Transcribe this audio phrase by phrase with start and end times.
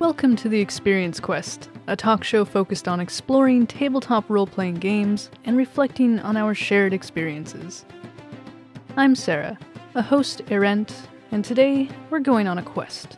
[0.00, 5.28] Welcome to the Experience Quest, a talk show focused on exploring tabletop role playing games
[5.44, 7.84] and reflecting on our shared experiences.
[8.96, 9.58] I'm Sarah,
[9.96, 10.94] a host errant,
[11.32, 13.16] and today we're going on a quest.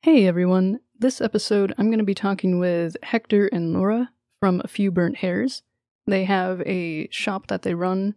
[0.00, 4.10] Hey everyone, this episode I'm going to be talking with Hector and Laura
[4.40, 5.62] from A Few Burnt Hairs.
[6.06, 8.14] They have a shop that they run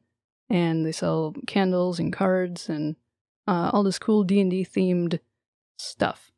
[0.50, 2.96] and they sell candles and cards and
[3.48, 5.20] uh, all this cool D&D themed
[5.78, 6.32] stuff.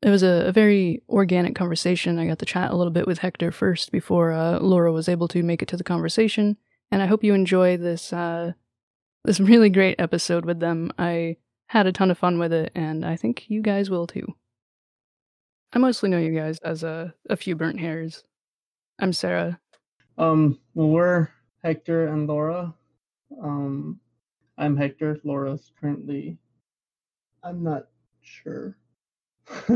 [0.00, 2.18] It was a, a, very organic conversation.
[2.18, 5.28] I got to chat a little bit with Hector first before uh, Laura was able
[5.28, 6.56] to make it to the conversation,
[6.90, 8.52] and I hope you enjoy this uh,
[9.24, 10.92] this really great episode with them.
[10.98, 14.34] I had a ton of fun with it, and I think you guys will too.
[15.72, 18.24] I mostly know you guys as a, a few burnt hairs.
[19.00, 19.60] I'm Sarah.
[20.18, 21.28] Um, well, we're
[21.64, 22.74] Hector and Laura.
[23.42, 23.98] Um,
[24.58, 25.18] I'm Hector.
[25.24, 26.38] Laura's currently.
[27.42, 27.88] I'm not
[28.20, 28.76] sure.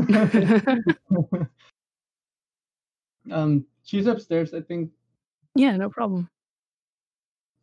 [3.31, 4.91] um, she's upstairs, I think.
[5.55, 6.29] Yeah, no problem.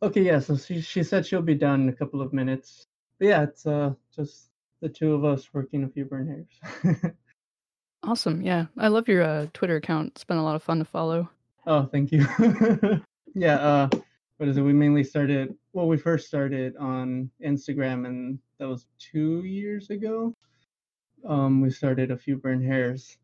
[0.03, 0.39] Okay, yeah.
[0.39, 2.85] So she she said she'll be down in a couple of minutes.
[3.19, 4.49] But yeah, it's uh just
[4.81, 7.13] the two of us working a few burnt hairs.
[8.05, 8.43] Awesome.
[8.43, 8.67] Yeah.
[8.77, 10.11] I love your uh, Twitter account.
[10.15, 11.27] It's been a lot of fun to follow.
[11.65, 12.25] Oh, thank you.
[13.33, 13.55] yeah.
[13.55, 13.89] Uh,
[14.37, 14.61] what is it?
[14.61, 20.35] We mainly started, well, we first started on Instagram, and that was two years ago.
[21.27, 23.17] Um, we started a few burnt hairs,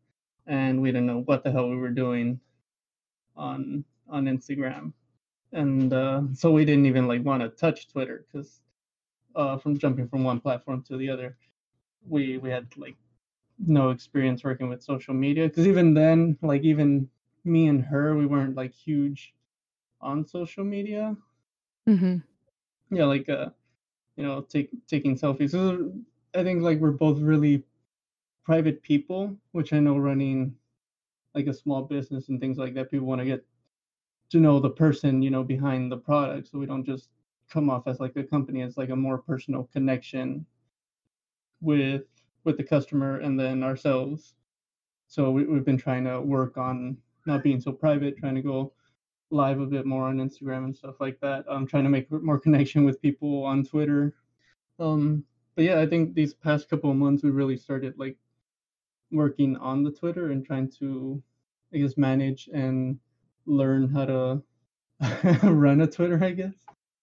[0.46, 2.40] and we didn't know what the hell we were doing
[3.36, 4.92] on on Instagram,
[5.52, 8.60] and uh, so we didn't even like want to touch Twitter because
[9.36, 11.36] uh, from jumping from one platform to the other,
[12.08, 12.96] we we had like
[13.64, 17.08] no experience working with social media because even then like even
[17.44, 19.34] me and her we weren't like huge
[20.00, 21.16] on social media
[21.88, 22.16] mm-hmm.
[22.90, 23.48] yeah like uh
[24.16, 25.92] you know take, taking selfies so
[26.34, 27.64] i think like we're both really
[28.44, 30.54] private people which i know running
[31.34, 33.44] like a small business and things like that people want to get
[34.30, 37.08] to know the person you know behind the product so we don't just
[37.52, 40.44] come off as like a company as like a more personal connection
[41.60, 42.02] with
[42.44, 44.34] with the customer and then ourselves.
[45.06, 46.96] So we, we've been trying to work on
[47.26, 48.72] not being so private, trying to go
[49.30, 51.44] live a bit more on Instagram and stuff like that.
[51.48, 54.14] I'm trying to make more connection with people on Twitter.
[54.78, 55.24] Um,
[55.54, 58.16] but yeah, I think these past couple of months we really started like
[59.10, 61.22] working on the Twitter and trying to,
[61.74, 62.98] I guess, manage and
[63.46, 64.42] learn how to
[65.42, 66.22] run a Twitter.
[66.22, 66.54] I guess.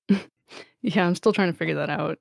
[0.82, 2.18] yeah, I'm still trying to figure that out,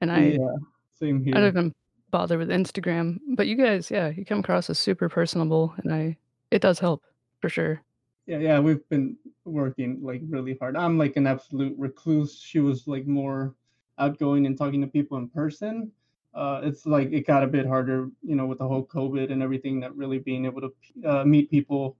[0.00, 0.56] and I yeah,
[0.98, 1.34] same here.
[1.34, 1.74] I don't even
[2.10, 3.18] bother with Instagram.
[3.34, 6.16] But you guys, yeah, you come across as super personable, and I
[6.50, 7.02] it does help
[7.40, 7.82] for sure.
[8.26, 10.76] Yeah, yeah, we've been working like really hard.
[10.76, 12.40] I'm like an absolute recluse.
[12.40, 13.54] She was like more
[13.98, 15.90] outgoing and talking to people in person.
[16.32, 19.42] Uh, it's like it got a bit harder, you know, with the whole COVID and
[19.42, 19.80] everything.
[19.80, 20.72] That really being able to
[21.04, 21.96] uh, meet people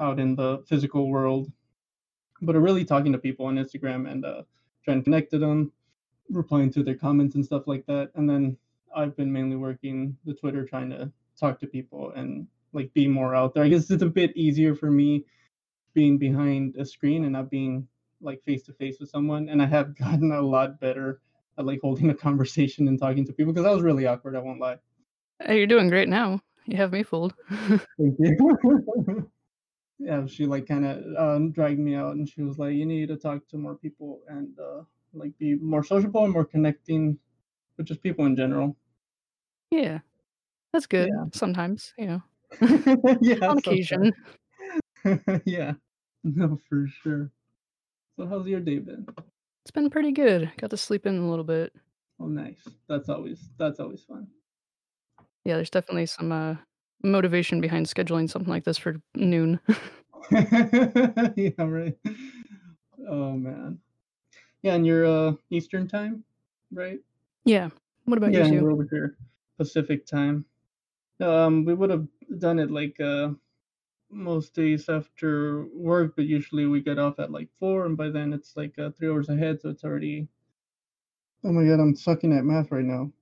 [0.00, 1.52] out in the physical world,
[2.40, 4.42] but really talking to people on Instagram and uh,
[4.84, 5.70] trying to connect to them,
[6.30, 8.10] replying to their comments and stuff like that.
[8.14, 8.56] And then
[8.94, 13.34] I've been mainly working the Twitter trying to talk to people and like be more
[13.34, 13.64] out there.
[13.64, 15.24] I guess it's a bit easier for me
[15.94, 17.86] being behind a screen and not being
[18.20, 19.48] like face to face with someone.
[19.48, 21.20] And I have gotten a lot better
[21.58, 24.36] at like holding a conversation and talking to people because I was really awkward.
[24.36, 24.78] I won't lie.
[25.40, 26.40] Hey, you're doing great now.
[26.66, 27.34] You have me fooled.
[27.50, 29.30] Thank you.
[29.98, 33.08] yeah, she like kind of um, dragged me out and she was like, "You need
[33.08, 34.82] to talk to more people and uh,
[35.14, 37.18] like be more sociable and more connecting
[37.78, 38.76] with just people in general.
[39.70, 40.00] Yeah.
[40.72, 41.24] That's good yeah.
[41.32, 42.22] sometimes, you know.
[43.20, 43.46] yeah.
[43.46, 44.12] On occasion.
[45.44, 45.72] yeah.
[46.24, 47.30] No, for sure.
[48.16, 49.06] So how's your day been?
[49.64, 50.50] It's been pretty good.
[50.58, 51.72] Got to sleep in a little bit.
[52.20, 52.60] Oh nice.
[52.88, 54.26] That's always that's always fun.
[55.44, 56.56] Yeah, there's definitely some uh
[57.02, 59.60] motivation behind scheduling something like this for noon.
[60.30, 61.96] yeah, right.
[63.08, 63.78] Oh man.
[64.62, 66.24] Yeah, and you're uh Eastern time,
[66.72, 66.98] right?
[67.44, 67.68] Yeah.
[68.06, 68.54] What about yeah, you?
[68.54, 69.16] Yeah, we're over here
[69.58, 70.44] Pacific time.
[71.20, 72.06] Um, we would have
[72.38, 73.30] done it like uh
[74.10, 78.32] most days after work, but usually we get off at like four, and by then
[78.32, 80.28] it's like uh, three hours ahead, so it's already.
[81.44, 83.12] Oh my god, I'm sucking at math right now.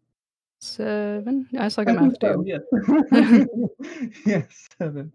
[0.61, 1.49] Seven.
[1.59, 2.45] I suck at math too.
[2.47, 2.59] Yeah.
[4.27, 4.43] yeah,
[4.79, 5.13] seven.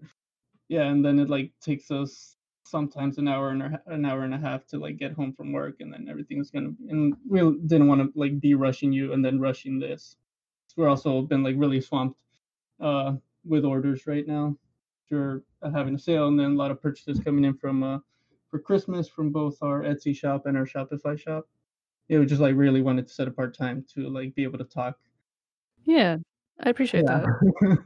[0.68, 2.38] Yeah, and then it like takes us
[2.72, 5.52] sometimes an hour and a, an hour and a half to like get home from
[5.52, 9.26] work and then everything's gonna and we didn't want to like be rushing you and
[9.26, 10.16] then rushing this
[10.78, 12.18] we're also been like really swamped
[12.82, 13.14] uh
[13.46, 14.56] with orders right now
[15.10, 15.42] we're
[15.74, 18.00] having a sale and then a lot of purchases coming in from uh
[18.50, 21.48] for Christmas from both our Etsy shop and our Shopify shop.
[22.10, 24.66] Yeah, we just like really wanted to set apart time to like be able to
[24.66, 24.98] talk.
[25.86, 26.18] Yeah,
[26.60, 27.24] I appreciate Yeah.
[27.62, 27.78] that.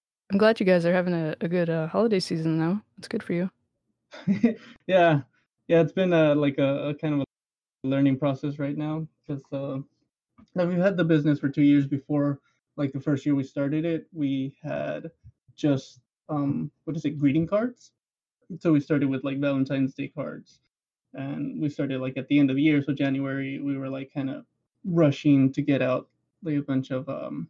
[0.32, 2.80] I'm glad you guys are having a, a good uh, holiday season though.
[2.98, 3.50] It's good for you.
[4.86, 5.20] yeah,
[5.68, 5.80] yeah.
[5.80, 7.24] It's been a like a, a kind of a
[7.88, 9.78] learning process right now because uh,
[10.54, 12.40] now we've had the business for two years before.
[12.80, 15.10] Like the first year we started it, we had
[15.56, 16.00] just
[16.30, 17.92] um what is it greeting cards.
[18.58, 20.60] So we started with like Valentine's Day cards,
[21.14, 22.82] and we started like at the end of the year.
[22.82, 24.46] So January we were like kind of
[24.84, 26.08] rushing to get out
[26.42, 27.48] like a bunch of um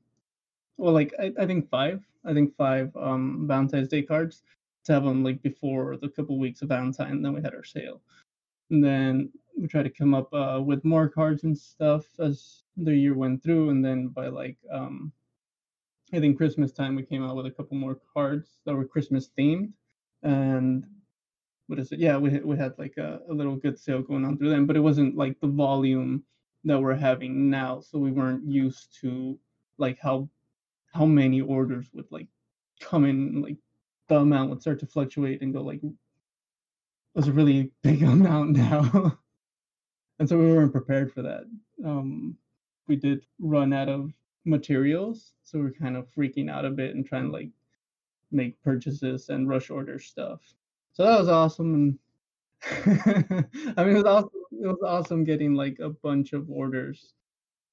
[0.79, 4.43] well like I, I think five I think five um Valentine's Day cards
[4.85, 7.23] to have them like before the couple weeks of Valentine.
[7.23, 8.03] Then we had our sale,
[8.71, 12.97] and then we tried to come up uh, with more cards and stuff as the
[12.97, 13.71] year went through.
[13.71, 15.12] And then by like um,
[16.12, 19.31] I think Christmas time, we came out with a couple more cards that were Christmas
[19.39, 19.73] themed.
[20.23, 20.85] And
[21.69, 22.01] what is it?
[22.01, 24.77] Yeah, we we had like a, a little good sale going on through them, but
[24.77, 26.25] it wasn't like the volume
[26.65, 27.81] that we're having now.
[27.81, 29.39] So we weren't used to
[29.79, 30.29] like how
[30.93, 32.29] how many orders would like
[32.81, 33.56] come in like
[34.09, 35.93] the amount would start to fluctuate and go like it
[37.15, 39.19] was a really big amount now
[40.19, 41.45] and so we weren't prepared for that
[41.85, 42.37] um
[42.89, 44.11] we did run out of
[44.45, 47.33] materials so we're kind of freaking out a bit and trying to mm.
[47.33, 47.51] like
[48.33, 50.41] make purchases and rush order stuff.
[50.93, 51.99] So that was awesome and
[53.77, 57.15] i mean it was awesome it was awesome getting like a bunch of orders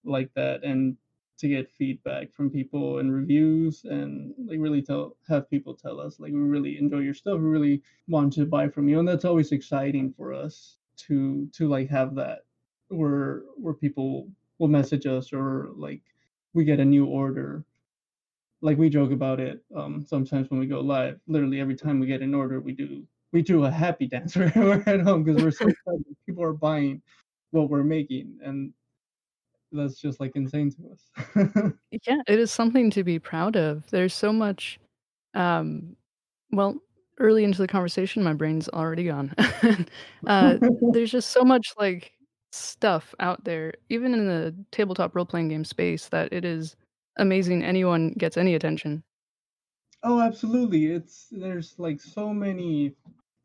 [0.06, 0.96] like that and
[1.38, 6.22] to get feedback from people and reviews and like really tell have people tell us
[6.22, 9.26] like we really enjoy your stuff we really want to buy from you and that's
[9.26, 12.46] always exciting for us to to like have that
[12.88, 16.02] where where people will message us or like
[16.58, 17.64] we get a new order
[18.62, 22.08] like we joke about it um sometimes when we go live literally every time we
[22.08, 25.42] get an order we do we do a happy dance when we're at home because
[25.42, 27.02] we're so excited people are buying
[27.52, 28.74] what we're making and
[29.72, 31.74] that's just like insane to us
[32.06, 33.90] Yeah, it is something to be proud of.
[33.92, 34.78] There's so much,
[35.34, 35.96] um,
[36.52, 36.76] well,
[37.18, 39.34] early into the conversation, my brain's already gone.
[40.28, 40.58] uh,
[40.92, 42.12] there's just so much like
[42.52, 46.76] stuff out there, even in the tabletop role playing game space, that it is
[47.18, 49.04] amazing anyone gets any attention.
[50.04, 50.86] Oh, absolutely.
[50.88, 52.96] It's there's like so many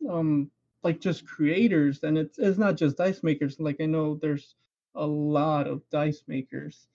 [0.08, 0.50] um
[0.82, 3.58] like just creators and it's it's not just dice makers.
[3.60, 4.56] Like I know there's
[4.94, 6.88] a lot of dice makers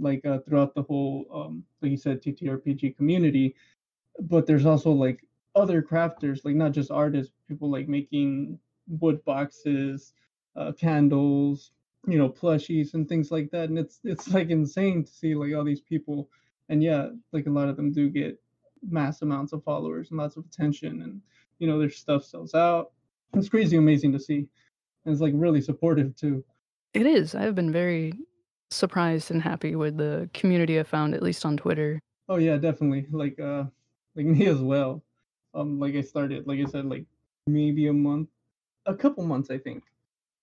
[0.00, 3.54] like uh, throughout the whole um like you said TTRPG community,
[4.20, 8.58] but there's also like other crafters, like not just artists, people like making
[8.88, 10.14] wood boxes,
[10.58, 11.70] uh candles,
[12.06, 13.68] you know, plushies and things like that.
[13.70, 16.28] And it's it's like insane to see like all these people
[16.68, 18.38] and yeah, like a lot of them do get
[18.88, 21.20] mass amounts of followers and lots of attention and
[21.58, 22.92] you know their stuff sells out
[23.34, 24.46] it's crazy amazing to see
[25.04, 26.44] and it's like really supportive too
[26.94, 27.34] It is.
[27.34, 28.12] I've been very
[28.70, 31.98] surprised and happy with the community I found, at least on Twitter.
[32.28, 33.64] oh yeah definitely like uh
[34.14, 35.02] like me as well
[35.54, 37.04] um like i started like i said like
[37.48, 38.28] maybe a month
[38.86, 39.82] a couple months i think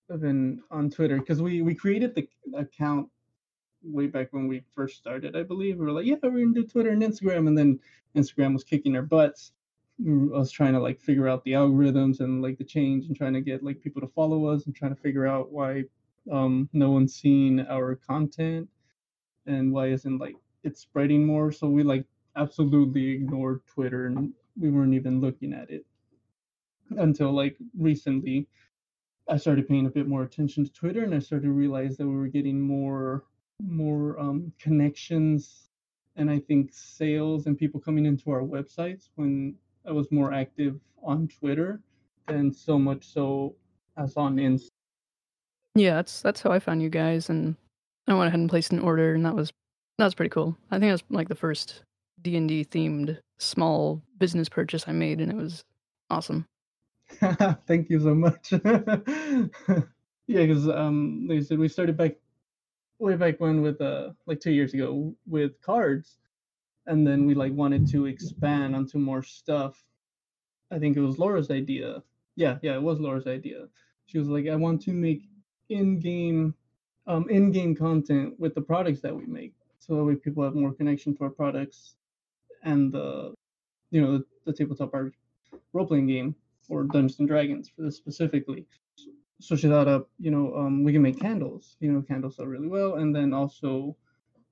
[0.07, 3.07] been on twitter because we we created the account
[3.83, 5.77] way back when we first started i believe.
[5.77, 7.79] We were like yeah we're gonna do twitter and instagram and then
[8.15, 9.51] instagram was kicking our butts.
[10.03, 13.15] Mm, I was trying to like figure out the algorithms and like the change and
[13.15, 15.83] trying to get like people to follow us and trying to figure out why
[16.31, 18.67] um no one's seen our content
[19.45, 21.51] and why isn't like it's spreading more.
[21.51, 25.85] So we like absolutely ignored twitter and we weren't even looking at it
[26.97, 28.47] until like recently
[29.29, 32.07] i started paying a bit more attention to twitter and i started to realize that
[32.07, 33.23] we were getting more
[33.65, 35.69] more um connections
[36.15, 39.55] and i think sales and people coming into our websites when
[39.87, 41.81] i was more active on twitter
[42.27, 43.55] than so much so
[43.97, 44.69] as on Insta.
[45.75, 47.55] Yeah, that's that's how I found you guys, and
[48.07, 49.51] I went ahead and placed an order, and that was
[49.97, 50.57] that was pretty cool.
[50.71, 51.83] I think that was like the first
[52.21, 55.63] D and D themed small business purchase I made, and it was
[56.09, 56.45] awesome.
[57.67, 58.51] Thank you so much.
[60.27, 62.15] yeah, because um, like I said, we started back
[62.99, 66.17] way back when with uh like two years ago with cards,
[66.87, 69.83] and then we like wanted to expand onto more stuff.
[70.71, 72.03] I think it was Laura's idea.
[72.35, 73.67] Yeah, yeah, it was Laura's idea.
[74.07, 75.23] She was like, I want to make
[75.69, 76.53] in-game
[77.07, 80.73] um in-game content with the products that we make, so that way people have more
[80.73, 81.95] connection to our products
[82.63, 83.33] and the
[83.91, 85.13] you know the, the tabletop art
[85.73, 86.35] role-playing game
[86.69, 88.65] or Dungeons and Dragons for this specifically.
[89.41, 91.75] So she thought up, you know, um, we can make candles.
[91.79, 93.95] You know, candles sell really well, and then also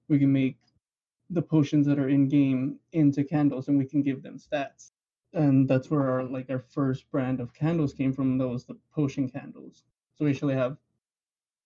[0.10, 0.58] we can make
[1.30, 4.92] the potions that are in game into candles, and we can give them stats.
[5.34, 8.38] and that's where our like our first brand of candles came from.
[8.38, 9.84] Those the potion candles.
[10.16, 10.78] So we actually have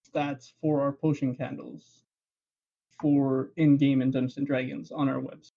[0.08, 2.04] stats for our potion candles
[3.02, 5.52] for in-game and Dungeons and Dragons on our website.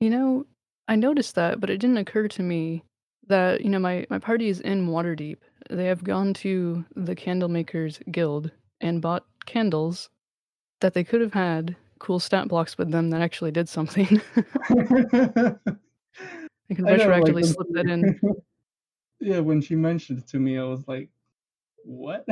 [0.00, 0.46] You know,
[0.88, 2.82] I noticed that, but it didn't occur to me
[3.28, 5.38] that, you know, my, my party is in Waterdeep.
[5.68, 8.50] They have gone to the Candlemakers Guild
[8.80, 10.10] and bought candles
[10.80, 14.20] that they could have had cool stat blocks with them that actually did something.
[14.36, 15.58] I can
[16.78, 18.20] know, like, retroactively slip that in.
[19.20, 21.10] yeah, when she mentioned it to me, I was like,
[21.84, 22.24] "What?"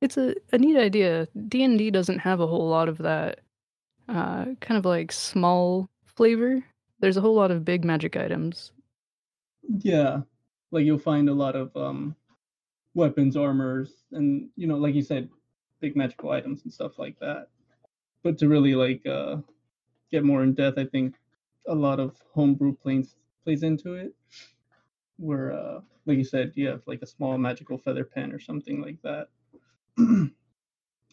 [0.00, 1.26] It's a, a neat idea.
[1.48, 3.40] D&D doesn't have a whole lot of that
[4.08, 6.62] uh, kind of like small flavor.
[7.00, 8.70] There's a whole lot of big magic items.
[9.68, 10.22] Yeah,
[10.70, 12.16] like you'll find a lot of um
[12.94, 15.28] weapons, armors, and you know, like you said,
[15.80, 17.48] big magical items and stuff like that.
[18.22, 19.38] But to really like uh
[20.10, 21.16] get more in depth, I think
[21.68, 24.14] a lot of homebrew plays plays into it.
[25.18, 28.80] Where uh like you said, you have like a small magical feather pen or something
[28.80, 29.28] like that.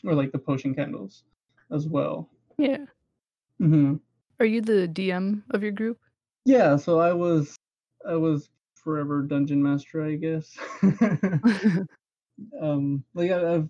[0.05, 1.24] or like the potion candles
[1.71, 2.29] as well.
[2.57, 2.85] Yeah.
[3.59, 3.95] hmm
[4.39, 6.00] Are you the DM of your group?
[6.45, 7.54] Yeah, so I was
[8.07, 10.55] I was forever dungeon master, I guess.
[12.62, 13.69] um like I, I've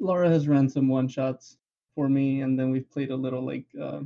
[0.00, 1.58] Laura has ran some one shots
[1.94, 4.00] for me and then we've played a little like uh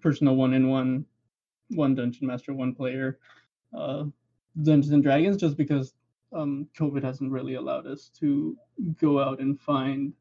[0.00, 1.04] personal one in one
[1.70, 3.18] one dungeon master one player
[3.76, 4.04] uh
[4.62, 5.94] dungeons and dragons just because
[6.32, 8.56] um covid hasn't really allowed us to
[9.00, 10.12] go out and find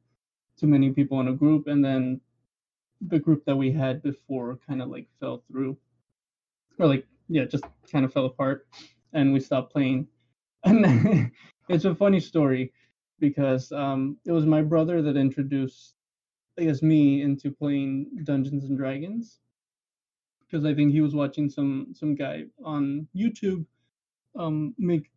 [0.57, 2.21] too many people in a group and then
[3.07, 5.75] the group that we had before kind of like fell through
[6.79, 8.67] or like yeah just kind of fell apart
[9.13, 10.07] and we stopped playing.
[10.65, 11.31] And
[11.69, 12.73] it's a funny story
[13.19, 15.95] because um it was my brother that introduced
[16.59, 19.41] I guess me into playing Dungeons and Dragons.
[20.41, 23.65] Because I think he was watching some some guy on YouTube
[24.35, 25.11] um make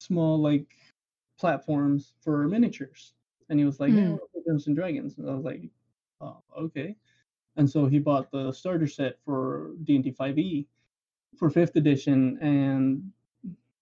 [0.00, 0.68] small like
[1.38, 3.14] platforms for miniatures.
[3.48, 4.16] And he was like yeah, I Hmm.
[4.46, 5.18] Dungeons and Dragons.
[5.18, 5.62] And I was like
[6.20, 6.96] oh okay.
[7.56, 10.68] And so he bought the starter set for D&D 5e
[11.36, 13.10] for 5th edition and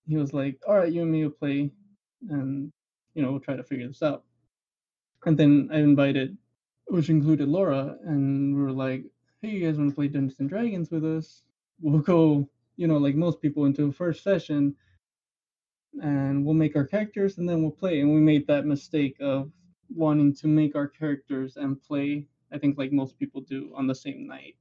[0.07, 1.71] he was like all right you and me will play
[2.28, 2.73] and
[3.14, 4.25] you know we'll try to figure this out
[5.26, 6.37] and then I invited
[6.90, 9.04] which included Laura, and we were like,
[9.40, 11.42] "Hey, you guys want to play Dungeons and Dragons with us?
[11.80, 14.75] We'll go, you know, like most people, into a first session,
[16.02, 19.52] and we'll make our characters, and then we'll play." And we made that mistake of
[19.88, 22.26] wanting to make our characters and play.
[22.52, 24.57] I think like most people do on the same night.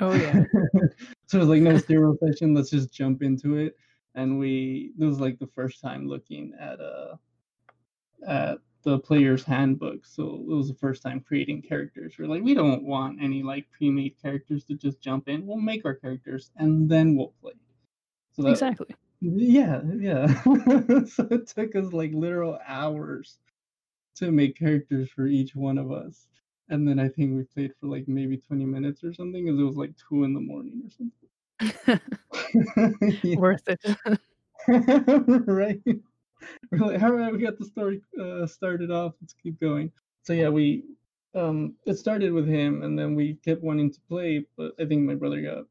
[0.00, 0.42] Oh yeah.
[1.30, 2.54] so it was like no zero session.
[2.54, 3.76] Let's just jump into it.
[4.16, 7.14] And we it was like the first time looking at uh
[8.26, 10.04] at the player's handbook.
[10.04, 12.14] So it was the first time creating characters.
[12.18, 15.46] We're like, we don't want any like pre-made characters to just jump in.
[15.46, 17.52] We'll make our characters and then we'll play.
[18.32, 18.88] So that, exactly.
[19.20, 20.26] yeah, yeah.
[21.04, 23.38] so it took us like literal hours
[24.16, 26.26] to make characters for each one of us.
[26.70, 29.64] And then I think we played for like maybe 20 minutes or something because it
[29.64, 31.28] was like two in the morning or something.
[31.86, 31.98] Yeah.
[33.34, 33.80] Worth it.
[35.46, 35.80] right?
[36.72, 39.14] We're like, all right, we got the story uh, started off.
[39.20, 39.92] Let's keep going.
[40.22, 40.84] So yeah, we
[41.34, 45.02] um it started with him, and then we kept wanting to play, but I think
[45.02, 45.66] my brother got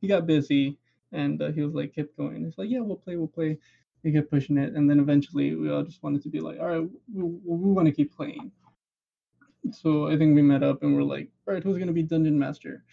[0.00, 0.78] he got busy,
[1.12, 2.44] and uh, he was like kept going.
[2.44, 3.58] He's like, yeah, we'll play, we'll play.
[4.02, 6.66] He kept pushing it, and then eventually we all just wanted to be like, all
[6.68, 8.52] right, we, we want to keep playing.
[9.72, 12.38] So I think we met up and we're like, all right, who's gonna be dungeon
[12.38, 12.84] master?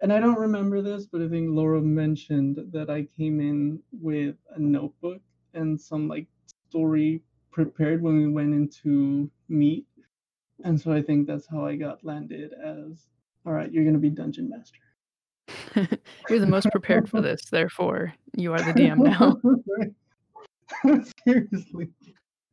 [0.00, 4.36] And I don't remember this, but I think Laura mentioned that I came in with
[4.54, 5.20] a notebook
[5.54, 6.26] and some like
[6.68, 9.86] story prepared when we went into meet.
[10.64, 13.08] And so I think that's how I got landed as
[13.46, 14.80] all right, you're gonna be dungeon master.
[16.28, 19.40] You're the most prepared for this, therefore you are the DM now.
[21.24, 21.88] Seriously.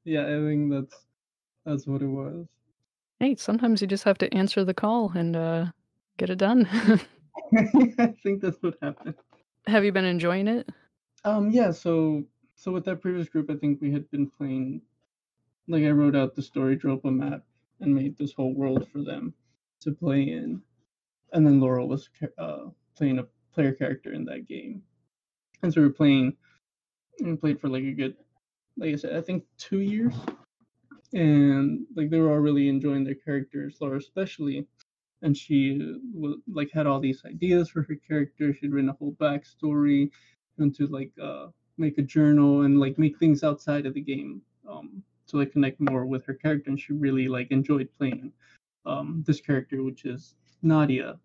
[0.04, 1.06] Yeah, I think that's
[1.66, 2.46] that's what it was.
[3.20, 5.66] Hey, sometimes you just have to answer the call and uh,
[6.18, 6.68] get it done.
[8.00, 9.16] I think that's what happened.
[9.68, 10.70] have you been enjoying it?
[11.24, 12.24] Um yeah, so
[12.56, 14.82] so with that previous group I think we had been playing
[15.68, 17.44] like I wrote out the story, drew up a map,
[17.80, 19.34] and made this whole world for them
[19.82, 20.62] to play in.
[21.34, 24.84] And then Laura was uh, playing a player character in that game.
[25.64, 26.38] And so we were playing
[27.20, 28.16] and we played for like a good
[28.78, 30.14] like I said, I think two years.
[31.16, 34.68] And like they were all really enjoying their characters, Laura especially.
[35.24, 35.98] And she
[36.48, 38.54] like had all these ideas for her character.
[38.54, 40.12] She'd written a whole backstory,
[40.60, 44.42] and to like uh make a journal and like make things outside of the game
[44.70, 48.32] um to like connect more with her character and she really like enjoyed playing
[48.86, 51.20] um this character which is Nadia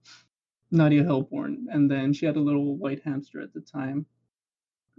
[0.73, 4.07] Nadia Hellborn and then she had a little white hamster at the time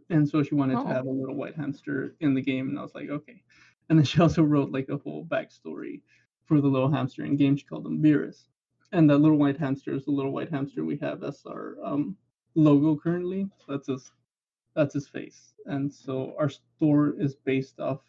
[0.09, 0.83] and so she wanted Oh.
[0.83, 3.41] to have a little white hamster in the game, and I was like, okay.
[3.89, 6.01] And then she also wrote like a whole backstory
[6.45, 7.55] for the little hamster in game.
[7.55, 8.47] She called him Beerus,
[8.91, 12.17] and that little white hamster is the little white hamster we have as our um,
[12.55, 13.49] logo currently.
[13.57, 14.11] So that's his
[14.75, 18.01] that's his face, and so our store is based off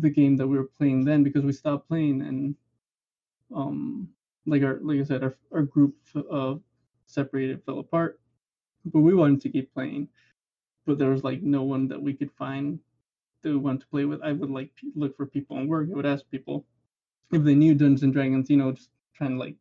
[0.00, 2.56] the game that we were playing then because we stopped playing and
[3.54, 4.08] um
[4.46, 5.94] like our like I said our our group
[6.30, 6.56] uh
[7.06, 8.20] separated fell apart,
[8.86, 10.08] but we wanted to keep playing,
[10.86, 12.78] but there was like no one that we could find
[13.42, 14.22] that we wanted to play with.
[14.22, 15.88] I would like look for people on work.
[15.90, 16.64] I would ask people
[17.32, 19.56] if they knew Dungeons and Dragons, you know, just trying to like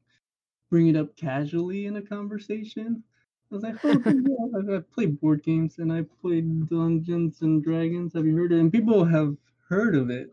[0.69, 3.03] bring it up casually in a conversation.
[3.51, 7.63] I was like, oh, yeah, I've, I've played board games and I played Dungeons and
[7.63, 8.13] Dragons.
[8.13, 8.61] Have you heard of it?
[8.61, 9.35] And people have
[9.67, 10.31] heard of it.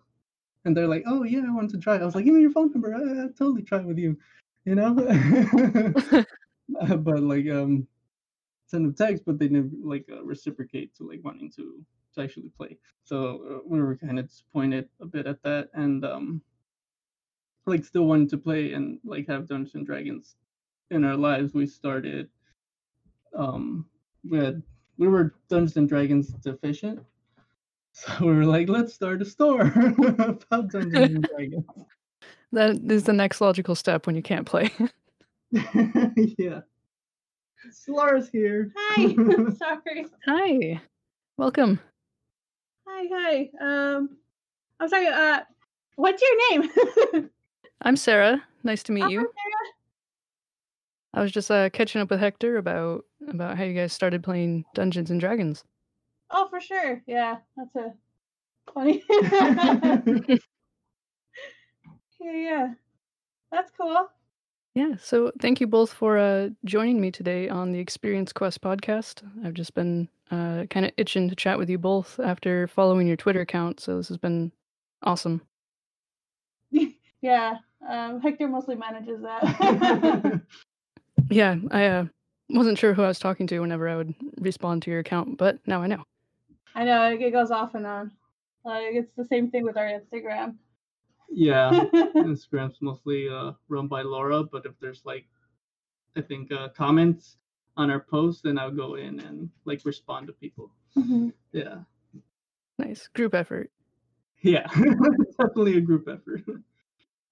[0.65, 1.97] And they're like, oh, yeah, I want to try.
[1.97, 2.95] I was like, give me your phone number.
[2.95, 4.17] I, I'll totally try it with you.
[4.65, 4.95] You know?
[6.99, 7.89] But like, um,
[8.67, 11.83] send them text, but they never like uh, reciprocate to like wanting to,
[12.19, 12.77] to actually play.
[13.05, 15.71] So uh, we were kind of disappointed a bit at that.
[15.75, 16.43] And, um,
[17.67, 20.37] like still wanted to play and like have Dungeons and Dragons
[20.91, 22.29] in our lives, we started
[23.37, 23.87] um
[24.29, 24.63] we had
[24.97, 27.01] we were Dungeons and Dragons deficient.
[27.93, 29.63] So we were like, let's start a store
[30.07, 31.65] about Dungeons and Dragons.
[32.53, 34.71] that is the next logical step when you can't play.
[35.51, 36.61] yeah.
[37.89, 38.71] Laura's here.
[38.77, 39.15] Hi.
[39.57, 40.07] sorry.
[40.27, 40.81] Hi,
[41.39, 41.81] welcome.
[42.91, 43.51] Hi, hi.
[43.61, 44.17] Um,
[44.81, 45.07] I'm sorry.
[45.09, 45.41] Uh,
[45.97, 47.31] what's your name?
[47.83, 48.43] I'm Sarah.
[48.65, 49.19] Nice to meet Oh, you.
[49.21, 49.73] Sarah.
[51.15, 54.65] I was just uh, catching up with Hector about about how you guys started playing
[54.75, 55.65] Dungeons and Dragons.
[56.31, 57.03] Oh, for sure.
[57.07, 57.93] Yeah, that's a
[58.73, 59.03] funny.
[59.11, 60.37] yeah,
[62.21, 62.75] yeah.
[63.51, 64.09] That's cool.
[64.75, 69.23] Yeah, so thank you both for uh, joining me today on the Experience Quest podcast.
[69.45, 73.17] I've just been uh, kind of itching to chat with you both after following your
[73.17, 74.53] Twitter account, so this has been
[75.03, 75.43] awesome.
[77.21, 77.57] Yeah.
[77.89, 80.41] Um, Hector mostly manages that.
[81.31, 82.05] Yeah, I uh,
[82.49, 85.59] wasn't sure who I was talking to whenever I would respond to your account, but
[85.67, 86.05] now I know.
[86.75, 88.13] I know it goes off and on.
[88.65, 90.55] Like it's the same thing with our Instagram.
[91.29, 91.71] yeah.
[92.15, 95.27] Instagram's mostly uh run by Laura, but if there's like
[96.17, 97.37] I think uh comments
[97.79, 100.71] on our posts, then I'll go in and like respond to people.
[100.97, 101.33] Mhm.
[101.53, 101.79] Yeah.
[102.79, 103.71] Nice group effort.
[104.43, 104.67] Yeah.
[105.39, 106.43] Definitely a group effort.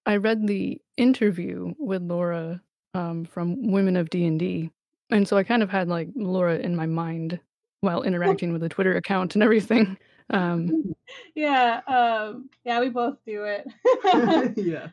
[0.07, 2.63] I read the interview with Laura
[2.95, 4.71] um, from Women of D and D,
[5.11, 7.41] and so I kind of had like Laura in my mind
[7.81, 9.99] while interacting with the Twitter account and everything.
[10.31, 10.95] Um,
[11.35, 11.81] yeah.
[11.87, 13.67] Um, yeah, we both do it.
[14.57, 14.89] yeah.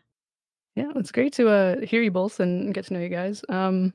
[0.75, 3.43] yeah, it's great to uh, hear you both and get to know you guys.
[3.49, 3.93] Um,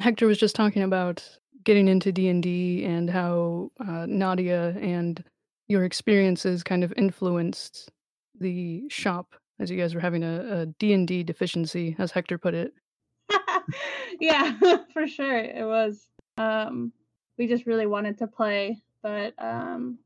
[0.00, 1.26] Hector was just talking about
[1.64, 5.22] getting into D and D and how uh, Nadia and
[5.68, 7.90] your experiences kind of influenced
[8.38, 12.74] the shop as you guys were having a, a D&D deficiency as Hector put it.
[14.20, 14.52] yeah,
[14.92, 15.38] for sure.
[15.38, 16.06] It was.
[16.36, 16.92] Um,
[17.38, 19.98] we just really wanted to play, but um,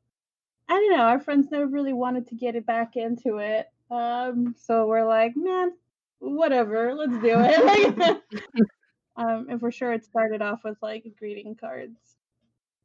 [0.68, 1.02] I don't know.
[1.04, 3.66] Our friends never really wanted to get it back into it.
[3.90, 5.72] Um, so we're like, man,
[6.18, 8.22] whatever, let's do it.
[9.18, 11.98] um, and for sure, it started off with like greeting cards,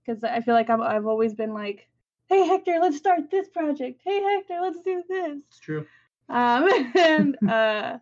[0.05, 1.87] because I feel like I'm, I've always been like,
[2.27, 4.01] hey Hector, let's start this project.
[4.03, 5.85] Hey Hector, let's do this It's true.
[6.29, 7.97] um and uh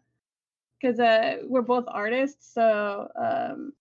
[0.79, 3.73] because uh we're both artists so um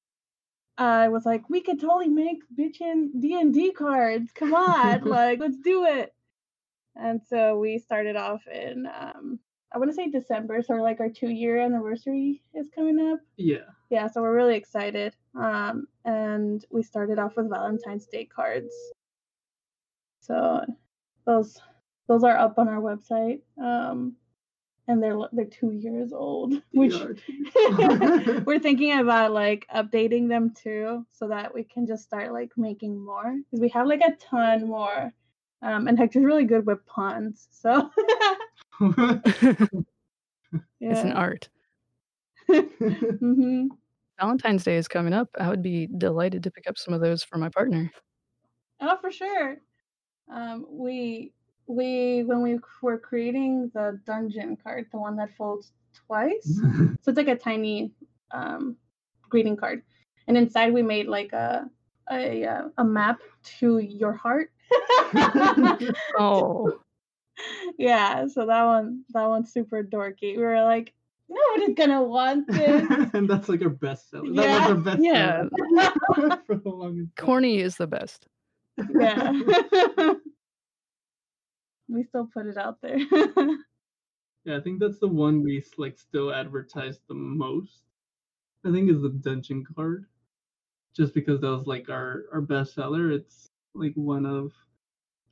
[0.78, 5.84] i was like we could totally make bitchin d&d cards come on like let's do
[5.86, 6.12] it
[6.96, 9.38] and so we started off in um
[9.72, 13.68] i want to say december so like our two year anniversary is coming up Yeah.
[13.90, 18.74] Yeah so we're really excited um and we started off with valentine's day cards.
[20.20, 20.64] So
[21.26, 21.60] those
[22.08, 24.16] those are up on our website um
[24.88, 26.54] and they're they're two years old.
[26.72, 26.94] Which
[28.46, 32.98] we're thinking about like updating them too so that we can just start like making
[32.98, 35.12] more because we have like a ton more
[35.62, 37.90] um and hector's really good with puns so
[40.80, 41.14] It's an yeah.
[41.14, 41.48] art.
[42.48, 43.66] hmm
[44.20, 45.28] Valentine's Day is coming up.
[45.38, 47.90] I would be delighted to pick up some of those for my partner.
[48.80, 49.56] Oh, for sure.
[50.32, 51.32] Um, we
[51.66, 55.72] we when we were creating the dungeon card, the one that folds
[56.06, 56.60] twice,
[57.02, 57.92] so it's like a tiny
[58.32, 58.76] um,
[59.28, 59.82] greeting card,
[60.28, 61.68] and inside we made like a
[62.10, 63.20] a uh, a map
[63.58, 64.52] to your heart.
[66.18, 66.80] Oh,
[67.78, 70.36] yeah, so that one that one's super dorky.
[70.36, 70.92] We were like,
[71.30, 73.10] nobody's gonna want this.
[73.14, 74.26] and that's like our best seller.
[74.26, 74.42] Yeah.
[74.42, 75.44] That was our best Yeah.
[76.46, 77.24] for the longest time.
[77.26, 78.26] corny is the best.
[78.98, 79.32] Yeah.
[81.88, 82.98] we still put it out there.
[84.44, 87.82] Yeah, I think that's the one we like still advertise the most.
[88.64, 90.06] I think is the dungeon card,
[90.96, 93.10] just because that was like our our best seller.
[93.12, 94.52] It's like one of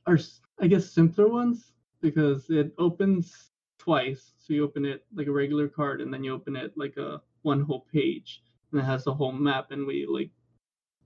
[0.05, 0.19] our
[0.61, 3.48] I guess simpler ones because it opens
[3.79, 4.33] twice.
[4.37, 7.21] So you open it like a regular card, and then you open it like a
[7.41, 9.71] one whole page, and it has the whole map.
[9.71, 10.29] And we like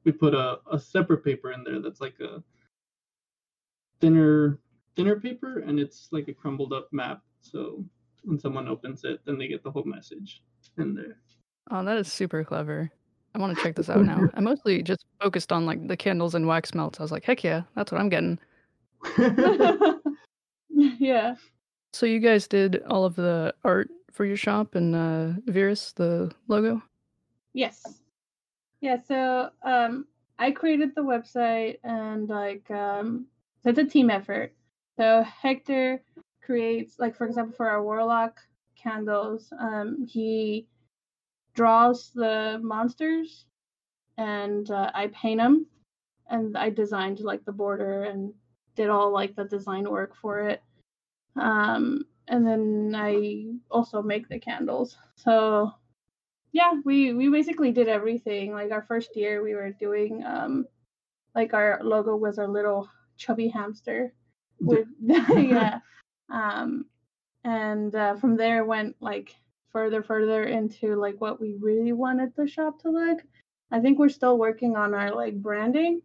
[0.04, 2.44] we put a a separate paper in there that's like a
[4.02, 4.60] thinner
[4.96, 7.22] thinner paper, and it's like a crumbled up map.
[7.42, 7.86] So
[8.24, 10.42] when someone opens it, then they get the whole message
[10.78, 11.18] in there.
[11.72, 12.92] Oh, that is super clever.
[13.36, 14.30] I want to check this out now.
[14.34, 17.00] I mostly just focused on like the candles and wax melts.
[17.00, 18.40] I was like, heck yeah, that's what I'm getting.
[20.70, 21.36] yeah.
[21.94, 26.32] So you guys did all of the art for your shop and uh Virus, the
[26.48, 26.82] logo?
[27.54, 28.02] Yes.
[28.82, 30.08] Yeah, so um
[30.40, 33.28] I created the website and like um
[33.64, 34.54] it's a team effort.
[34.98, 36.02] So Hector
[36.42, 38.40] creates like for example for our warlock
[38.76, 40.68] candles, um he
[41.54, 43.46] draws the monsters
[44.18, 45.68] and uh, I paint them
[46.30, 48.34] and I designed like the border and
[48.76, 50.64] did all like the design work for it.
[51.36, 54.98] Um and then I also make the candles.
[55.16, 55.72] So
[56.52, 58.54] yeah we we basically did everything.
[58.54, 60.66] Like our first year we were doing um
[61.36, 64.14] like our logo was our little chubby hamster.
[64.60, 65.80] With yeah.
[66.30, 66.86] Um
[67.44, 69.36] and uh, from there went like
[69.72, 73.20] further further into like what we really wanted the shop to look.
[73.72, 76.02] I think we're still working on our like branding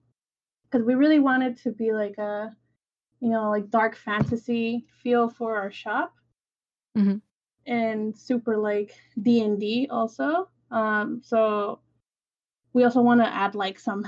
[0.65, 2.57] because we really wanted to be like a
[3.21, 6.15] you know like dark fantasy feel for our shop
[6.97, 7.21] Mhm.
[7.67, 11.81] and super like d&d also um so
[12.73, 14.07] we also want to add like some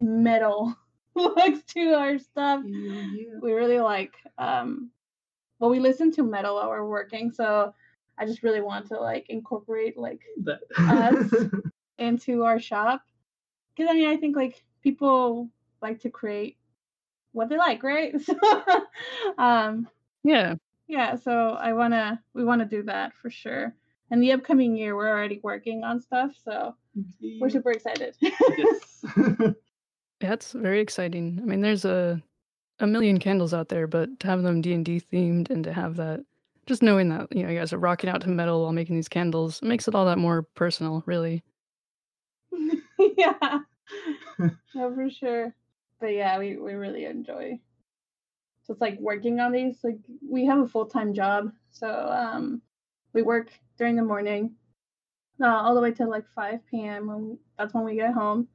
[0.00, 0.74] metal
[1.14, 2.62] looks to our stuff
[3.42, 4.90] we really like um
[5.58, 7.74] well we listen to metal while we're working so
[8.18, 10.20] i just really want to like incorporate like
[10.76, 11.32] Us.
[11.98, 13.02] into our shop
[13.74, 15.50] because i mean i think like people
[15.82, 16.56] like to create
[17.32, 18.34] what they like right so
[19.38, 19.88] um
[20.24, 20.54] Yeah.
[20.88, 23.74] yeah so i want to we want to do that for sure
[24.10, 26.74] and the upcoming year we're already working on stuff so
[27.40, 29.04] we're super excited yes.
[30.22, 31.38] Yeah, it's very exciting.
[31.40, 32.20] I mean, there's a
[32.78, 35.72] a million candles out there, but to have them D and D themed and to
[35.72, 36.22] have that,
[36.66, 39.08] just knowing that you know you guys are rocking out to metal while making these
[39.08, 41.42] candles makes it all that more personal, really.
[43.16, 43.60] yeah
[44.74, 45.54] no for sure
[46.00, 47.58] but yeah we, we really enjoy
[48.66, 52.60] just like working on these like we have a full-time job so um
[53.12, 54.52] we work during the morning
[55.42, 58.46] uh, all the way to like 5 p.m when that's when we get home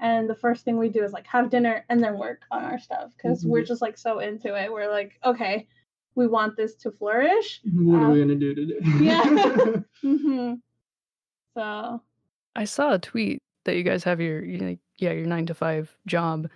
[0.00, 2.78] and the first thing we do is like have dinner and then work on our
[2.78, 3.66] stuff because we're Mhm.
[3.66, 5.66] just like so into it we're like okay
[6.14, 8.78] we want this to flourish what are we Um, gonna do today?
[9.00, 9.22] yeah.
[10.02, 10.54] hmm
[11.54, 12.02] so
[12.56, 15.54] I saw a tweet that you guys have your you know, yeah your nine to
[15.54, 16.48] five job,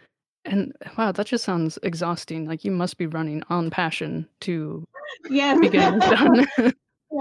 [0.44, 2.46] and wow, that just sounds exhausting.
[2.46, 4.87] Like you must be running on passion to
[5.28, 6.46] yeah be getting this done.
[6.59, 6.72] yeah.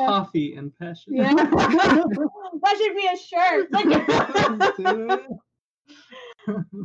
[0.07, 1.15] Coffee and passion.
[1.15, 1.33] Yeah.
[1.33, 3.71] that should be a shirt.
[3.71, 5.21] Like-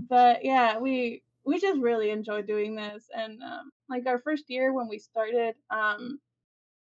[0.09, 3.09] but yeah, we we just really enjoy doing this.
[3.17, 6.19] And um, like our first year when we started, um,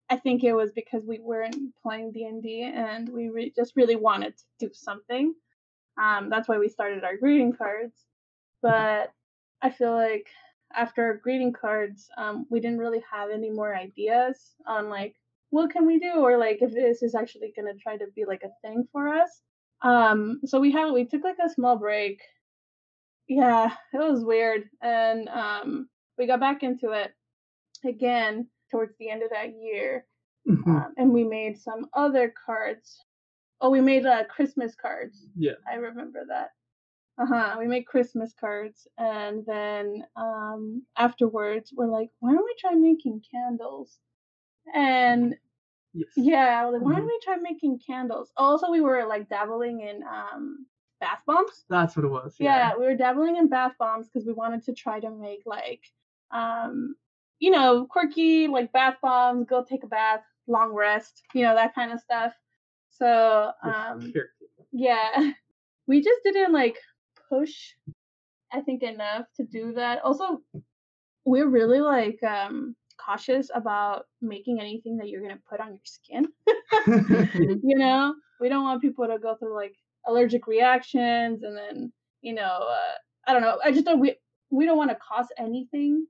[0.09, 3.73] I think it was because we weren't playing D and D, and we re- just
[3.75, 5.35] really wanted to do something.
[6.01, 8.05] Um, that's why we started our greeting cards.
[8.61, 9.11] But
[9.61, 10.27] I feel like
[10.73, 15.15] after our greeting cards, um, we didn't really have any more ideas on like
[15.49, 18.43] what can we do or like if this is actually gonna try to be like
[18.43, 19.41] a thing for us.
[19.81, 22.21] Um, so we have we took like a small break.
[23.27, 27.13] Yeah, it was weird, and um, we got back into it
[27.85, 30.05] again towards the end of that year,
[30.47, 30.67] Mhm.
[30.67, 33.03] um, and we made some other cards.
[33.61, 35.27] Oh, we made uh, Christmas cards.
[35.35, 35.55] Yeah.
[35.69, 36.51] I remember that.
[37.19, 37.55] Uh huh.
[37.59, 43.23] We make Christmas cards, and then um, afterwards, we're like, why don't we try making
[43.31, 43.99] candles?
[44.73, 45.35] And
[45.93, 46.09] Yes.
[46.15, 47.07] yeah, like, why don't Mhm.
[47.07, 48.31] we try making candles?
[48.37, 50.67] Also, we were like dabbling in um,
[50.99, 51.65] bath bombs.
[51.69, 52.35] That's what it was.
[52.39, 55.83] Yeah, we were dabbling in bath bombs because we wanted to try to make like,
[56.31, 56.95] um,
[57.39, 59.45] you know, quirky like bath bombs.
[59.47, 62.33] Go take a bath, long rest, you know, that kind of stuff.
[62.89, 64.13] So um,
[64.71, 65.31] yeah,
[65.87, 66.77] we just didn't like
[67.29, 67.73] push.
[68.51, 70.03] I think enough to do that.
[70.03, 70.41] Also,
[71.25, 76.27] we're really like um cautious about making anything that you're gonna put on your skin.
[77.63, 79.75] you know, we don't want people to go through like
[80.07, 82.95] allergic reactions and then you know, uh,
[83.27, 83.59] I don't know.
[83.63, 83.99] I just don't.
[83.99, 84.15] We
[84.49, 86.07] we don't want to cause anything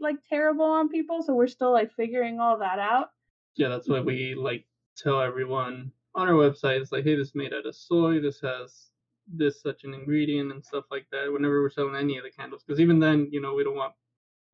[0.00, 3.10] like terrible on people, so we're still like figuring all that out.
[3.56, 4.64] Yeah, that's why we like
[4.96, 6.80] tell everyone on our website.
[6.80, 8.20] It's like, hey, this is made out of soy.
[8.20, 8.89] This has
[9.38, 11.32] this such an ingredient and stuff like that.
[11.32, 13.94] Whenever we're selling any of the candles, because even then, you know, we don't want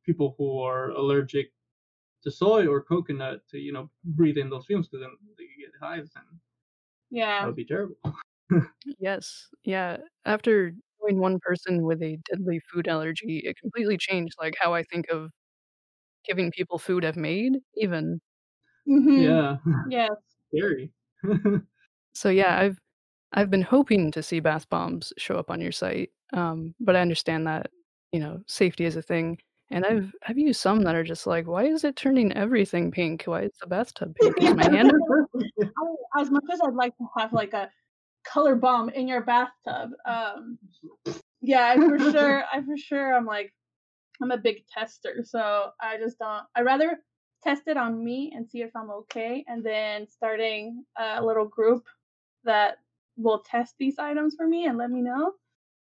[0.05, 1.53] people who are allergic
[2.23, 5.71] to soy or coconut to you know breathe in those fumes because then they get
[5.81, 6.39] hives and that
[7.09, 7.47] Yeah.
[7.47, 7.97] would be terrible.
[8.99, 9.47] Yes.
[9.63, 9.97] Yeah.
[10.25, 14.83] After knowing one person with a deadly food allergy, it completely changed like how I
[14.83, 15.31] think of
[16.25, 18.21] giving people food I've made, even.
[18.85, 20.37] hmm Yeah, Yes.
[20.49, 20.93] scary.
[22.13, 22.77] So yeah, I've
[23.33, 27.01] I've been hoping to see bath bombs show up on your site, um, but I
[27.01, 27.69] understand that
[28.11, 29.37] you know safety is a thing,
[29.71, 33.23] and I've I've used some that are just like, why is it turning everything pink?
[33.25, 34.41] Why is the bathtub pink?
[34.41, 34.91] Is my hand?
[35.35, 37.69] I- as much as I'd like to have like a
[38.23, 40.57] color bomb in your bathtub, um,
[41.41, 43.53] yeah, I for sure, I for sure, I'm like,
[44.21, 46.43] I'm a big tester, so I just don't.
[46.55, 46.97] I rather
[47.43, 51.83] test it on me and see if I'm okay, and then starting a little group
[52.45, 52.77] that
[53.17, 55.33] will test these items for me and let me know,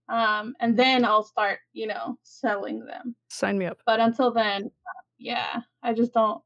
[0.09, 3.17] um, and then I'll start, you know, selling them.
[3.31, 3.79] Sign me up.
[3.87, 6.41] But until then, uh, yeah, I just don't.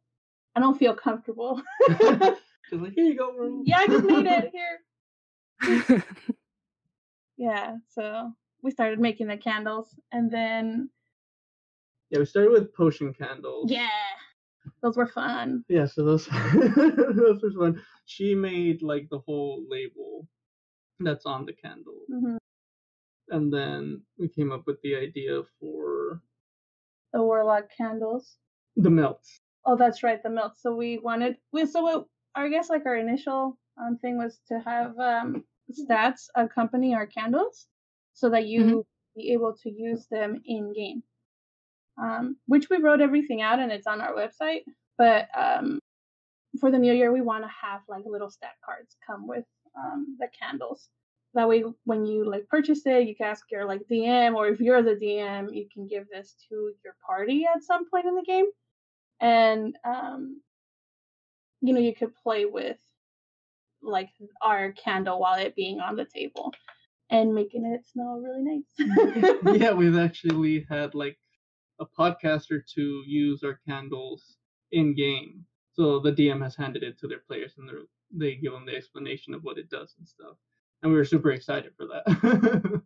[0.54, 1.60] I don't feel comfortable.
[2.72, 3.62] Like, here you go, world.
[3.64, 4.50] yeah, I just made it
[5.88, 6.04] here.
[7.36, 10.90] Yeah, so we started making the candles, and then
[12.10, 13.70] Yeah, we started with potion candles.
[13.70, 13.88] yeah,
[14.82, 15.64] those were fun.
[15.68, 17.82] Yeah, so those those were fun.
[18.06, 20.26] She made like the whole label
[21.00, 22.36] that's on the candle, hmm
[23.28, 26.22] and then we came up with the idea for
[27.12, 28.36] The warlock candles.
[28.76, 29.40] the melts.
[29.64, 30.52] Oh, that's right, the melt.
[30.56, 32.06] So we wanted we so what
[32.36, 37.66] I guess like our initial um thing was to have um stats accompany our candles,
[38.14, 38.82] so that you Mhm.
[39.16, 41.02] be able to use them in game.
[42.00, 44.62] Um, which we wrote everything out and it's on our website.
[44.98, 45.80] But um,
[46.60, 49.44] for the new year, we want to have like little stat cards come with
[49.78, 50.88] um, the candles.
[51.34, 54.60] That way, when you like purchase it, you can ask your like DM, or if
[54.60, 58.22] you're the DM, you can give this to your party at some point in the
[58.22, 58.46] game,
[59.20, 60.40] and um,
[61.60, 62.78] you know you could play with
[63.82, 64.10] like
[64.40, 66.52] our candle while it being on the table
[67.10, 69.60] and making it smell really nice.
[69.60, 71.18] yeah, we've actually had like
[71.80, 74.36] a podcaster to use our candles
[74.72, 75.44] in game.
[75.72, 78.76] So the DM has handed it to their players, and they're, they give them the
[78.76, 80.36] explanation of what it does and stuff.
[80.82, 82.82] And we were super excited for that.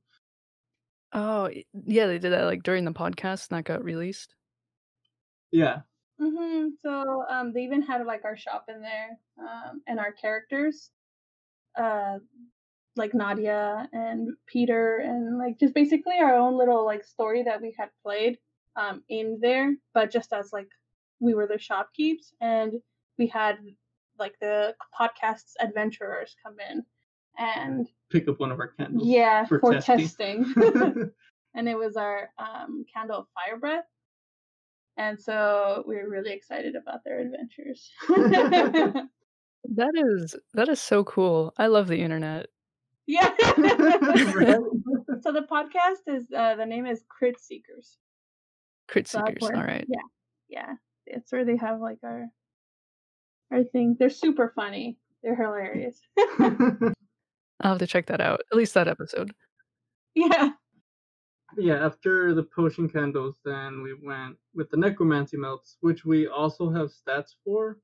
[1.12, 1.50] oh
[1.87, 4.35] yeah, they did that like during the podcast and that got released.
[5.52, 5.80] yeah,
[6.20, 10.90] hmm So um, they even had like our shop in there, um, and our characters,
[11.78, 12.18] uh,
[12.96, 17.74] like Nadia and Peter, and like just basically our own little like story that we
[17.78, 18.38] had played
[18.76, 20.68] um in there, but just as like
[21.20, 22.74] we were the shopkeeps, and
[23.18, 23.59] we had
[24.20, 26.85] like the podcast's adventurers come in,
[27.38, 29.06] and pick up one of our candles.
[29.09, 30.44] yeah, for for, testing.
[30.44, 31.11] testing.
[31.54, 33.85] and it was our um, candle of fire breath.
[34.96, 37.90] And so we were really excited about their adventures.
[39.74, 41.52] That is that is so cool.
[41.59, 42.46] I love the internet.
[43.06, 43.30] yeah.
[45.22, 47.98] So the podcast is uh, the name is Crit Seekers.
[48.88, 49.37] Crit seekers.
[49.40, 49.85] where- All right.
[49.87, 50.00] Yeah,
[50.48, 50.72] yeah.
[51.06, 52.26] It's where they have like our
[53.52, 54.98] our think They're super funny.
[55.22, 56.00] They're hilarious.
[57.62, 58.40] I'll have to check that out.
[58.50, 59.32] At least that episode.
[60.14, 60.50] yeah.
[61.58, 66.70] yeah, after the potion candles, then we went with the necromancy melts, which we also
[66.70, 67.78] have stats for.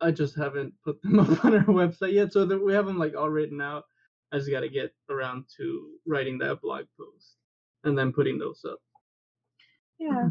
[0.00, 2.98] I just haven't put them up on our website yet, so that we have them
[2.98, 3.84] like all written out.
[4.32, 7.36] I just got to get around to writing that blog post
[7.84, 8.78] and then putting those up.
[9.98, 10.28] Yeah.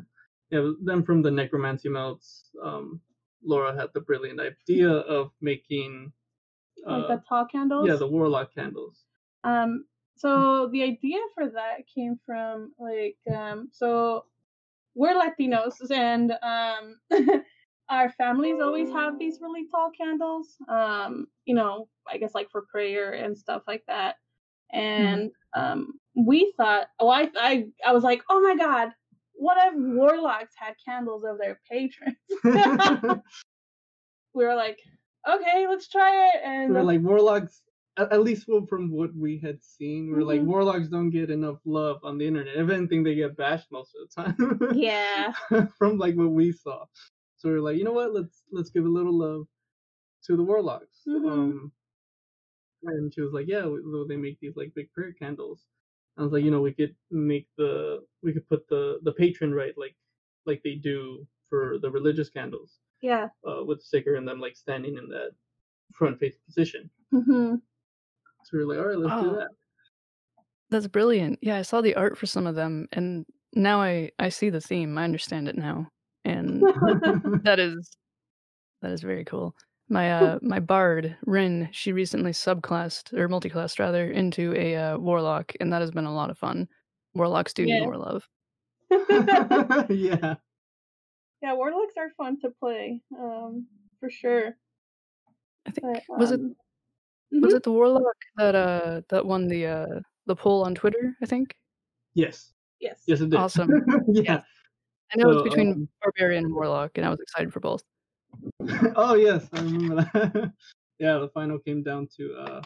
[0.49, 3.01] Yeah, then from the necromancy melts, um,
[3.43, 6.11] Laura had the brilliant idea of making,
[6.85, 7.87] Like uh, the tall candles.
[7.87, 9.05] yeah, the warlock candles.
[9.43, 14.25] Um, so the idea for that came from like um, so
[14.95, 16.99] we're Latinos and um,
[17.89, 20.57] our families always have these really tall candles.
[20.67, 24.15] Um, you know, I guess like for prayer and stuff like that.
[24.73, 28.89] And um, we thought, oh, I, I, I was like, oh my god,
[29.37, 32.17] what if warlocks had candles of their patrons?
[34.33, 34.79] we were like,
[35.27, 36.41] okay, let's try it.
[36.43, 37.61] And we're like warlocks
[37.97, 40.45] at, least from what we had seen we're like Mhm.
[40.45, 44.07] warlocks don't get enough love on the internet if anything they get bashed most of
[44.07, 45.33] the time yeah,
[45.77, 46.85] from like what we saw
[47.37, 49.47] so we're like you know what let's let's give a little love
[50.25, 51.29] to the warlocks Mhm.
[51.31, 51.71] um
[52.83, 53.67] and she was like yeah
[54.07, 55.65] they make these like big prayer candles
[56.17, 59.53] i was like you know we could make the we could put the the patron
[59.53, 59.95] right like
[60.45, 63.27] like they do for the religious candles Yeah.
[63.47, 65.31] uh, with the sticker and them like standing in that
[65.93, 66.89] front face position.
[67.11, 67.55] hmm
[68.43, 69.35] So we were like, all right, let's do Oh.
[69.39, 69.49] that.
[70.69, 71.39] That's brilliant.
[71.41, 74.59] Yeah, I saw the art for some of them, and now I I see the
[74.59, 74.97] theme.
[74.97, 75.87] I understand it now,
[76.25, 76.61] and
[77.45, 77.89] that is
[78.81, 79.55] that is very cool.
[79.89, 85.53] My uh my bard Rin, she recently subclassed or multiclassed rather into a uh, warlock,
[85.59, 86.67] and that has been a lot of fun.
[87.13, 87.83] Warlocks do need Yeah.
[87.85, 88.27] more love.
[89.89, 90.35] yeah.
[91.41, 93.67] yeah, warlocks are fun to play, um,
[93.99, 94.57] for sure.
[95.65, 96.55] I think But, was it um,
[97.31, 101.15] was it the warlock that uh that won the uh the poll on Twitter?
[101.21, 101.55] I think.
[102.13, 102.53] Yes.
[102.81, 103.03] Yes.
[103.07, 103.39] Yes, it did.
[103.39, 103.69] Awesome.
[104.09, 104.21] yeah.
[104.23, 104.43] Yes.
[105.13, 107.83] I know So, it's between um, barbarian and warlock, and I was excited for both.
[108.95, 110.51] oh yes, I remember that.
[110.99, 112.61] yeah, the final came down to uh,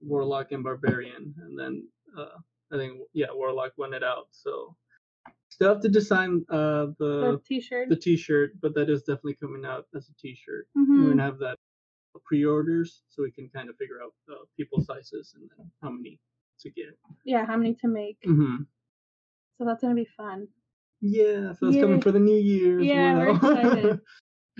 [0.00, 2.36] Warlock and Barbarian, and then uh,
[2.72, 4.28] I think yeah, Warlock won it out.
[4.30, 4.76] So
[5.50, 7.88] still have to design uh, The the t-shirt.
[7.88, 10.66] the T-shirt, but that is definitely coming out as a T-shirt.
[10.74, 11.08] We're Mhm.
[11.10, 11.56] gonna have that
[12.24, 16.20] pre-orders, so we can kind of figure out uh, people's sizes and then how many
[16.60, 16.96] to get.
[17.24, 18.18] Yeah, how many to make?
[18.24, 18.56] hmm
[19.58, 20.48] So that's gonna be fun.
[21.00, 22.80] Yeah, so it's coming for the new year.
[22.80, 24.00] as Yeah, we're excited.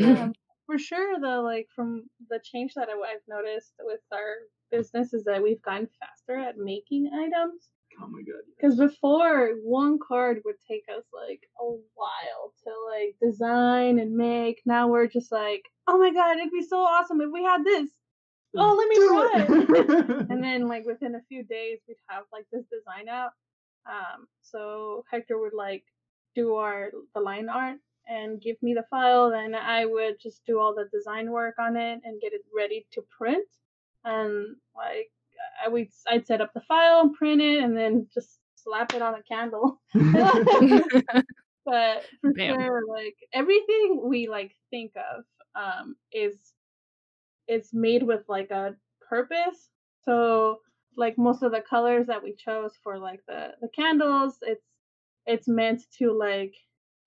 [0.02, 0.32] Um,
[0.72, 4.36] for sure, though, like from the change that I, I've noticed with our
[4.70, 7.68] business is that we've gotten faster at making items.
[8.00, 8.40] oh my god.
[8.56, 14.62] Because before, one card would take us like a while to like design and make.
[14.64, 17.90] Now we're just like, oh my god, it'd be so awesome if we had this.
[18.56, 20.26] Oh, let me Do try it.
[20.30, 23.32] and then like within a few days, we'd have like this design out.
[23.86, 25.84] Um, so Hector would like
[26.34, 27.76] do our the line art
[28.08, 31.76] and give me the file, then I would just do all the design work on
[31.76, 33.48] it and get it ready to print.
[34.04, 35.10] And like
[35.64, 39.14] I would I'd set up the file, print it, and then just slap it on
[39.14, 39.80] a candle.
[41.64, 42.54] but for Bam.
[42.54, 46.52] sure, like everything we like think of um is
[47.46, 48.74] it's made with like a
[49.08, 49.70] purpose.
[50.04, 50.60] So
[50.96, 54.66] like most of the colors that we chose for like the the candles, it's
[55.26, 56.54] it's meant to like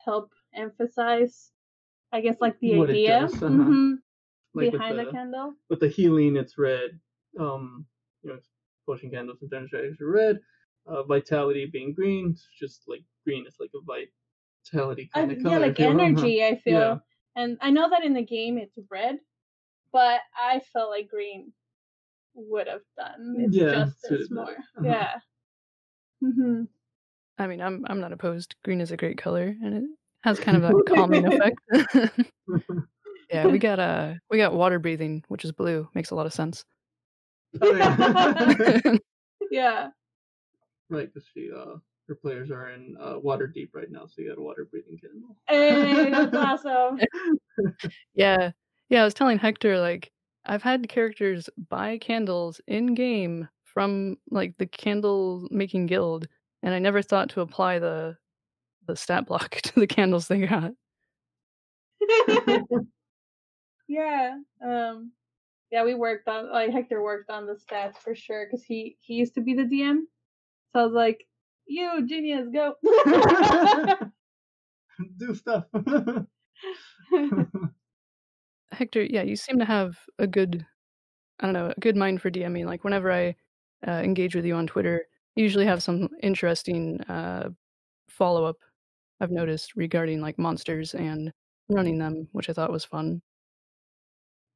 [0.03, 1.51] help emphasize,
[2.11, 3.51] I guess like the What idea does, uh-huh.
[3.51, 3.97] mhm,
[4.53, 5.55] Like behind the, the- candle.
[5.69, 6.99] with the healing, it's red.
[7.39, 7.85] Um,
[8.23, 8.39] you know,
[8.85, 10.39] potion candles and dungeon dragons are red.
[10.87, 13.45] Uh, vitality being green, it's just like green.
[13.47, 15.59] It's like a vitality Uh, kind of yeah, color.
[15.59, 16.01] like if you uh-huh.
[16.05, 16.43] energy.
[16.43, 16.99] I feel, Yeah.
[17.35, 19.19] and I know that in the game it's red,
[19.91, 21.53] but I felt like green
[22.35, 24.45] would have done its Yeah, justice suited more.
[24.45, 24.57] better.
[24.77, 24.83] Uh-huh.
[24.85, 25.19] Yeah.
[26.21, 26.63] hmm
[27.37, 28.55] I mean, I'm I'm not opposed.
[28.63, 29.83] Green is a great color, and it
[30.25, 31.59] has kind of a calming effect.
[33.29, 35.87] yeah, we got uh we got water breathing, which is blue.
[35.93, 36.65] Makes a lot of sense.
[37.61, 38.97] Oh, yeah.
[39.51, 39.87] Yeah.
[40.89, 41.75] right, because she, uh,
[42.09, 45.37] her players are in uh, Waterdeep right now, so you got a water breathing candle.
[45.47, 46.99] Hey, that's awesome.
[48.15, 48.51] yeah,
[48.89, 49.01] yeah.
[49.01, 50.11] I was telling Hector like
[50.45, 56.27] I've had characters buy candles in game from like the candle making guild,
[56.63, 58.17] and I never thought to apply the
[58.85, 60.71] the stat block to the candles they got.
[63.87, 64.35] yeah.
[64.63, 65.11] Um.
[65.71, 69.15] Yeah, we worked on like Hector worked on the stats for sure because he he
[69.15, 70.01] used to be the DM.
[70.73, 71.25] So I was like,
[71.65, 72.75] "You genius, go!"
[75.17, 75.65] Do stuff.
[78.71, 80.65] Hector, yeah, you seem to have a good,
[81.39, 82.65] I don't know, a good mind for DMing.
[82.65, 83.35] Like whenever I
[83.87, 87.49] uh, engage with you on Twitter, you usually have some interesting uh,
[88.09, 88.57] follow up.
[89.19, 91.31] I've noticed regarding like monsters and
[91.69, 93.21] running them, which I thought was fun.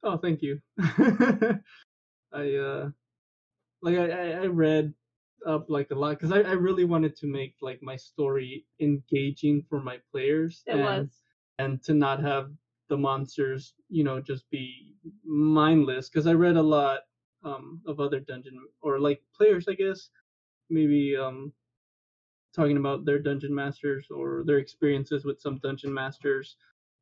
[0.04, 0.62] Oh, thank you.
[0.80, 2.92] I uh,
[3.82, 4.94] like I I read
[5.46, 9.64] up like a lot because I I really wanted to make like my story engaging
[9.70, 11.22] for my players it and was.
[11.60, 12.52] and to not have
[12.90, 17.02] the monsters you know just be mindless because I read a lot
[17.44, 20.10] um of other dungeon or like players I guess
[20.70, 21.54] maybe um
[22.56, 26.56] talking about their dungeon masters or their experiences with some dungeon masters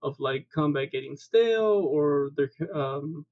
[0.04, 3.26] of like combat getting stale or their um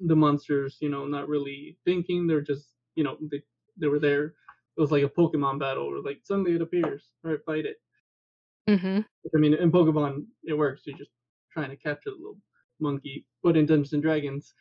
[0.00, 2.26] the monsters you know not really thinking.
[2.26, 3.42] They're just you know they,
[3.76, 4.34] they were there.
[4.76, 7.76] It was like a pokemon battle or like suddenly it appears all right fight it.
[8.68, 9.00] Mm-hmm.
[9.34, 10.82] I mean in pokemon it works.
[10.84, 11.12] You're just
[11.50, 12.38] trying to capture the little
[12.78, 13.26] monkey.
[13.42, 14.54] But in dungeons and dragons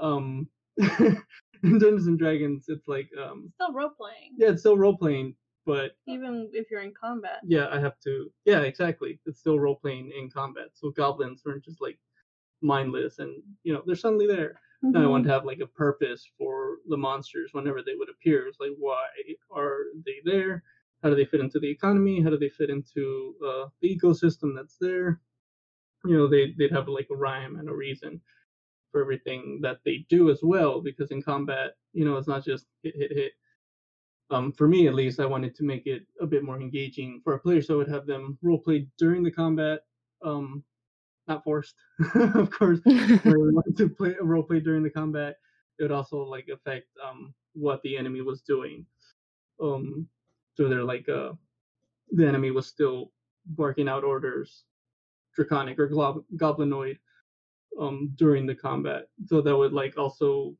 [0.00, 0.48] um
[0.78, 5.34] in dungeons and dragons it's like um Still role playing, yeah it's still role playing
[5.68, 7.40] but even if you're in combat.
[7.46, 8.32] yeah, I have to.
[8.46, 9.20] Yeah, exactly.
[9.26, 10.68] It's still role playing in combat.
[10.74, 11.98] So goblins weren't just like
[12.62, 13.32] mindless, and
[13.64, 14.60] you know they're suddenly there.
[14.82, 15.10] And I Mhm.
[15.10, 18.48] want to have like a purpose for the monsters whenever they would appear.
[18.48, 19.06] It's like why
[19.52, 20.64] are they there?
[21.02, 22.20] how do they fit into the economy?
[22.20, 25.20] How do they fit into uh, the ecosystem that's there?
[26.04, 28.20] You know, they they'd have like a rhyme and a reason
[28.92, 30.80] for everything that they do as well.
[30.82, 33.32] Because in combat, you know, it's not just hit hit hit.
[34.30, 37.34] Um, for me at least, I wanted to make it a bit more engaging for
[37.34, 39.80] a player, so I would have them role play during the combat.
[40.22, 40.62] Um,
[41.26, 41.74] not forced,
[42.14, 42.80] of course.
[42.84, 45.36] to play role play during the combat.
[45.78, 48.84] It would also like affect um what the enemy was doing.
[49.62, 50.06] Um,
[50.54, 51.32] so they're like uh,
[52.10, 53.12] the enemy was still
[53.46, 54.64] barking out orders,
[55.34, 56.98] draconic or glob- goblinoid,
[57.80, 59.08] um, during the combat.
[59.26, 60.54] So that would like also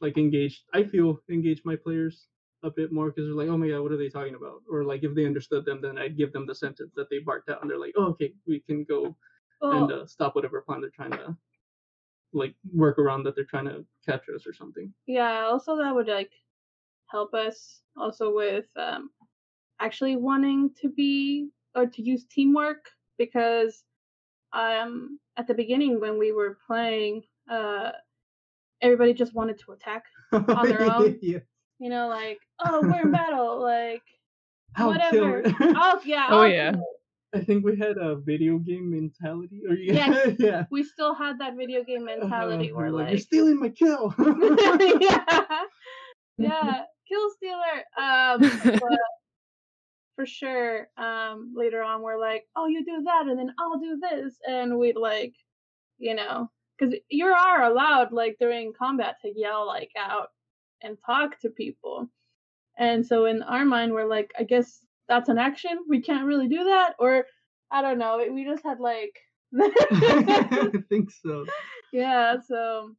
[0.00, 0.62] like engage.
[0.72, 2.28] I feel engage my players
[2.64, 4.62] a bit more because they're like, oh my god, what are they talking about?
[4.70, 7.50] Or like if they understood them, then I'd give them the sentence that they barked
[7.50, 9.16] out, and they're like, oh okay, we can go
[9.62, 11.36] and uh, stop whatever plan they're trying to
[12.32, 14.92] like work around that they're trying to capture us or something.
[15.06, 16.32] Yeah, also that would like
[17.10, 19.10] help us also with um,
[19.80, 22.88] actually wanting to be or to use teamwork
[23.18, 23.84] because
[24.52, 27.90] um at the beginning when we were playing uh
[28.80, 31.18] everybody just wanted to attack on their own.
[31.22, 31.38] yeah.
[31.84, 34.00] You know, like, oh we're in battle, like
[34.74, 35.42] I'll whatever.
[35.60, 36.28] Oh yeah.
[36.30, 36.72] Oh, I'll yeah.
[37.34, 39.60] I think we had a video game mentality.
[39.68, 39.92] Or yeah,
[40.24, 40.36] Yes.
[40.38, 40.64] yeah.
[40.70, 44.14] We still had that video game mentality Uh, where we're like, you're stealing my kill.
[44.18, 45.64] yeah,
[46.38, 47.84] yeah, kill stealer.
[47.98, 48.40] Um,
[48.80, 48.98] but
[50.16, 54.00] for sure, um, later on we're like, oh, you do that, and then I'll do
[54.00, 55.34] this, and we'd like,
[55.98, 60.28] you know, because you are allowed like during combat to yell like out
[60.84, 62.08] and talk to people,
[62.78, 65.78] and so in our mind we're like, I guess that's an action.
[65.88, 67.24] We can't really do that, or
[67.72, 68.24] I don't know.
[68.32, 69.14] We just had like.
[69.60, 71.44] I think so.
[71.92, 72.90] yeah, so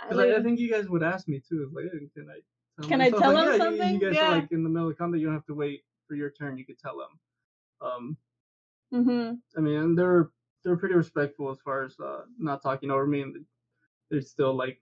[0.00, 1.70] I, 'Cause I, like- think you guys would ask me too.
[1.74, 2.40] Like, can I?
[2.80, 3.00] Tell Can?
[3.00, 3.94] I tell like, him yeah, you- something?
[3.94, 4.28] You, guys Yeah.
[4.28, 5.20] are like in the middle of combat.
[5.20, 6.58] You don't have to wait for your turn.
[6.58, 7.88] You could tell them.
[7.88, 8.16] Um,
[8.92, 9.38] Mhm.
[9.56, 10.30] I mean, they're
[10.64, 13.44] they're pretty respectful as far as uh, not talking over me, and
[14.10, 14.80] they're still like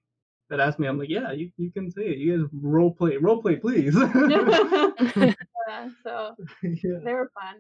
[0.51, 0.61] that.
[0.61, 2.19] Ask me, I'm like, yeah, you, you can say it.
[2.19, 3.95] You guys role play, role play, please.
[3.95, 6.99] yeah, so yeah.
[7.05, 7.57] they were fun.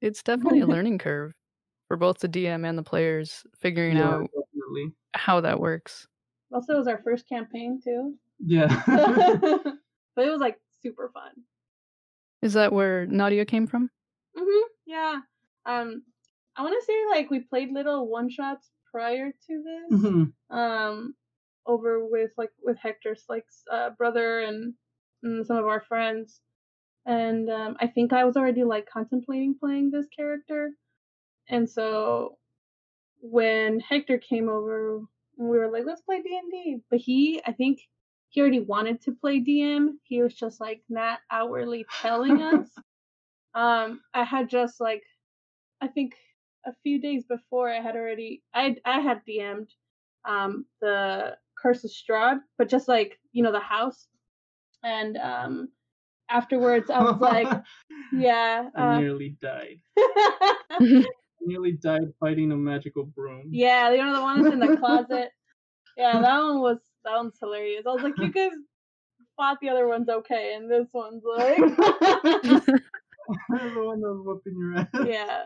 [0.00, 1.32] it's definitely a learning curve
[1.88, 4.92] for both the DM and the players figuring yeah, out definitely.
[5.14, 6.06] how that works.
[6.52, 8.14] Also, it was our first campaign too,
[8.44, 8.82] Yeah.
[8.86, 11.30] but it was like super fun.
[12.42, 13.90] Is that where Nadia came from?
[14.36, 14.62] Mhm.
[14.86, 15.20] Yeah.
[15.66, 16.02] Um,
[16.56, 20.00] I want to say like we played little one shots prior to this.
[20.00, 20.32] Mhm.
[20.50, 21.14] Um,
[21.70, 24.74] over with like with Hector's like uh, brother and,
[25.22, 26.40] and some of our friends,
[27.06, 30.72] and um, I think I was already like contemplating playing this character,
[31.48, 32.38] and so
[33.20, 35.00] when Hector came over,
[35.36, 36.78] we were like, let's play D and D.
[36.90, 37.80] But he, I think,
[38.30, 39.94] he already wanted to play DM.
[40.04, 42.68] He was just like not outwardly telling us.
[43.54, 45.02] um, I had just like,
[45.80, 46.14] I think
[46.66, 49.72] a few days before, I had already, I I had DM'd
[50.28, 54.08] um the Curse of Strahd, but just like you know the house,
[54.82, 55.68] and um
[56.30, 57.48] afterwards I was like,
[58.12, 58.68] yeah.
[58.76, 59.80] I Uh, nearly died.
[61.42, 63.48] Nearly died fighting a magical broom.
[63.50, 65.30] Yeah, you know the ones in the closet.
[65.96, 67.84] Yeah, that one was that one's hilarious.
[67.86, 68.52] I was like, you guys
[69.36, 72.80] fought the other ones okay, and this one's like, the
[73.48, 74.88] one that was whooping your ass.
[75.06, 75.44] yeah.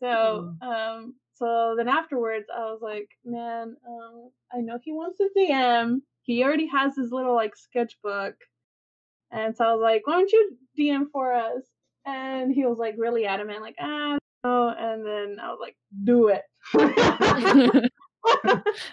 [0.00, 5.28] So, um, so then afterwards, I was like, man, um, I know he wants to
[5.36, 6.00] DM.
[6.22, 8.34] He already has his little like sketchbook,
[9.30, 11.62] and so I was like, why don't you DM for us?
[12.06, 14.68] And he was like really adamant, like, ah, no.
[14.78, 16.42] And then I was like, do it.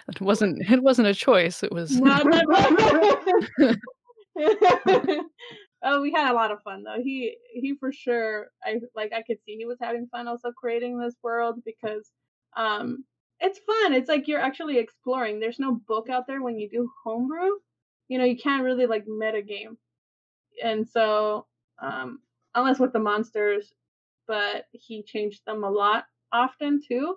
[0.08, 1.62] it wasn't it wasn't a choice.
[1.62, 2.00] It was
[5.82, 7.00] oh, we had a lot of fun though.
[7.02, 8.48] He he for sure.
[8.62, 12.10] I like I could see he was having fun also creating this world because
[12.56, 13.04] um
[13.40, 13.92] it's fun.
[13.94, 15.40] It's like you're actually exploring.
[15.40, 17.50] There's no book out there when you do homebrew.
[18.08, 19.76] You know, you can't really like meta game.
[20.62, 21.46] And so
[21.82, 22.20] um
[22.54, 23.72] unless with the monsters,
[24.28, 27.16] but he changed them a lot often too.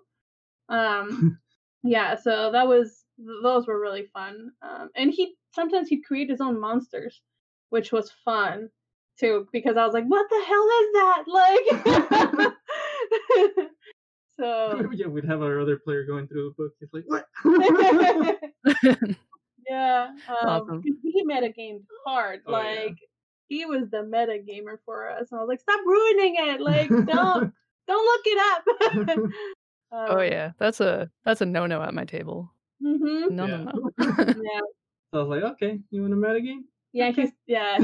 [0.70, 1.40] Um
[1.84, 4.52] yeah, so that was those were really fun.
[4.62, 7.22] Um, and he sometimes he'd create his own monsters,
[7.70, 8.70] which was fun
[9.20, 11.24] too because I was like, what the hell is that?
[12.38, 12.54] Like,
[14.40, 16.74] so yeah, we'd have our other player going through the book.
[16.80, 17.28] He's like, what?
[19.70, 20.84] yeah, um, Awesome.
[21.04, 22.42] he metagamed hard.
[22.46, 22.82] Oh, yeah.
[22.86, 22.98] like
[23.50, 25.28] he was the meta gamer for us.
[25.32, 26.62] And I was like, stop ruining it.
[26.62, 27.54] Like don't
[27.88, 29.20] don't look it up.
[29.92, 32.52] oh yeah, that's a that's a no no at my table.
[32.82, 33.58] hmm No Yeah.
[33.58, 33.92] no no.
[33.98, 34.60] Yeah.
[35.14, 36.66] So I was like, okay, you want a meta game?
[36.94, 37.12] Yeah.
[37.12, 37.78] He's yeah.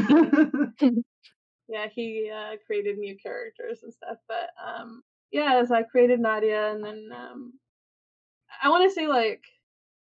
[1.70, 4.18] yeah, he uh, created new characters and stuff.
[4.28, 5.02] But um,
[5.34, 7.54] yeah, so I created Nadia, and then um,
[8.62, 9.44] I want to say like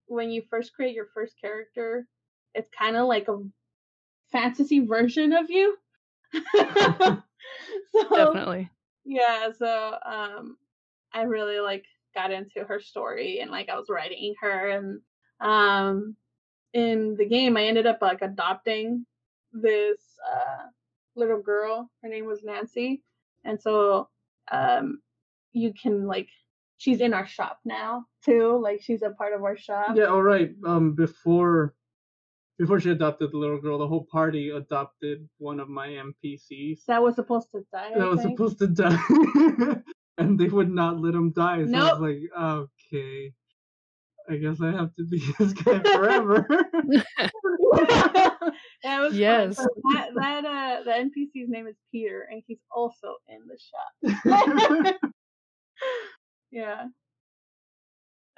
[0.06, 2.06] when you first create your first character,
[2.54, 3.38] it's kind of like a
[4.32, 5.76] fantasy version of you.
[6.56, 7.22] so,
[8.10, 8.70] Definitely.
[9.04, 10.56] Yeah, so um,
[11.12, 15.00] I really like got into her story, and like I was writing her, and
[15.40, 16.16] um,
[16.72, 19.04] in the game, I ended up like adopting
[19.52, 20.68] this uh,
[21.16, 21.90] little girl.
[22.02, 23.02] Her name was Nancy,
[23.44, 24.08] and so
[24.50, 25.02] um,
[25.52, 26.28] you can like
[26.78, 28.58] she's in our shop now too.
[28.62, 29.96] Like she's a part of our shop.
[29.96, 30.50] Yeah, all right.
[30.66, 31.74] Um, before
[32.58, 36.84] before she adopted the little girl, the whole party adopted one of my NPCs.
[36.86, 37.92] That was supposed to die.
[37.94, 38.36] I that was think.
[38.36, 39.80] supposed to die,
[40.18, 41.64] and they would not let him die.
[41.66, 43.32] So I was like, okay,
[44.30, 46.46] I guess I have to be this guy forever.
[48.84, 49.14] yeah, was.
[49.16, 49.56] Yes.
[49.56, 55.12] So that, that uh the NPC's name is Peter and he's also in the shop.
[56.50, 56.86] Yeah.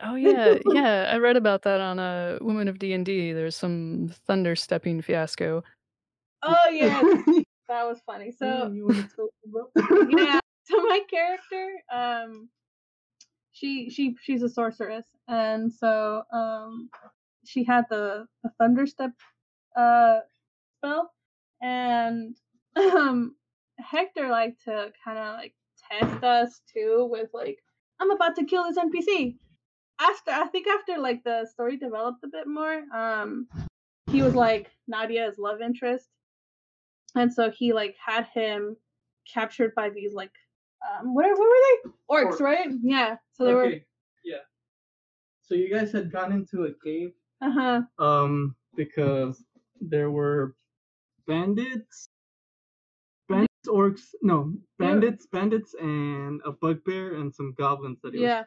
[0.03, 1.11] Oh yeah, yeah.
[1.12, 3.32] I read about that on uh, Woman of D and D.
[3.32, 5.62] There's some thunder stepping fiasco.
[6.43, 7.03] Oh yeah.
[7.68, 8.32] That was funny.
[8.32, 10.41] So you wanna tell me about- yeah.
[10.64, 12.49] So my character, um
[13.53, 16.91] she she she's a sorceress and so um
[17.45, 19.11] she had the, the thunder step
[19.76, 20.18] uh
[20.78, 21.12] spell
[21.62, 22.36] and
[22.76, 23.34] um
[23.78, 25.55] Hector liked to kind of like
[25.91, 27.59] test us too with like
[28.01, 29.36] I'm about to kill this NPC.
[30.01, 33.49] After I think after like the story developed a bit more, um
[34.11, 36.09] he was like Nadia's love interest.
[37.14, 38.76] And so he like had him
[39.32, 40.32] captured by these like
[41.01, 41.91] um what, are- what were they?
[42.11, 42.41] Orcs, Orcs.
[42.41, 42.68] right?
[42.82, 43.16] Yeah.
[43.32, 43.72] So they were
[44.24, 44.38] yeah.
[45.43, 47.11] So you guys had gone into a cave,
[47.43, 47.82] uh-huh.
[47.99, 49.43] um, because
[49.80, 50.55] there were
[51.26, 52.10] bandits,
[53.67, 58.47] orcs, no, bandits, bandits, and a bugbear and some goblins that he was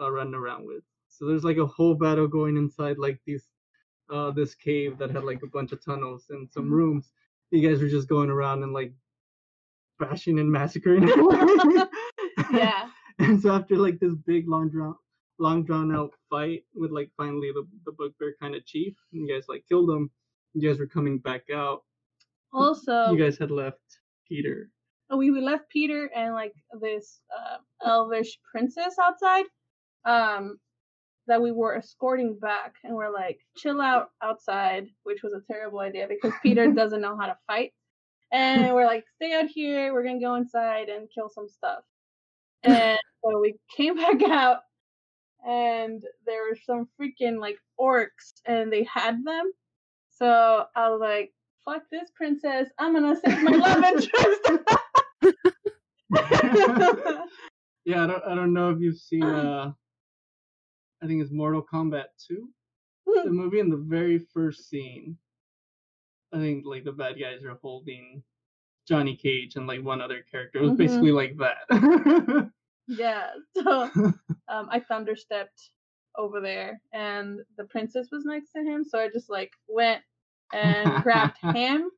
[0.00, 0.82] uh, running around with.
[1.08, 3.48] So there's like a whole battle going inside like these
[4.10, 6.72] uh this cave that had like a bunch of tunnels and some Mhm.
[6.72, 7.12] rooms.
[7.50, 8.92] You guys were just going around and like
[9.98, 11.08] bashing and massacring.
[12.52, 12.88] Yeah.
[13.20, 14.96] And so after like this big long drawn
[15.38, 19.32] long drawn out fight with like finally the the bugbear kind of chief, and you
[19.32, 20.10] guys like killed him.
[20.52, 21.84] You guys were coming back out.
[22.52, 24.70] Also You guys had left Peter.
[25.16, 29.44] we, we left Peter and like this uh, elvish princess outside
[30.04, 30.58] um
[31.26, 35.80] that we were escorting back and we're like chill out outside which was a terrible
[35.80, 37.72] idea because Peter doesn't know how to fight.
[38.32, 39.92] And we're like stay out here.
[39.92, 41.80] We're gonna go inside and kill some stuff.
[42.64, 44.60] And so we came back out
[45.46, 49.52] and there were some freaking like orcs and they had them.
[50.10, 51.32] So I was like
[51.64, 54.40] fuck this princess I'm gonna save my love interest
[57.84, 59.72] yeah, I don't I don't know if you've seen uh
[61.02, 62.48] I think it's Mortal Kombat 2.
[63.24, 65.18] The movie in the very first scene.
[66.32, 68.22] I think like the bad guys are holding
[68.88, 70.58] Johnny Cage and like one other character.
[70.58, 70.78] It was Mhm.
[70.78, 72.50] basically like that.
[72.86, 73.84] Yeah, so
[74.48, 75.70] um, I thunderstepped
[76.18, 78.84] over there, and the princess was next to him.
[78.84, 80.02] So I just like went
[80.52, 81.90] and grabbed him,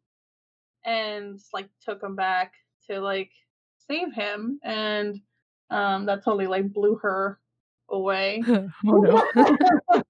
[0.85, 2.53] and just, like took him back
[2.89, 3.31] to like
[3.89, 5.21] save him, and
[5.71, 7.39] um, that totally like blew her
[7.91, 8.43] away.
[8.49, 8.71] oh
[9.95, 10.03] no.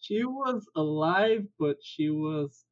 [0.00, 2.64] she was alive, but she was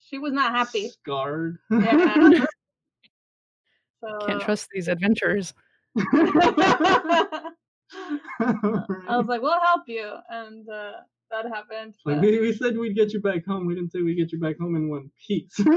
[0.00, 0.88] she was not happy.
[0.88, 1.58] scarred.
[1.70, 2.46] Yeah.
[4.00, 5.54] So Can't trust these adventurers.
[5.96, 7.54] I
[9.08, 10.92] was like, "We'll help you," and uh,
[11.30, 11.94] that happened.
[12.04, 13.66] like we, we said we'd get you back home.
[13.66, 15.58] We didn't say we'd get you back home in one piece.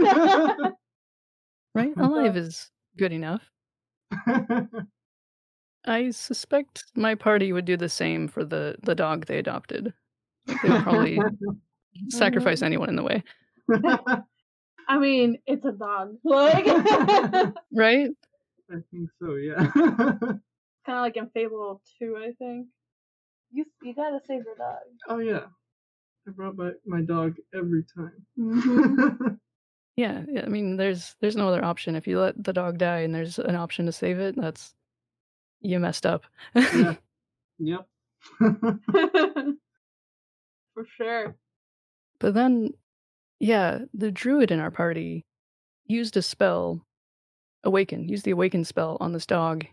[1.74, 1.94] Right?
[1.98, 3.42] Alive is good enough.
[5.86, 9.94] I suspect my party would do the same for the the dog they adopted.
[10.48, 11.18] They would probably
[12.10, 13.24] sacrifice anyone in the way,
[14.88, 16.16] I mean, it's a dog.
[16.24, 16.66] Like,
[17.74, 18.10] right?
[18.70, 19.68] I think so, yeah.
[19.74, 20.40] kind
[20.88, 22.68] of like in Fable 2, I think.
[23.52, 24.78] You you gotta save your dog.
[25.10, 25.46] oh yeah.
[26.28, 28.26] I brought back my dog every time.
[28.40, 29.38] Mhm.
[29.98, 30.44] Yeah, yeah.
[30.46, 31.96] I mean, there's there's no other option.
[31.98, 34.74] If you let the dog die and there's an option to save it, that's
[35.60, 36.24] you messed up.
[36.56, 36.96] yeah.
[37.60, 37.88] Yep.
[38.40, 39.58] For
[40.98, 41.36] sure.
[42.20, 42.72] But then,
[43.40, 45.26] yeah, the druid in our party
[45.86, 46.86] used a spell,
[47.64, 49.66] awaken, used the awaken spell on this dog.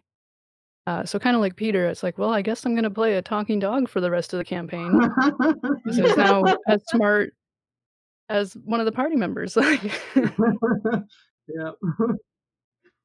[0.89, 3.21] Uh, so kind of like Peter, it's like, well, I guess I'm gonna play a
[3.23, 4.91] talking dog for the rest of the campaign.
[4.99, 7.35] Because it's now as smart
[8.31, 9.55] as one of the party members.
[11.51, 11.71] Yeah.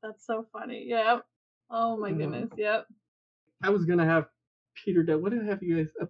[0.02, 0.86] That's so funny.
[0.88, 1.24] Yep.
[1.70, 2.18] Oh my Mhm.
[2.18, 2.50] goodness.
[2.58, 2.86] Yep.
[3.64, 4.26] I was gonna have
[4.84, 5.16] Peter Dead.
[5.22, 5.88] What did I have you guys?
[6.02, 6.06] uh,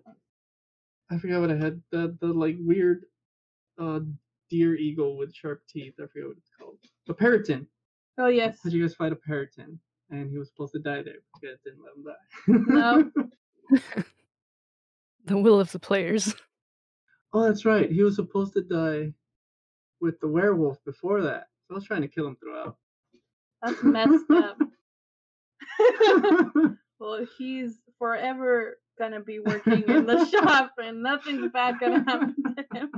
[1.12, 1.80] I forgot what I had.
[1.92, 3.06] The the like weird
[3.80, 4.00] uh
[4.50, 5.94] deer eagle with sharp teeth.
[6.00, 6.78] I forget what it's called.
[7.10, 7.68] A peryton.
[8.18, 8.60] Oh yes.
[8.64, 9.80] How'd you guys fight a peryton?
[10.14, 11.16] And he was supposed to die there.
[11.34, 13.12] but You guys didn't let him die.
[13.72, 14.04] No.
[15.26, 16.36] The will of the players.
[17.34, 17.90] oh, that's right.
[17.90, 19.14] He was supposed to die
[20.02, 21.48] with the werewolf before that.
[21.66, 22.76] So I was trying to kill him throughout.
[23.62, 24.58] That's messed up.
[27.00, 32.66] well, he's forever gonna be working in the shop, and nothing's bad gonna happen to
[32.78, 32.92] him.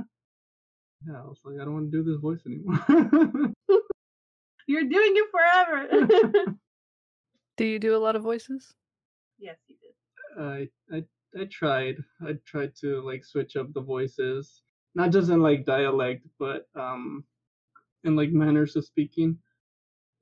[1.06, 3.52] yeah, I was like, I don't want to do this voice anymore.
[4.66, 6.56] You're doing it forever.
[7.56, 8.74] Do you do a lot of voices?
[9.38, 10.42] yes, he did.
[10.42, 11.04] I I
[11.40, 11.96] I tried.
[12.26, 14.62] I tried to like switch up the voices,
[14.94, 17.24] not just in like dialect, but um,
[18.04, 19.38] in like manners of speaking,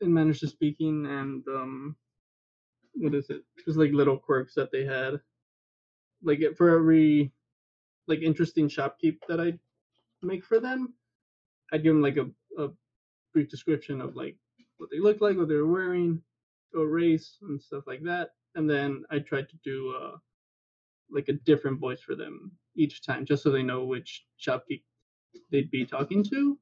[0.01, 1.97] in manners of speaking, and um,
[2.95, 3.45] what is it?
[3.65, 5.21] Just like little quirks that they had.
[6.23, 7.33] Like it- for every
[8.09, 9.59] like interesting shopkeep that I
[10.23, 10.95] make for them,
[11.73, 12.31] I'd give them like a
[12.63, 12.71] a
[13.33, 14.37] brief description of like
[14.79, 16.23] what they look like, what they're wearing,
[16.77, 20.17] or race and stuff like that, and then I tried to do uh
[21.11, 24.83] like a different voice for them each time, just so they know which shopkeep
[25.51, 26.59] they'd be talking to.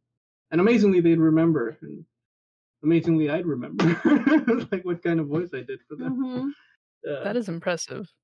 [0.51, 1.79] And amazingly, they'd remember.
[1.83, 2.05] And
[2.83, 3.85] amazingly, I'd remember
[4.73, 6.17] like what kind of voice I did for them.
[6.23, 6.51] hmm
[7.09, 8.15] Uh, That is impressive.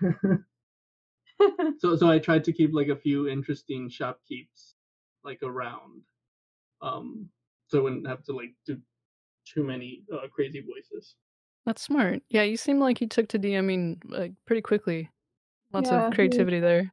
[1.78, 4.74] so, so I tried to keep like a few interesting shopkeeps
[5.24, 6.02] like around,
[6.82, 7.28] um,
[7.68, 8.78] so I wouldn't have to like do
[9.46, 11.16] too many uh, crazy voices.
[11.66, 12.22] That's smart.
[12.28, 15.08] Yeah, you seem like you took to DMing like pretty quickly.
[15.72, 16.92] Lots Yeah, of he- creativity there.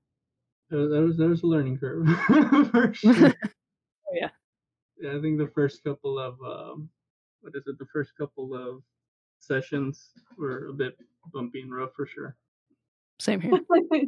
[0.72, 2.08] Uh, there was there was a learning curve
[2.72, 3.34] for sure.
[4.14, 4.30] yeah.
[5.00, 6.90] Yeah, I think the first couple of um,
[7.42, 7.80] what is it?
[7.80, 8.84] The first couple of
[9.40, 10.96] sessions were a bit
[11.34, 12.36] bumpy and rough for sure.
[13.20, 13.60] Same here.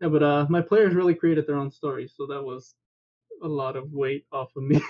[0.00, 2.74] Yeah, but uh, my players really created their own stories, so that was
[3.44, 4.80] a lot of weight off of me.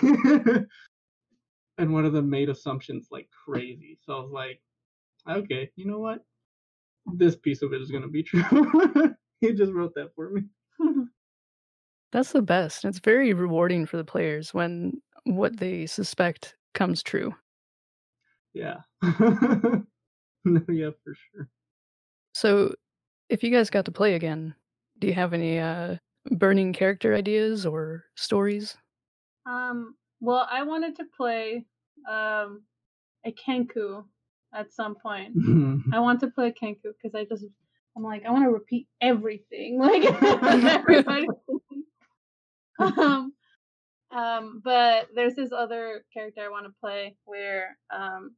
[1.77, 4.61] And one of them made assumptions like crazy, so I was like,
[5.29, 6.23] okay, you know what?
[7.15, 8.43] This piece of it is gonna be true.
[9.41, 10.43] he just wrote that for me.
[12.11, 12.85] That's the best.
[12.85, 17.33] It's very rewarding for the players when what they suspect comes true.
[18.53, 18.81] Yeah.
[19.01, 19.83] no,
[20.69, 21.49] yeah, for sure.
[22.35, 22.75] So,
[23.29, 24.53] if you guys got to play again,
[24.99, 25.97] do you have any uh,
[26.31, 28.77] burning character ideas or stories?
[29.45, 29.95] um.
[30.23, 31.65] Well, I wanted to play
[32.09, 32.63] um
[33.25, 34.05] a Kenku
[34.53, 35.33] at some point.
[35.93, 37.43] I want to play Kenku because I just
[37.97, 41.27] I'm like I want to repeat everything like everybody.
[42.79, 43.33] um,
[44.11, 48.33] um, but there's this other character I want to play where um,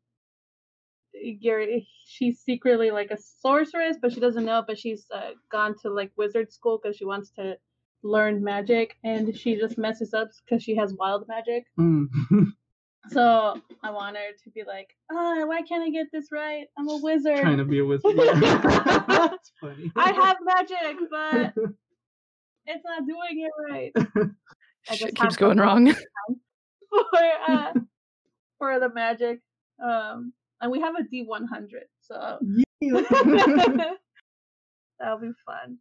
[1.40, 4.64] Gary she's secretly like a sorceress, but she doesn't know.
[4.66, 7.58] But she's uh, gone to like wizard school because she wants to
[8.04, 11.66] learn magic, and she just messes up because she has wild magic.
[11.80, 12.08] Mm.
[13.10, 16.66] So I want her to be like, ah, why can't I get this right?
[16.78, 17.40] I'm a wizard.
[17.40, 18.16] Trying to be a wizard.
[18.16, 19.04] Yeah.
[19.08, 19.92] That's funny.
[19.96, 21.54] I have magic, but
[22.66, 23.92] it's not doing it right.
[24.90, 25.94] I Shit keeps going wrong.
[26.90, 27.74] for uh,
[28.58, 29.40] for the magic.
[29.84, 32.40] Um, and we have a D100, so
[35.00, 35.78] that'll be fun.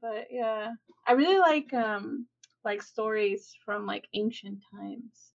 [0.00, 0.70] But yeah,
[1.06, 2.26] I really like um
[2.64, 5.32] like stories from like ancient times.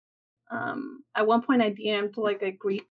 [0.50, 2.86] Um, at one point I DM'd like a Greek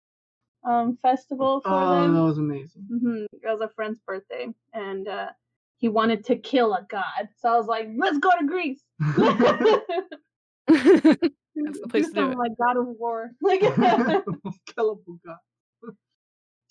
[0.69, 2.15] um festival for oh, them.
[2.15, 2.87] that was amazing.
[2.89, 5.29] hmm It was a friend's birthday, and uh,
[5.79, 7.29] he wanted to kill a god.
[7.37, 8.83] So I was like, "Let's go to Greece."
[11.57, 12.39] That's the place to do it.
[12.39, 13.33] Like God of War.
[13.41, 15.39] Like, Most killable god.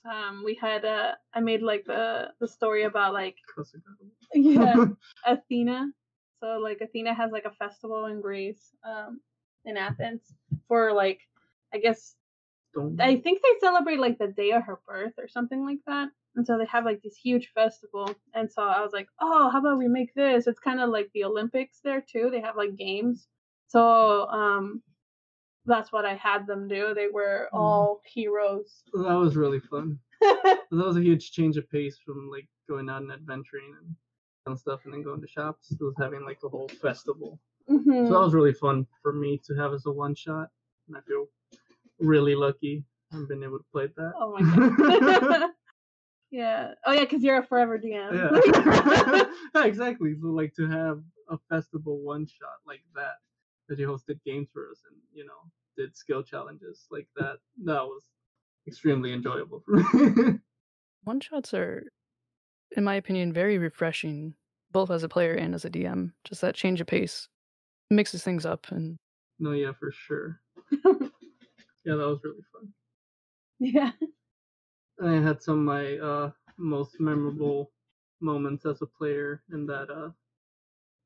[0.06, 4.12] Um, we had uh, I made like the the story about like Cuss a god.
[4.34, 4.86] yeah
[5.26, 5.88] Athena.
[6.41, 9.20] So like Athena has like a festival in Greece, um,
[9.66, 10.34] in Athens
[10.68, 11.20] for like
[11.74, 12.16] I guess
[12.74, 12.99] Don't.
[13.01, 16.10] I think they celebrate like the day of her birth or something like that.
[16.36, 18.14] And so they have like this huge festival.
[18.34, 20.47] And so I was like, oh, how about we make this?
[20.47, 22.30] It's kind of like the Olympics there too.
[22.32, 23.28] They have like games.
[23.68, 24.82] So um
[25.66, 26.93] that's what I had them do.
[26.93, 27.57] They were Mhm.
[27.59, 28.84] all heroes.
[28.93, 29.99] that was really fun.
[30.22, 33.95] that was a huge change of pace from like going out and adventuring and
[34.47, 35.72] and stuff, and then going to shops.
[35.72, 37.39] It was having like a whole festival.
[37.70, 38.07] Mhm.
[38.07, 40.49] So that was really fun for me to have as a one shot,
[40.88, 41.26] and I feel
[41.99, 44.13] really lucky I've been able to play that.
[44.16, 45.49] oh my god.
[46.32, 46.74] yeah.
[46.86, 48.13] Oh yeah, because you're a forever DM.
[48.13, 49.26] yeah.
[49.55, 50.16] yeah, exactly.
[50.22, 53.16] So like to have a festival one shot like that
[53.68, 55.34] that you hosted games for us and you know
[55.78, 57.38] did skill challenges like that.
[57.63, 58.03] That was
[58.68, 60.39] extremely enjoyable for me.
[61.03, 61.84] One shots are,
[62.76, 64.34] in my opinion, very refreshing,
[64.72, 66.11] both as a player and as a DM.
[66.24, 67.28] Just that change of pace
[67.91, 68.97] mixes things up, and
[69.39, 70.39] no, yeah, for sure.
[70.72, 70.89] yeah,
[71.86, 72.74] that was really fun.
[73.59, 73.91] Yeah.
[75.03, 77.72] I had some of my uh, most memorable
[78.22, 80.09] moments as a player in that uh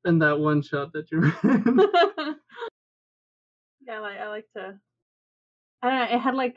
[0.08, 2.36] in that one shot that you ran.
[3.90, 4.78] yeah, like I like to.
[5.82, 6.16] I don't know.
[6.16, 6.56] It had like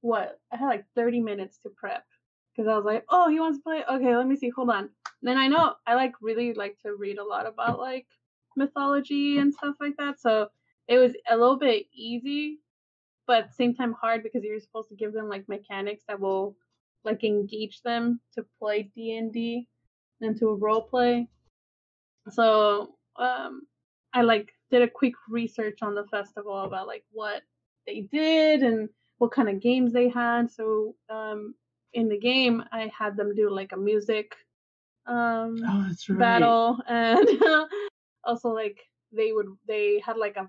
[0.00, 0.40] what?
[0.52, 2.04] I had like 30 minutes to prep
[2.52, 3.84] because I was like, oh, he wants to play.
[3.88, 4.50] Okay, let me see.
[4.50, 4.90] Hold on.
[5.22, 8.06] then I know I like really like to read a lot about like
[8.56, 10.20] mythology and stuff like that.
[10.20, 10.48] So
[10.88, 12.58] it was a little bit easy,
[13.26, 16.56] but same time hard because you're supposed to give them like mechanics that will
[17.04, 19.68] like engage them to play D and D
[20.20, 21.28] and to role play.
[22.30, 23.62] So um,
[24.12, 27.42] I like did a quick research on the festival about like what
[27.86, 30.50] they did and what kind of games they had.
[30.50, 31.54] So um,
[31.92, 34.34] in the game, I had them do like a music
[35.06, 36.18] um, oh, right.
[36.18, 37.28] battle, and
[38.24, 38.80] also like
[39.12, 40.48] they would they had like a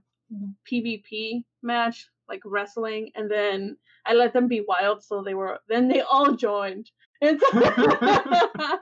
[0.67, 5.87] PvP match, like wrestling, and then I let them be wild, so they were then
[5.87, 6.89] they all joined,
[7.21, 8.79] and so, so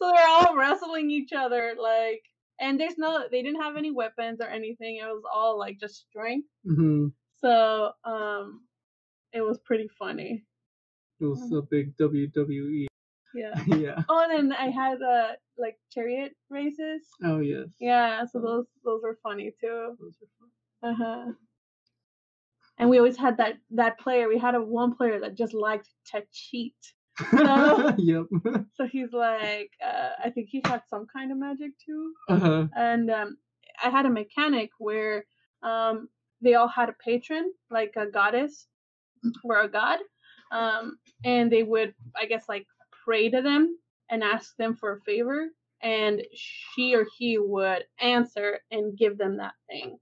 [0.00, 2.22] they're all wrestling each other, like,
[2.60, 4.96] and there's no they didn't have any weapons or anything.
[4.96, 6.48] It was all like just strength.
[6.66, 7.08] Mm-hmm.
[7.40, 8.62] So um,
[9.32, 10.44] it was pretty funny.
[11.20, 12.86] It was a big WWE.
[13.34, 13.54] Yeah.
[13.76, 14.02] yeah.
[14.08, 17.02] Oh, and then I had uh like chariot races.
[17.22, 17.68] Oh yes.
[17.78, 19.96] Yeah, so those those were funny too.
[20.00, 20.50] Those are fun.
[20.82, 21.32] Uh huh.
[22.78, 24.28] And we always had that that player.
[24.28, 26.74] We had a one player that just liked to cheat.
[27.30, 28.26] So- yep.
[28.74, 32.12] So he's like, uh, I think he had some kind of magic too.
[32.28, 32.66] Uh-huh.
[32.76, 33.36] And um,
[33.82, 35.24] I had a mechanic where
[35.62, 36.08] um,
[36.42, 38.66] they all had a patron, like a goddess
[39.44, 39.98] or a god,
[40.52, 42.66] um, and they would, I guess, like
[43.04, 43.76] pray to them
[44.10, 45.46] and ask them for a favor,
[45.82, 49.98] and she or he would answer and give them that thing.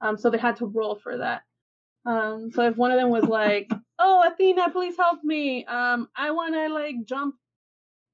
[0.00, 1.42] Um, so they had to roll for that.
[2.04, 5.64] Um, so if one of them was like, "Oh, Athena, please help me.
[5.66, 7.36] Um, I want to like jump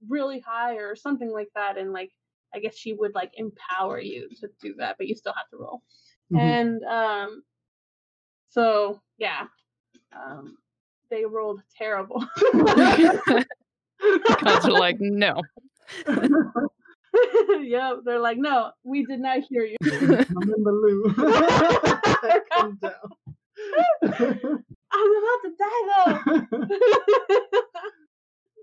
[0.09, 2.11] really high or something like that," and like
[2.55, 5.57] I guess she would like empower you to do that, but you still have to
[5.57, 5.83] roll.
[6.33, 6.39] Mhm.
[6.39, 7.43] And um,
[8.51, 9.47] so yeah,
[10.13, 10.57] um,
[11.11, 12.25] they rolled terrible.
[14.43, 15.43] gods are like, no.
[17.61, 19.77] yeah, they're like, no, we did not hear you.
[19.83, 21.15] I'm in the loo.
[22.53, 23.37] Calm down.
[24.93, 26.67] I'm about to die though.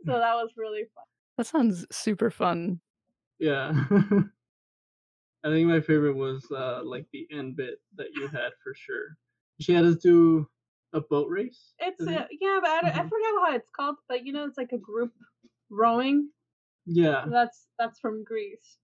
[0.06, 1.04] so that was really fun.
[1.38, 2.80] That sounds super fun.
[3.40, 3.74] yeah.
[5.44, 9.16] I think my favorite was uh like the end bit that you had for sure.
[9.62, 10.48] She had us do
[10.94, 11.74] a boat race.
[11.78, 12.20] It's I think.
[12.20, 13.96] uh, yeah, but I, don't- I forgot how it's called.
[14.10, 15.12] But you know, it's like a group
[15.70, 16.30] rowing.
[16.88, 17.26] Yeah.
[17.30, 18.78] That's that's from Greece.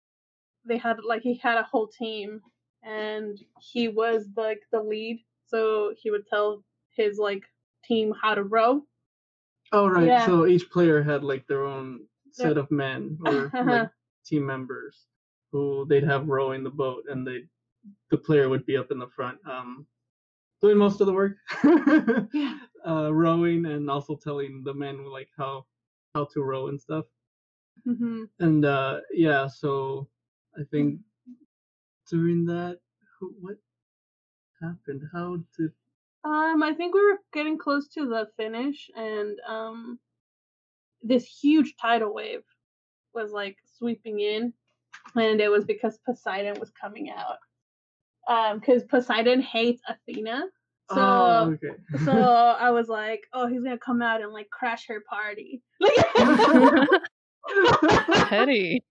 [0.65, 2.41] They had like he had a whole team,
[2.83, 5.23] and he was like the lead.
[5.49, 6.63] So he would tell
[6.95, 7.43] his like
[7.83, 8.81] team how to row.
[9.71, 10.07] Oh right.
[10.07, 10.25] Yeah.
[10.25, 13.89] So each player had like their own set of men or like
[14.25, 15.05] team members
[15.51, 17.43] who they'd have rowing the boat and they
[18.11, 19.85] the player would be up in the front um
[20.61, 21.37] doing most of the work
[22.33, 22.57] Yeah.
[22.87, 25.65] uh rowing and also telling the men like how
[26.13, 27.05] how to row and stuff
[27.85, 30.07] hmm and uh yeah so
[30.59, 30.99] i think
[32.09, 32.79] during that
[33.19, 33.57] who, what
[34.61, 35.71] happened how did
[36.23, 39.99] Um, I think we were getting close to the finish, and um,
[41.01, 42.43] this huge tidal wave
[43.13, 44.53] was like sweeping in,
[45.15, 47.37] and it was because Poseidon was coming out.
[48.27, 50.43] Um, because Poseidon hates Athena,
[50.91, 52.11] so oh okay so
[52.59, 55.61] I was like, oh, he's gonna come out and like crash her party.
[58.29, 58.83] Petty.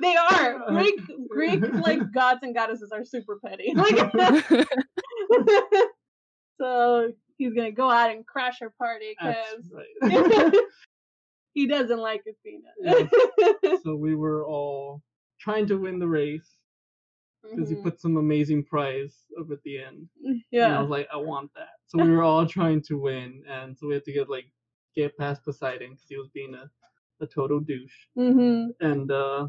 [0.00, 3.74] They are Greek Greek like gods and goddesses are super petty.
[3.82, 4.66] Like,
[6.60, 9.70] so he's gonna go out and crash her party because
[11.54, 13.08] he doesn't like Athena.
[13.82, 15.02] so we were all
[15.40, 16.54] trying to win the race
[17.50, 17.82] because he Mhm.
[17.82, 20.08] put some amazing prize up at the end.
[20.66, 21.70] And I was like, I want that.
[21.86, 24.46] So we were all trying to win, and so we had to get like
[24.94, 26.70] get past Poseidon because he was being a,
[27.20, 28.06] a total douche.
[28.14, 29.48] hmm And uh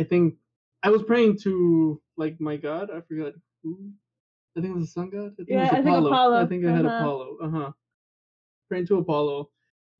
[0.00, 0.36] I think
[0.82, 2.90] I was praying to like my god.
[2.90, 3.90] I forgot who.
[4.56, 5.32] I think it was the sun god.
[5.32, 6.06] I think Yeah, it was I think Apollo.
[6.06, 6.96] Apollo, I think I had uh-huh.
[6.96, 7.36] Apollo.
[7.42, 7.72] Uh huh.
[8.68, 9.50] Praying to Apollo.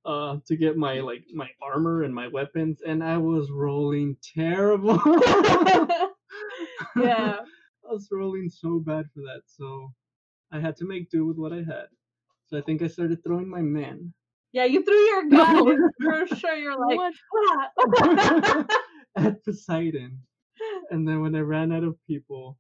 [0.07, 4.99] Uh, to get my like my armor and my weapons, and I was rolling terrible.
[6.97, 7.37] yeah.
[7.91, 9.93] I was rolling so bad for that, so
[10.53, 11.89] I had to make do with what I had.
[12.47, 14.15] So I think I started throwing my men.
[14.53, 15.91] Yeah, you threw your gun.
[16.01, 17.13] for sure, you're like?
[18.01, 18.67] "Ah."
[19.17, 20.19] at Poseidon.
[20.91, 22.59] And then when I ran out of people,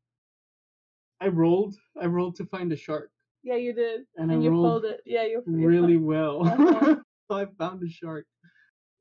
[1.21, 1.77] I rolled.
[2.01, 3.11] I rolled to find a shark
[3.43, 5.01] yeah, you did, And and, I you rolled pulled it.
[5.07, 6.47] Yeah, you you really fu- well.
[6.47, 6.97] Uh-huh.
[7.31, 8.27] so I found a shark.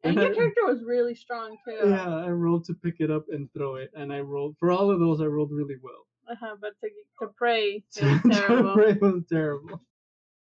[0.03, 1.77] And And your I- character was really strong too.
[1.89, 4.91] Yeah, I rolled to pick it up and throw it, and I rolled for all
[4.91, 5.19] of those.
[5.19, 6.05] I rolled really well.
[6.31, 6.89] Uh-huh, but to
[7.21, 8.79] to pray, it was terrible.
[8.79, 9.81] it was terrible.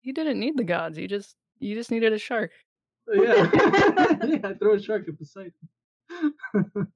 [0.03, 0.97] You didn't need the gods.
[0.97, 2.51] You just you just needed a shark.
[3.13, 3.49] Yeah,
[4.23, 4.53] yeah.
[4.53, 5.51] Throw a shark at Poseidon.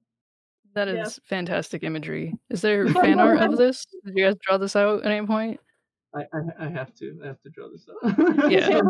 [0.74, 1.22] That is Yeah.
[1.28, 2.34] fantastic imagery.
[2.50, 3.86] Is there fan art of this?
[4.04, 5.58] Did you guys draw this out at any point?
[6.14, 7.18] I, I I have to.
[7.24, 8.50] I have to draw this out.
[8.50, 8.82] Yeah.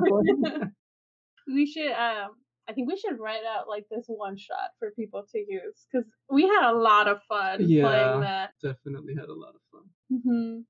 [1.46, 2.30] we should um
[2.68, 6.08] I think we should write out like this one shot for people to use because
[6.28, 7.84] we had a lot of fun Yeah.
[7.84, 8.50] playing that.
[8.60, 9.82] Definitely had a lot of fun.
[10.12, 10.60] Mm-hmm.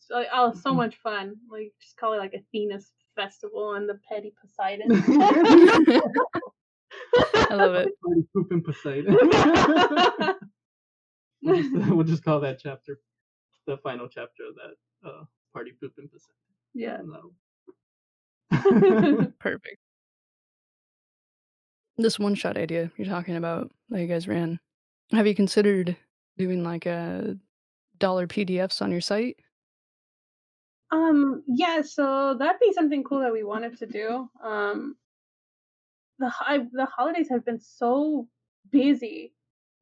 [0.00, 0.76] So oh, so Mhm.
[0.76, 1.34] much fun.
[1.50, 4.88] Like just call it like Athena's festival and the petty Poseidon.
[7.50, 7.92] I love it.
[8.04, 9.14] Party poop in Poseidon.
[11.42, 12.98] we'll, just, we'll just call that chapter
[13.66, 16.34] the final chapter of that uh, party poop in Poseidon.
[16.74, 16.98] yeah.
[17.04, 17.32] No.
[19.38, 19.78] Perfect.
[21.98, 24.58] This one shot idea you're talking about that you guys ran.
[25.12, 25.96] Have you considered
[26.38, 27.36] doing like a
[27.98, 29.36] dollar PDFs on your site?
[30.90, 34.28] Um, yeah, so that'd be something cool that we wanted to do.
[34.42, 34.96] Um,
[36.22, 38.28] the hi- the holidays have been so
[38.70, 39.34] busy.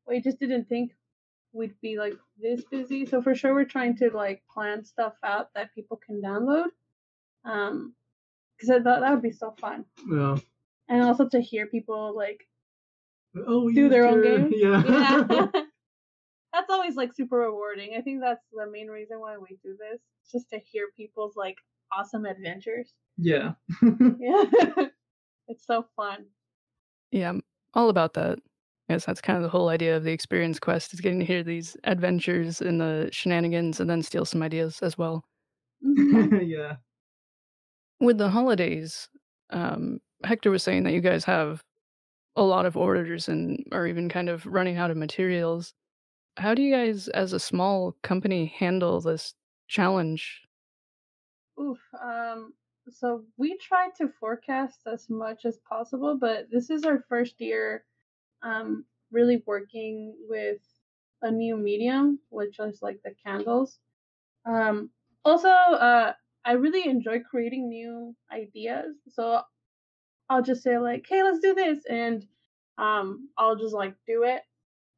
[0.09, 0.93] We just didn't think
[1.53, 3.07] we'd be like this busy.
[3.07, 6.68] So for sure, we're trying to like plan stuff out that people can download.
[7.45, 7.95] Um,
[8.57, 10.36] because I thought that would be so fun, yeah.
[10.88, 12.47] and also to hear people like
[13.34, 14.51] Oh, do their own game.
[14.55, 14.82] Yeah.
[14.86, 15.47] Yeah.
[16.53, 17.95] that's always like super rewarding.
[17.97, 20.01] I think that's the main reason why we do this,
[20.32, 21.57] just to hear people's like
[21.93, 22.93] awesome adventures.
[23.16, 23.53] yeah.
[24.18, 24.45] Yeah.
[25.51, 26.26] It's so fun.
[27.11, 27.42] Yeah, I'm
[27.74, 28.38] all about that.
[28.88, 31.24] I guess that's kind of the whole idea of the experience quest is getting to
[31.24, 35.24] hear these adventures and the shenanigans and then steal some ideas as well.
[35.84, 36.46] Mhm.
[36.48, 36.76] yeah.
[38.01, 39.09] With the holidays,
[39.51, 41.62] um, Hector was saying that you guys have
[42.36, 45.74] a lot of orders and are even kind of running out of materials.
[46.36, 49.34] How do you guys, as a small company, handle this
[49.68, 50.42] challenge?
[51.61, 51.78] Oof.
[52.03, 52.55] Um,
[52.88, 57.84] so we try to forecast as much as possible, but this is our first year
[58.42, 60.60] um, really working with
[61.22, 63.78] a new medium, which is like the candles.
[64.46, 64.90] Um,
[65.24, 66.12] also, uh,
[66.44, 68.96] I really enjoy creating new ideas.
[69.08, 69.42] So
[70.30, 72.26] I'll just say like, "Hey, let's do this," and
[72.78, 74.42] um, I'll just like do it.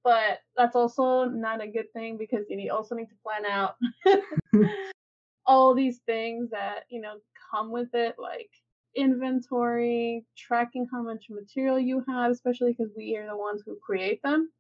[0.05, 3.77] But that's also not a good thing because you need, also need to plan out
[5.47, 7.17] all these things that you know
[7.51, 8.51] come with it, like
[8.97, 14.23] inventory, tracking how much material you have, especially because we are the ones who create
[14.23, 14.51] them.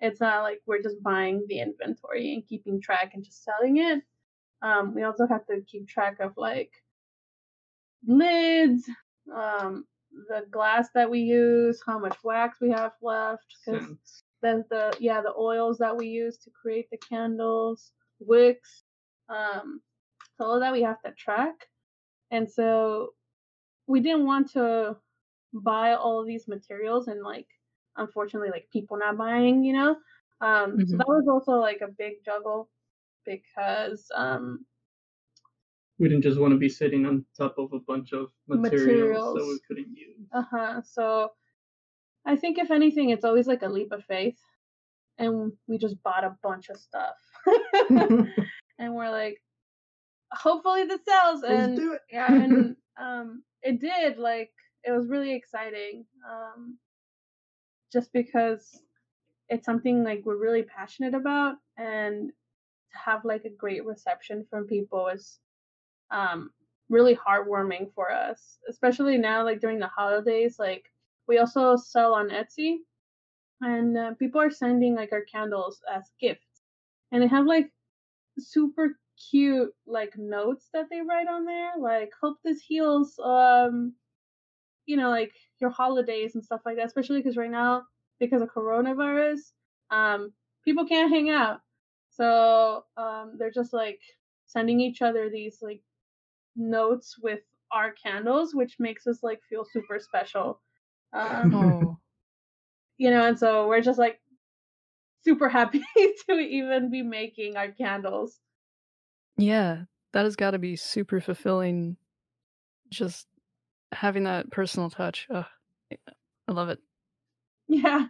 [0.00, 4.02] It's not like we're just buying the inventory and keeping track and just selling it.
[4.62, 6.70] Um, we also have to keep track of like
[8.06, 8.88] lids,
[9.34, 9.84] um,
[10.28, 14.22] the glass that we use, how much wax we have left, because Sense.
[14.42, 18.84] the the yeah the oils that we use to create the candles, wicks,
[19.28, 19.80] um,
[20.40, 21.68] so all of that we have to track,
[22.30, 23.10] and so
[23.86, 24.96] we didn't want to
[25.52, 27.46] buy all these materials and like
[27.96, 29.96] unfortunately like people not buying, you know.
[30.40, 30.98] Um, so Mhm.
[30.98, 32.70] that was also like a big juggle
[33.26, 34.64] because um
[35.98, 39.44] We didn't just want to be sitting on top of a bunch of materials, that
[39.44, 40.16] we couldn't use.
[40.32, 40.82] Uh huh.
[40.82, 41.32] So
[42.24, 44.40] I think if anything, it's always like a leap of faith,
[45.18, 47.16] and we just bought a bunch of stuff,
[48.78, 49.42] and we're like,
[50.32, 52.00] hopefully this sells, Let's and do it.
[52.10, 54.18] yeah, and um, it did.
[54.18, 54.50] Like
[54.84, 56.78] it was really exciting, um,
[57.92, 58.82] just because
[59.48, 62.30] it's something like we're really passionate about, and
[62.92, 65.38] to have like a great reception from people is
[66.10, 66.50] um
[66.88, 70.56] really heartwarming for us, especially now like during the holidays.
[70.58, 70.84] Like
[71.28, 72.78] we also sell on Etsy,
[73.60, 76.62] and uh, people are sending like our candles as gifts,
[77.12, 77.70] and they have like
[78.38, 78.98] super
[79.30, 83.94] cute like notes that they write on there, like hope this heals um
[84.86, 86.86] you know like your holidays and stuff like that.
[86.86, 87.84] Especially because right now
[88.20, 89.40] because of coronavirus,
[89.90, 90.32] um
[90.64, 91.60] people can't hang out,
[92.10, 94.00] so um they're just like
[94.46, 95.82] sending each other these like
[96.56, 97.40] notes with
[97.72, 100.60] our candles, which makes us like feel super special.
[101.12, 101.98] Um, Oh,
[102.98, 104.20] you know, and so we're just like
[105.22, 105.82] super happy
[106.28, 108.40] to even be making our candles.
[109.40, 111.96] Yeah, that has got to be super fulfilling.
[112.90, 113.26] Just
[113.92, 115.26] having that personal touch.
[115.30, 115.46] Ugh,
[116.48, 116.78] I love it.
[117.68, 118.06] Yeah.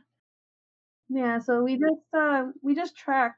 [1.08, 3.36] Yeah, so we just uh we just track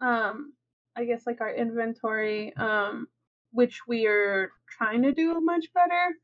[0.00, 0.52] um
[0.96, 3.08] I guess like our inventory um
[3.52, 6.14] which we are trying to do much better.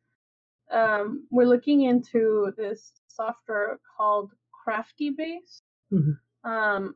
[0.70, 4.32] Um we're looking into this software called
[4.66, 5.62] Craftybase.
[5.92, 6.18] Mhm.
[6.44, 6.94] Um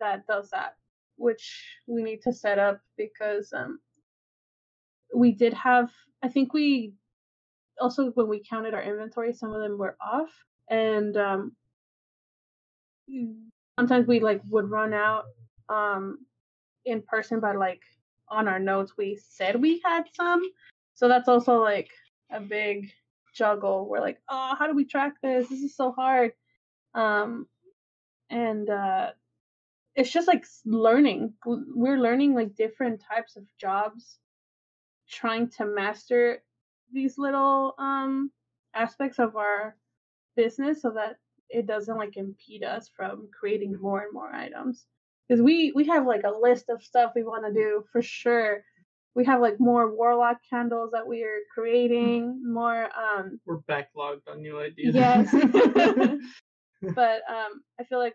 [0.00, 0.77] that does that
[1.18, 3.78] which we need to set up because um
[5.14, 5.90] we did have
[6.22, 6.94] I think we
[7.80, 10.30] also when we counted our inventory some of them were off
[10.70, 11.52] and um
[13.78, 15.24] sometimes we like would run out
[15.68, 16.18] um
[16.84, 17.80] in person but like
[18.28, 20.42] on our notes we said we had some.
[20.94, 21.90] So that's also like
[22.30, 22.90] a big
[23.34, 23.88] juggle.
[23.88, 25.48] We're like oh how do we track this?
[25.48, 26.32] This is so hard.
[26.94, 27.46] Um
[28.30, 29.10] and uh
[29.98, 31.34] it's just like learning.
[31.44, 34.18] We're learning like different types of jobs
[35.10, 36.42] trying to master
[36.92, 38.30] these little um
[38.74, 39.76] aspects of our
[40.36, 41.16] business so that
[41.50, 44.86] it doesn't like impede us from creating more and more items.
[45.28, 48.62] Because we we have like a list of stuff we want to do for sure.
[49.16, 54.42] We have like more warlock candles that we are creating more um We're backlogged on
[54.42, 54.94] new ideas.
[54.94, 55.34] yes.
[56.94, 58.14] But um i feel like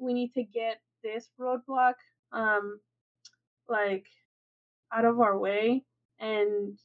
[0.00, 1.94] we need to get this roadblock
[2.32, 2.80] um
[3.68, 4.06] like
[4.92, 5.82] out of our way
[6.20, 6.78] and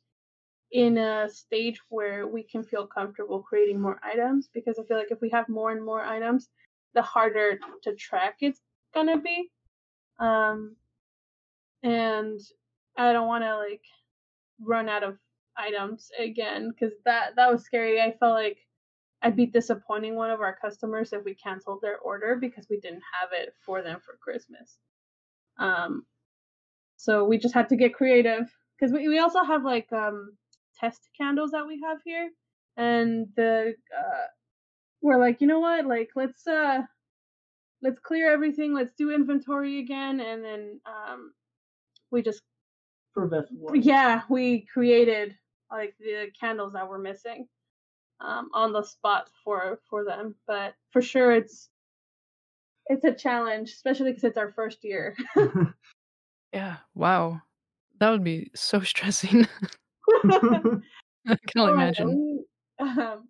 [0.72, 5.12] in a stage where we can feel comfortable creating more items because I feel like
[5.12, 6.50] if we have more and more items,
[6.94, 8.62] the harder to track it's
[8.94, 9.52] gonna be.
[10.20, 10.76] Um,
[11.84, 12.40] and
[12.98, 13.82] I don't want to like
[14.62, 15.18] run out of
[15.58, 18.02] items again because that that was scary.
[18.02, 18.58] I felt like
[19.22, 23.04] I'd be disappointing one of our customers if we canceled their order because we didn't
[23.20, 24.78] have it for them for Christmas.
[25.58, 26.06] Um,
[26.98, 28.50] so we just had to get creative
[28.80, 30.38] because we, we also have like um
[30.80, 32.30] test candles that we have here.
[32.78, 34.28] And the uh
[35.02, 35.86] we're like you know what?
[35.86, 36.82] Like let's uh
[37.82, 38.74] let's clear everything.
[38.74, 40.20] Let's do inventory again.
[40.20, 41.34] And then um
[42.12, 42.42] we just
[43.14, 43.82] For vessel one.
[43.82, 45.36] yeah we created
[45.72, 47.48] like the candles that were missing
[48.22, 51.70] um on the spot for for them but for sure it's
[52.88, 55.16] it's a challenge especially because it's our first year
[56.54, 56.78] Yeah.
[56.96, 57.42] Wow.
[58.00, 59.48] That would be so stressing.
[60.26, 60.82] I
[61.48, 62.46] can only imagine.
[62.80, 63.28] We, um,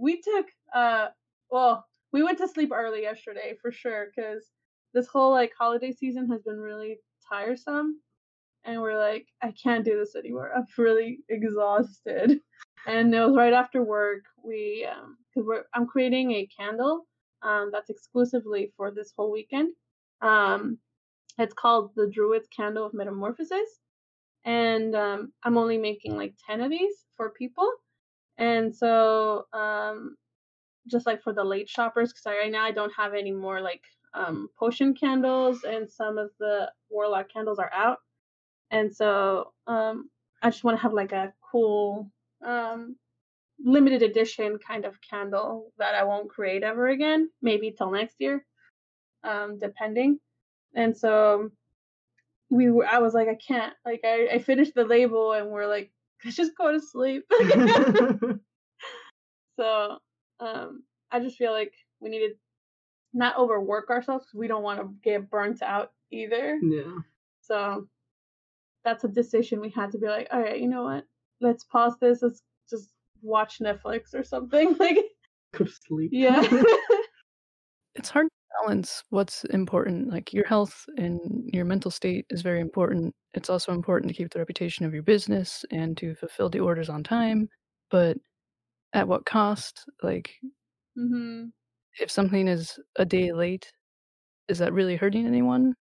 [0.00, 1.08] we took uh
[1.50, 4.44] well, we went to sleep early yesterday for sure because
[4.94, 8.00] this whole like holiday season has been really tiresome,
[8.64, 10.50] and we're like, I can't do this anymore.
[10.56, 12.40] I'm really exhausted,
[12.86, 14.24] and it was right after work.
[14.44, 15.18] We um
[15.74, 17.06] I'm creating a candle
[17.42, 19.72] um that's exclusively for this whole weekend.
[20.22, 20.78] Um,
[21.38, 23.68] it's called the Druid's Candle of Metamorphosis,
[24.44, 27.70] and um, I'm only making like ten of these for people.
[28.38, 30.16] And so, um,
[30.90, 33.82] just like for the late shoppers, because right now I don't have any more like
[34.14, 37.98] um, potion candles, and some of the warlock candles are out.
[38.70, 40.10] And so, um,
[40.42, 42.10] I just want to have like a cool,
[42.44, 42.96] um,
[43.64, 48.44] limited edition kind of candle that I won't create ever again, maybe till next year,
[49.24, 50.18] um, depending.
[50.74, 51.50] And so,
[52.50, 53.72] we were, I was like, I can't.
[53.84, 55.90] Like, I, I finished the label, and we're like,
[56.24, 57.24] let's just go to sleep.
[59.56, 59.98] So
[60.40, 62.34] um, I just feel like we need to
[63.14, 66.58] not overwork ourselves we don't want to get burnt out either.
[66.62, 66.98] yeah.
[67.40, 67.86] So
[68.84, 71.04] that's a decision we had to be like, all right, you know what?
[71.40, 72.22] Let's pause this.
[72.22, 72.90] Let's just
[73.22, 74.76] watch Netflix or something.
[74.80, 74.98] Like,
[75.56, 76.10] Go to sleep.
[76.12, 76.46] yeah.
[77.94, 78.30] It's hard to
[78.62, 80.10] balance what's important.
[80.10, 81.18] Like your health and
[81.52, 83.14] your mental state is very important.
[83.32, 86.90] It's also important to keep the reputation of your business and to fulfill the orders
[86.90, 87.48] on time.
[87.90, 88.18] But
[88.92, 89.84] at what cost?
[90.02, 90.34] Like
[90.94, 91.46] hmm
[91.98, 93.72] if something is a day late,
[94.48, 95.74] is that really hurting anyone?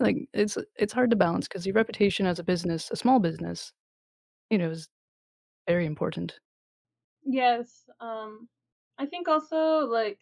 [0.00, 3.70] Like it's it's hard to balance because your reputation as a business, a small business,
[4.50, 4.88] you know, is
[5.68, 6.38] very important.
[7.24, 7.88] Yes.
[8.00, 8.48] Um,
[8.98, 10.18] I think also like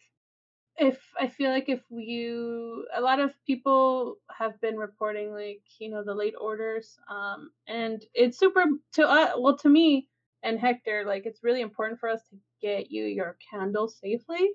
[0.77, 5.89] if I feel like if you a lot of people have been reporting like you
[5.89, 8.63] know the late orders, um, and it's super
[8.93, 10.07] to uh, well to me
[10.43, 14.51] and Hector like it's really important for us to get you your candle safely,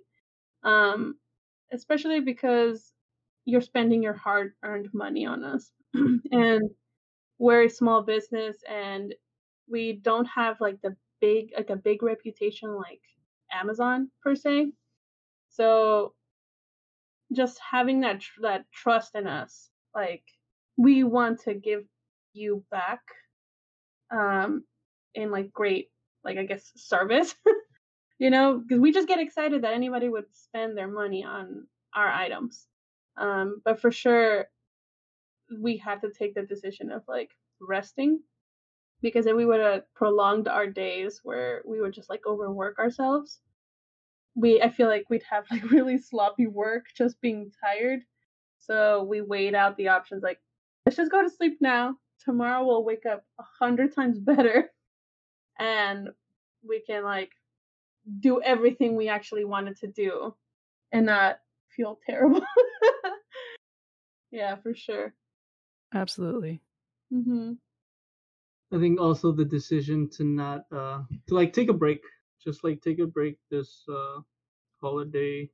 [0.62, 1.16] um,
[1.72, 2.92] especially because
[3.44, 5.70] you're spending your hard earned money on us,
[6.32, 6.70] and
[7.38, 9.14] we're a small business and
[9.68, 13.00] we don't have like the big like a big reputation like
[13.52, 14.72] Amazon per se.
[15.50, 16.14] So
[17.32, 20.24] just having that tr- that trust in us, like
[20.76, 21.84] we want to give
[22.32, 23.00] you back
[24.10, 24.64] um
[25.14, 25.90] in like great
[26.24, 27.34] like I guess service.
[28.18, 32.08] you know, because we just get excited that anybody would spend their money on our
[32.08, 32.66] items.
[33.16, 34.46] Um, but for sure,
[35.60, 38.20] we had to take the decision of like resting
[39.04, 43.38] because if we would have prolonged our days where we would just like overwork ourselves,
[44.34, 48.00] we I feel like we'd have like really sloppy work just being tired.
[48.58, 50.40] So we weighed out the options like
[50.86, 51.96] let's just go to sleep now.
[52.24, 54.70] Tomorrow we'll wake up a hundred times better
[55.58, 56.08] and
[56.66, 57.32] we can like
[58.20, 60.34] do everything we actually wanted to do
[60.92, 61.40] and not
[61.76, 62.40] feel terrible.
[64.30, 65.12] yeah, for sure.
[65.92, 66.62] Absolutely.
[67.12, 67.52] hmm
[68.74, 72.02] I think also the decision to not uh to like take a break,
[72.42, 74.20] just like take a break this uh
[74.80, 75.48] holiday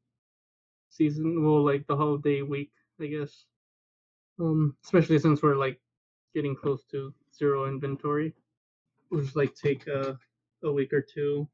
[0.89, 3.45] season, well like the holiday week, I guess.
[4.41, 5.79] Um especially since we're like
[6.35, 8.35] getting close to zero inventory.
[9.11, 10.19] We'll just like take a
[10.65, 11.47] a week or two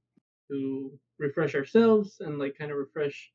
[0.48, 3.32] to refresh ourselves and like kind of refresh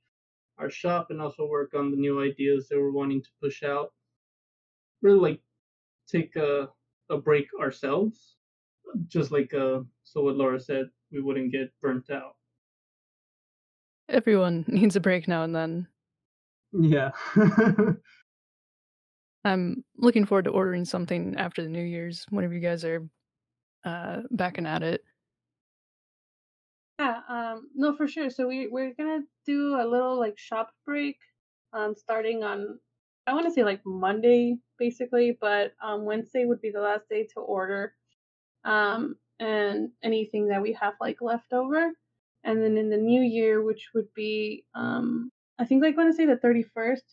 [0.57, 3.91] our shop and also work on the new ideas that we're wanting to push out.
[5.01, 5.41] Really like
[6.07, 6.69] take a
[7.11, 8.35] a break ourselves,
[9.07, 12.35] just like uh, so what Laura said, we wouldn't get burnt out.
[14.09, 15.87] Everyone needs a break now and then.
[16.73, 17.11] Yeah.
[19.43, 23.07] I'm looking forward to ordering something after the New Year's whenever you guys are
[23.83, 25.03] uh, backing at it.
[26.99, 28.29] Yeah, um, no, for sure.
[28.29, 31.17] So we we're gonna do a little like shop break,
[31.73, 32.77] um, starting on
[33.27, 37.27] I want to say like Monday basically, but um, Wednesday would be the last day
[37.33, 37.93] to order,
[38.65, 41.91] um, and anything that we have like left over,
[42.43, 46.17] and then in the new year, which would be um, I think like want to
[46.17, 47.05] say the thirty first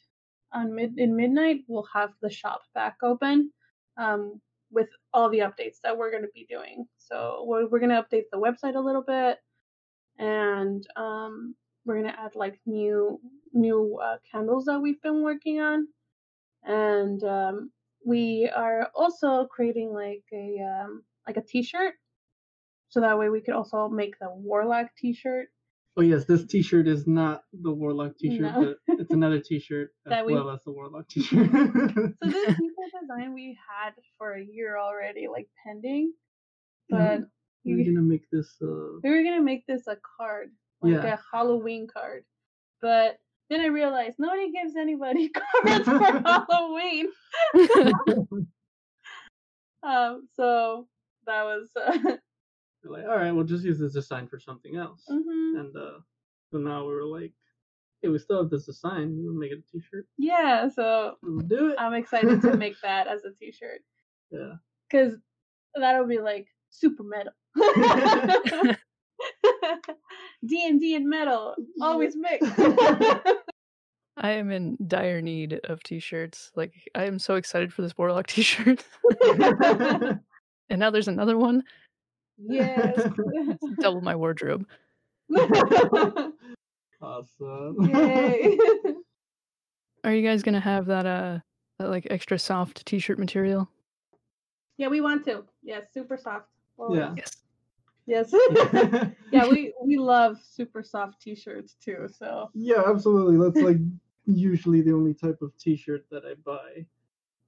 [0.53, 3.53] on mid in midnight, we'll have the shop back open,
[3.99, 4.41] um,
[4.71, 6.87] with all the updates that we're gonna be doing.
[6.99, 9.39] So we're we're gonna update the website a little bit
[10.19, 11.55] and um,
[11.85, 13.21] we're gonna add like new
[13.53, 15.89] new uh, candles that we've been working on,
[16.65, 17.71] and um,
[18.05, 21.95] we are also creating like a um, like a T-shirt,
[22.89, 25.49] so that way we could also make the Warlock T-shirt.
[25.97, 28.75] oh yes, this T-shirt is not the Warlock T-shirt, No.
[28.87, 31.51] but it's another T-shirt as That we- well as the Warlock T-shirt.
[31.53, 36.13] So this T-shirt design we had for a year already, like pending,
[36.89, 37.21] but
[37.65, 38.57] we're we, gonna make this.
[38.63, 40.51] Uh, we were gonna make this a card,
[40.81, 41.15] like Yeah.
[41.15, 42.25] a Halloween card,
[42.81, 43.19] but
[43.51, 45.31] then I realized nobody gives anybody
[45.65, 45.99] cards for
[46.51, 47.09] Halloween.
[49.83, 50.89] Um, so
[51.27, 51.97] that was uh,
[52.85, 55.05] we're like, all right, we'll just use this design for something else.
[55.09, 55.61] mhm.
[55.61, 55.99] And uh,
[56.51, 57.33] so now we were like,
[58.03, 59.15] hey, we still have this design.
[59.23, 60.07] We'll make it a T-shirt.
[60.19, 60.69] yeah.
[60.69, 61.77] So We'll do it.
[61.79, 63.81] I'm excited to make that as a T-shirt
[64.31, 64.55] yeah.
[64.91, 65.15] because
[65.77, 67.33] that'll be like super metal.
[70.47, 72.47] D and D and metal always mix.
[74.21, 76.51] I am in dire need of t-shirts.
[76.57, 78.85] Like I am so excited for this Warlock t-shirt.
[80.69, 81.63] and now there's another one.
[82.39, 83.09] yes.
[83.81, 84.67] Double my wardrobe.
[87.01, 87.77] awesome.
[87.81, 88.59] Yay.
[90.05, 91.39] Are you guys gonna have that uh
[91.79, 93.69] that like extra soft t-shirt material?
[94.79, 95.43] yeah, we want to.
[95.63, 96.47] Yes, super soft.
[96.77, 96.99] always.
[97.01, 97.15] Yeah.
[97.17, 97.37] Yes.
[98.09, 98.33] Yes.
[99.31, 102.09] yeah, we we love super soft t-shirts too.
[102.11, 103.37] So yeah, absolutely.
[103.37, 103.77] That's like
[104.25, 106.87] usually the only type of T-shirt that I buy,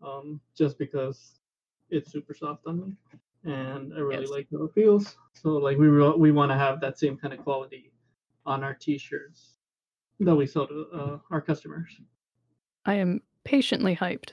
[0.06, 1.40] um, just because
[1.88, 4.30] it's super soft on me, and I really Yes.
[4.30, 5.16] like how it feels.
[5.32, 7.90] So like we re- we want to have that same kind of quality
[8.44, 9.56] on our T-shirts
[10.20, 11.88] that we sell to uh, our customers.
[12.84, 14.32] I am patiently hyped.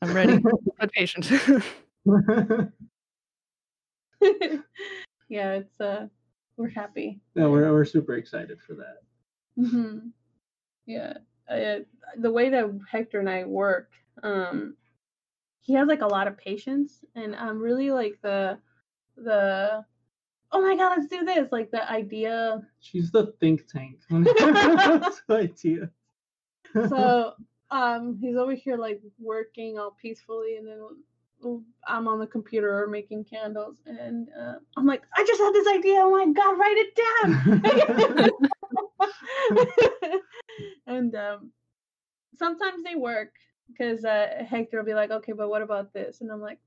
[0.00, 0.38] I'm ready,
[0.78, 1.28] but patient.
[5.30, 6.08] Yeah, it's uh
[6.58, 7.22] we're happy.
[7.34, 8.98] yeah, we're we're super excited for that.
[9.56, 10.08] hmm
[10.84, 11.14] Yeah,
[11.48, 11.78] uh,
[12.18, 13.90] the way that Hector and I work,
[14.22, 14.76] um,
[15.60, 18.58] he has like a lot of patience, and I'm really like the
[19.16, 19.84] the
[20.52, 22.62] oh my god, let's do this like the idea.
[22.80, 24.28] She's the think tank comes.
[26.88, 27.34] So
[27.70, 30.80] um, he's over here like working all peacefully, and then
[31.86, 36.00] I'm on the computer making candles, and uh, I'm like, I just had this idea.
[36.00, 36.94] Oh my god, write it
[38.16, 38.40] down.
[40.86, 41.52] and um,
[42.36, 43.32] sometimes they work
[43.68, 46.20] because uh, Hector will be like, okay, but what about this?
[46.20, 46.58] And I'm like,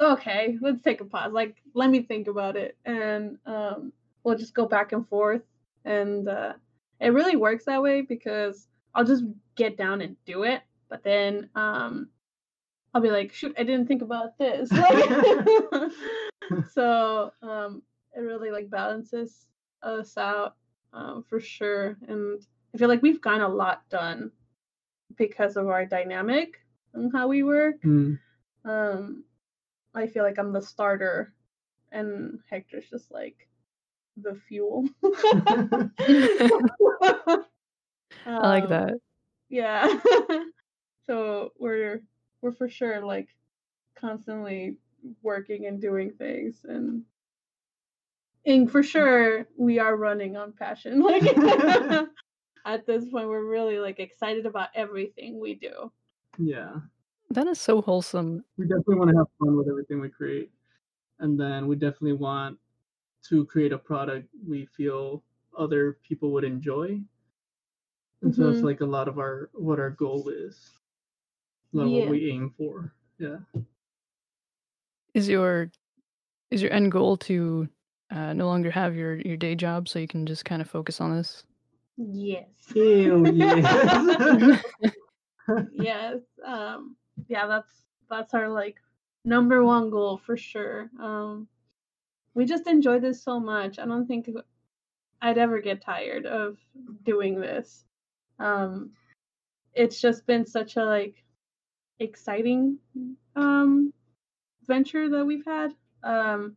[0.00, 1.32] okay, let's take a pause.
[1.32, 2.76] Like, let me think about it.
[2.84, 3.92] And um,
[4.22, 5.42] we'll just go back and forth.
[5.84, 6.54] And uh,
[7.00, 9.24] it really works that way because I'll just
[9.56, 10.62] get down and do it.
[10.88, 12.08] But then um,
[12.94, 14.68] I'll be like, shoot, I didn't think about this.
[16.72, 17.82] so um,
[18.14, 19.46] it really like balances
[19.82, 20.56] us out
[20.92, 21.96] um, for sure.
[22.08, 22.40] And
[22.74, 24.30] I feel like we've gotten a lot done
[25.16, 26.60] because of our dynamic
[26.94, 27.82] and how we work.
[27.82, 28.18] Mm.
[28.64, 29.24] Um,
[29.94, 31.32] I feel like I'm the starter,
[31.92, 33.48] and Hector's just like
[34.16, 34.88] the fuel.
[38.26, 38.94] I like Um, that.
[39.48, 39.98] Yeah.
[41.06, 42.02] so we're
[42.44, 43.34] we're for sure like
[43.96, 44.76] constantly
[45.22, 47.04] working and doing things and
[48.46, 51.00] and for sure we are running on passion.
[51.02, 51.22] Like
[52.66, 55.90] at this point we're really like excited about everything we do.
[56.38, 56.80] yeah.
[57.30, 58.44] That is so wholesome.
[58.58, 60.52] we definitely want to have fun with everything we create
[61.20, 62.58] and then we definitely want
[63.24, 65.24] to create a product we feel
[65.56, 67.00] other people would enjoy
[68.22, 68.64] and so that's Mhm.
[68.64, 70.72] like a lot of our what our goal is
[71.74, 72.00] a lot of Yeah.
[72.00, 73.36] what we aim for yeah
[75.14, 75.70] Is your
[76.50, 77.68] is your end goal to
[78.10, 81.00] uh, no longer have your your day job so you can just kind of focus
[81.00, 81.44] on this?
[81.96, 82.48] Yes.
[82.74, 84.64] Ew, yes.
[85.72, 86.18] yes.
[86.44, 86.96] Um
[87.28, 87.72] yeah, that's
[88.10, 88.76] that's our like
[89.24, 90.90] number one goal for sure.
[91.00, 91.48] Um
[92.34, 93.78] we just enjoy this so much.
[93.78, 94.28] I don't think
[95.22, 96.58] I'd ever get tired of
[97.04, 97.84] doing this.
[98.38, 98.90] Um
[99.74, 101.23] it's just been such a like
[102.00, 102.78] exciting
[103.36, 103.92] um
[104.66, 105.74] venture that we've had.
[106.02, 106.56] Um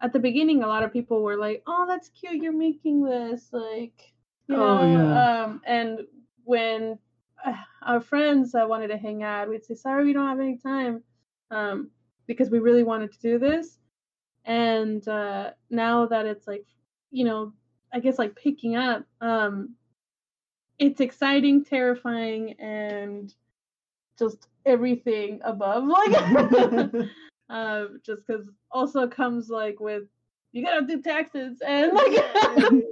[0.00, 2.42] at the beginning a lot of people were like, "Oh, that's cute.
[2.42, 4.14] You're making this." Like,
[4.46, 5.24] you Oh, know, yeah.
[5.24, 6.00] um and
[6.44, 6.98] when
[7.44, 10.56] uh, our friends uh, wanted to hang out, we'd say, "Sorry, we don't have any
[10.58, 11.02] time,"
[11.50, 11.90] um,
[12.26, 13.78] because we really wanted to do this.
[14.44, 16.66] And uh, now that it's like,
[17.10, 17.52] you know,
[17.92, 19.74] I guess like picking up, um,
[20.78, 23.34] it's exciting, terrifying, and
[24.18, 25.84] just everything above.
[25.88, 26.14] Like,
[27.48, 30.04] um, just because also comes like with
[30.52, 32.12] you gotta do taxes and like.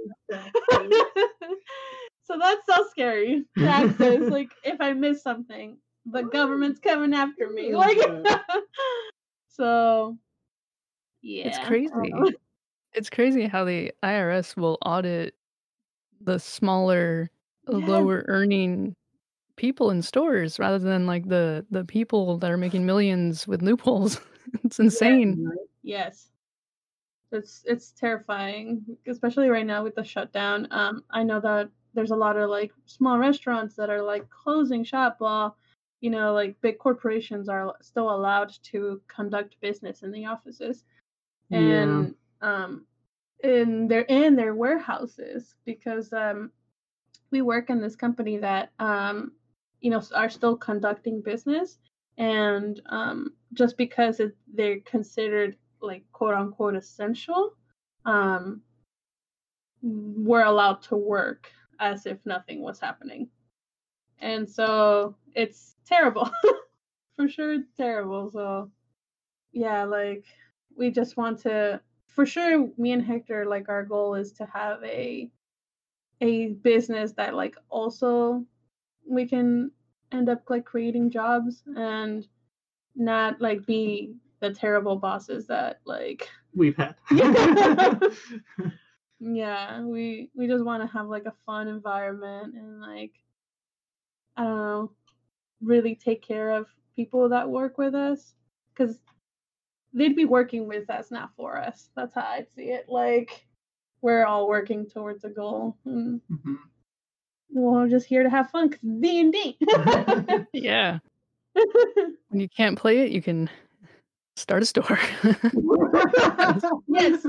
[2.23, 3.43] so that's so scary.
[3.59, 7.75] Taxes, like if I miss something, the government's coming after me.
[7.75, 7.97] Like,
[9.49, 10.17] so
[11.21, 12.13] yeah, It's crazy.
[12.93, 15.35] It's crazy how the IRS will audit
[16.21, 17.29] the smaller,
[17.67, 17.81] Yes.
[17.81, 18.95] lower earning
[19.55, 24.19] people in stores rather than like the the people that are making millions with loopholes.
[24.63, 25.49] it's insane.
[25.83, 26.29] Yes.
[27.31, 30.67] It's it's terrifying, especially right now with the shutdown.
[30.71, 34.83] Um, I know that there's a lot of like small restaurants that are like closing
[34.83, 35.57] shop while,
[36.01, 40.83] you know, like big corporations are still allowed to conduct business in the offices.
[41.49, 41.59] Yeah.
[41.59, 42.85] And um
[43.43, 46.51] in their in their warehouses because um
[47.31, 49.31] we work in this company that um
[49.81, 51.77] you know are still conducting business.
[52.17, 57.53] And um just because it, they're considered like quote unquote essential
[58.05, 58.61] um
[59.81, 63.29] we're allowed to work as if nothing was happening.
[64.19, 66.29] And so it's terrible.
[67.17, 68.31] For sure it's terrible.
[68.31, 68.71] So
[69.55, 70.25] yeah like
[70.75, 74.83] we just want to for sure me and hector like our goal is to have
[74.83, 75.31] a
[76.21, 78.45] a business that like also
[79.07, 79.71] we can
[80.11, 82.27] end up like creating jobs and
[82.95, 86.95] not like be the terrible bosses that like we've had.
[89.19, 89.81] Yeah.
[89.81, 93.13] We we just want to have like a fun environment and like
[94.37, 94.91] i don't know
[95.61, 98.35] really take care of people that work with us
[98.73, 98.99] because
[99.93, 101.89] they'd be working with us not for us.
[101.95, 102.85] That's how i'd see it.
[102.89, 103.47] Like
[104.01, 105.77] we're all working towards a goal.
[105.85, 106.57] And Mhm.
[107.51, 109.57] We're just here to have fun because d&d
[110.53, 110.99] Yeah.
[112.29, 113.49] When you can't play it, you can
[114.35, 114.99] start a store.
[116.89, 117.25] yes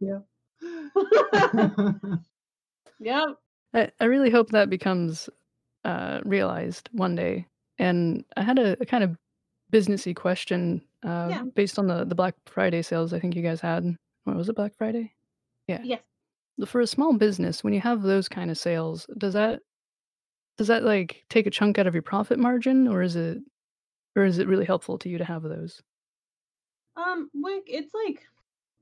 [0.00, 0.18] yeah.
[2.98, 3.28] yep
[3.74, 5.28] I, I really hope that becomes
[5.84, 7.46] uh, realized one day.
[7.78, 9.16] And I had a, a kind of
[9.72, 11.42] businessy question uh, Yeah.
[11.54, 13.84] based on the, the Black Friday sales I think you guys had.
[14.24, 15.12] What was it, Black Friday?
[15.68, 15.80] Yeah.
[15.84, 16.00] Yes
[16.66, 19.60] For a small business, when you have those kind of sales, does that
[20.56, 23.38] does that like take a chunk out of your profit margin, or is it
[24.16, 25.80] or is it really helpful to you to have those?
[26.96, 28.22] Um, like it's like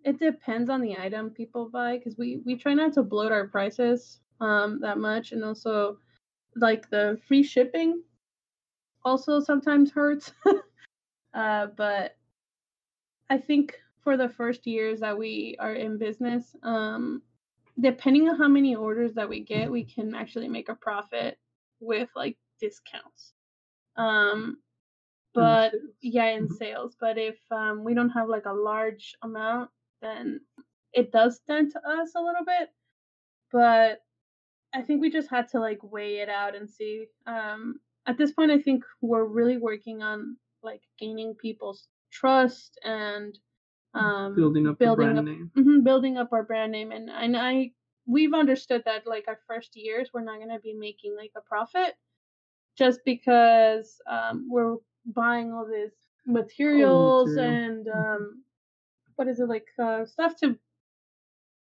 [0.04, 3.48] it depends on the item people buy because we we try not to bloat our
[3.48, 5.98] prices um that much, and also
[6.56, 8.02] like the free shipping
[9.04, 10.32] also sometimes hurts.
[11.34, 12.16] uh, but
[13.28, 17.22] I think for the first years that we are in business, um,
[17.80, 21.38] depending on how many orders that we get, we can actually make a profit
[21.80, 23.32] with like discounts.
[23.96, 24.58] Um,
[25.34, 26.96] but yeah, in sales.
[26.98, 29.70] But if um, we don't have like a large amount,
[30.00, 30.40] then
[30.92, 32.70] it does dent us a little bit.
[33.52, 34.00] But
[34.74, 37.06] I think we just had to like weigh it out and see.
[37.26, 43.38] Um, at this point, I think we're really working on like gaining people's trust and
[43.96, 45.50] um, building up building the brand up, name.
[45.56, 46.92] mhm, building up our brand name.
[46.92, 47.72] And and I
[48.06, 51.94] we've understood that like our first years we're not gonna be making like a profit
[52.78, 55.92] just because um, we're buying all these
[56.26, 57.48] materials material.
[57.58, 58.44] and um,
[59.16, 60.58] what is it like uh, stuff to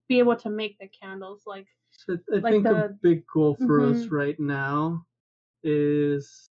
[0.09, 3.81] be able to make the candles like So I Like think a big goal for
[3.85, 4.11] us Mhm.
[4.11, 5.06] right now
[5.62, 6.51] is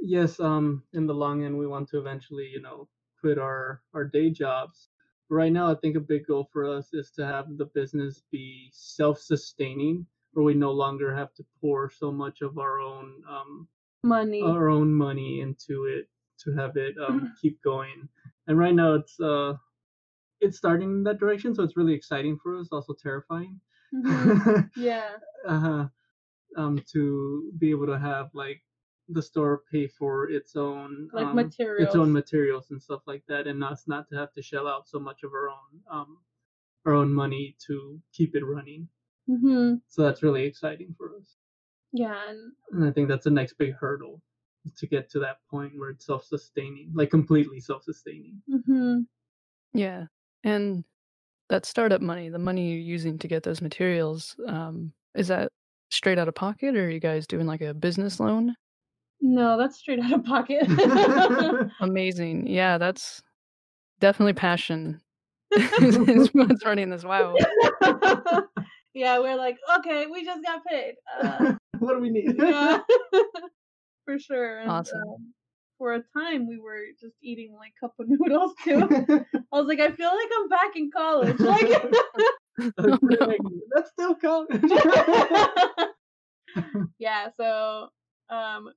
[0.00, 2.88] yes, um, in the long end we want to eventually, you know,
[3.20, 4.90] quit our our day jobs.
[5.28, 8.68] Right now, I think a big goal for us is to have the business be
[8.72, 13.68] self-sustaining, where we no longer have to pour so much of our own um,
[14.04, 16.08] money our own money into it
[16.44, 18.08] to have it um, keep going.
[18.46, 19.54] And right now, it's uh,
[20.40, 22.68] it's starting in that direction, so it's really exciting for us.
[22.72, 23.60] Also terrifying.
[23.94, 24.70] Mhm.
[24.76, 25.10] yeah
[25.46, 25.86] uh huh.
[26.56, 28.62] um, to be able to have like
[29.08, 33.24] the store pay for its own like um, materials its own materials and stuff like
[33.28, 36.18] that, and us not to have to shell out so much of our own um,
[36.86, 38.88] our own money to keep it running.
[39.28, 41.36] hmm So that's really exciting for us,
[41.92, 44.22] yeah and and I think that's the next big hurdle
[44.76, 48.42] to get to that point where it's self-sustaining, like completely self-sustaining.
[48.66, 49.00] hmm
[49.72, 50.06] Yeah.
[50.44, 50.84] And
[51.48, 55.52] that startup money, the money you're using to get those materials, um, is that
[55.90, 58.54] straight out of pocket or are you guys doing like a business loan?
[59.20, 60.66] No that's straight out of pocket
[61.80, 62.46] Amazing.
[62.46, 63.22] Yeah, that's
[64.00, 65.00] definitely passion.
[65.52, 67.04] is what's running this.
[67.04, 67.34] Wow.
[68.94, 72.34] yeah we're like okay we just got paid uh, what do we need?
[72.36, 72.80] yeah
[74.04, 74.98] for sure and, Awesome.
[75.08, 75.32] um,
[75.78, 78.88] for a time we were just eating like cup of noodles too
[79.52, 81.82] i was like i feel like i'm back in college like
[82.78, 83.34] Oh, no.
[83.74, 84.62] That's still college.
[86.98, 87.88] yeah so
[88.30, 88.70] um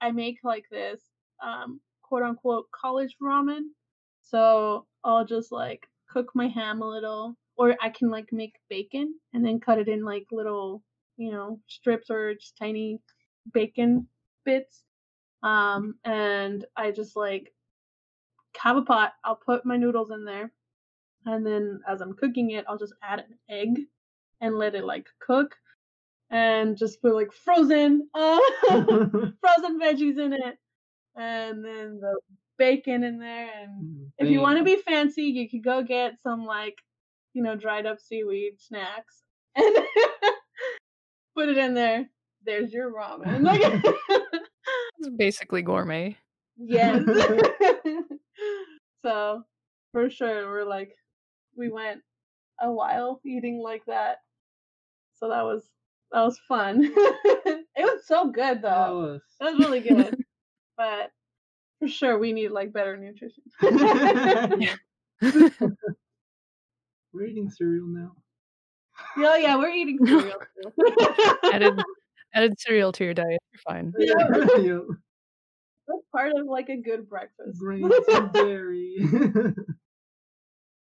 [0.00, 1.00] i make like this
[1.42, 3.62] um quote unquote college ramen.
[4.22, 9.14] So i'll just like cook my ham a little or i can like make bacon
[9.34, 10.82] and then cut it in like little
[11.16, 13.00] you know strips or just tiny
[13.52, 14.06] bacon
[14.44, 14.84] bits.
[15.42, 17.52] Um and i just like
[18.56, 20.52] have a pot i'll put my noodles in there
[21.26, 23.78] and then as i'm cooking it i'll just add an egg
[24.40, 25.54] and let it like cook
[26.30, 28.38] and just put like frozen uh,
[28.68, 30.58] frozen veggies in it
[31.16, 32.18] and then the
[32.58, 36.44] bacon in there and if you want to be fancy you could go get some
[36.44, 36.76] like
[37.34, 39.22] you know dried up seaweed snacks
[39.56, 39.76] and
[41.38, 42.08] put it in there.
[42.44, 43.42] There's your ramen.
[43.42, 43.60] Like
[44.98, 46.16] It's basically gourmet.
[46.56, 47.02] yes.
[49.02, 49.44] So
[49.92, 50.92] for sure we're like
[51.56, 52.00] we went
[52.60, 54.18] a while eating like that.
[55.14, 55.68] So that was
[56.12, 59.20] that was fun it was so good That though was.
[59.40, 60.16] That was really good.
[60.76, 61.10] but
[61.78, 63.42] for sure, we need like better nutrition.
[67.12, 68.12] We're eating cereal now.
[69.16, 70.38] yeah, yeah, we're eating cereal.
[70.62, 70.72] too.
[71.52, 71.74] added
[72.34, 73.40] added cereal to your diet.
[73.52, 73.92] You're fine.
[73.98, 74.14] Yeah.
[74.58, 74.80] Yeah.
[75.86, 77.58] That's part of like a good breakfast.
[77.58, 78.96] Grains and dairy.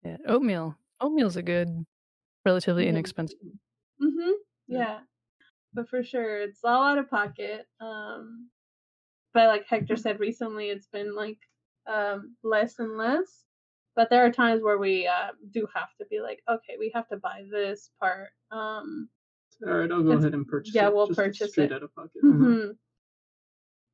[0.04, 0.16] Yeah.
[0.26, 0.76] Oatmeal.
[1.00, 1.68] Oatmeal's a good,
[2.44, 2.90] relatively Yeah.
[2.90, 3.38] inexpensive.
[4.00, 4.30] hmm
[4.68, 4.78] Yeah.
[4.78, 4.98] Yeah.
[5.74, 7.66] But for sure, it's all out of pocket.
[7.80, 8.48] Um,
[9.34, 11.38] but like Hector said recently, it's been like
[11.86, 13.44] um, less and less.
[13.94, 17.08] But there are times where we uh, do have to be like, okay, we have
[17.08, 18.30] to buy this part.
[18.50, 19.08] Um,
[19.66, 20.94] All right, I'll go ahead and purchase yeah, it.
[20.94, 21.74] we'll purchase straight it.
[21.74, 22.22] out of pocket.
[22.24, 22.44] Uh-huh.
[22.44, 22.76] Mhm.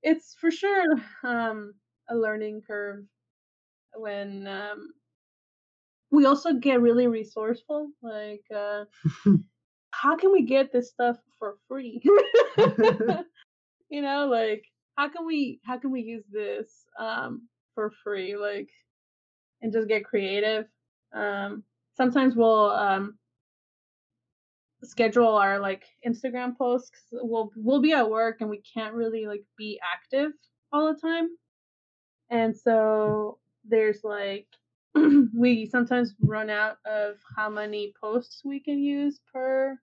[0.02, 0.84] It's for sure
[1.24, 1.74] um,
[2.08, 3.04] a learning curve
[3.96, 4.92] when um,
[6.12, 7.90] we also get really resourceful.
[8.00, 8.84] Like, uh,
[9.90, 12.02] how can we get this stuff for free?
[13.88, 14.64] you know, like
[14.96, 18.36] how can we how can we use this um, for free?
[18.36, 18.68] Like,
[19.62, 20.66] and just get creative.
[21.12, 21.62] Um,
[21.96, 23.18] sometimes we'll um,
[24.84, 29.42] schedule our like Instagram posts we'll we'll be at work and we can't really like
[29.56, 30.32] be active
[30.72, 31.28] all the time.
[32.30, 34.46] And so there's like
[35.34, 39.78] we sometimes run out of how many posts we can use per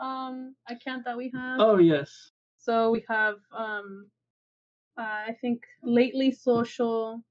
[0.00, 1.60] um account that we have.
[1.60, 2.30] Oh yes.
[2.58, 4.06] So we have um
[4.98, 7.22] uh, I think lately social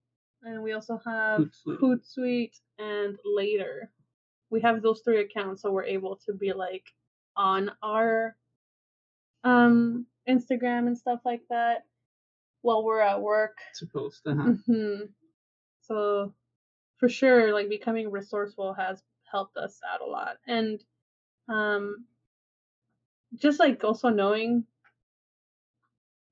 [0.44, 1.80] and we also have Hootsuite.
[1.80, 3.92] Hootsuite and later.
[4.50, 6.86] We have those three accounts so we're able to be like
[7.36, 8.36] on our
[9.44, 11.86] um Instagram and stuff like that.
[12.62, 13.58] while we're at work.
[13.74, 14.36] Supposed to.
[14.36, 14.52] Huh?
[14.66, 15.04] hmm
[15.82, 16.34] So
[16.98, 19.02] for sure, like becoming resourceful has
[19.32, 20.38] helped us out a lot.
[20.48, 20.84] And
[21.49, 22.06] um
[23.36, 24.65] just like also knowing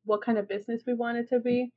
[0.05, 1.71] what kind of business we want it to be.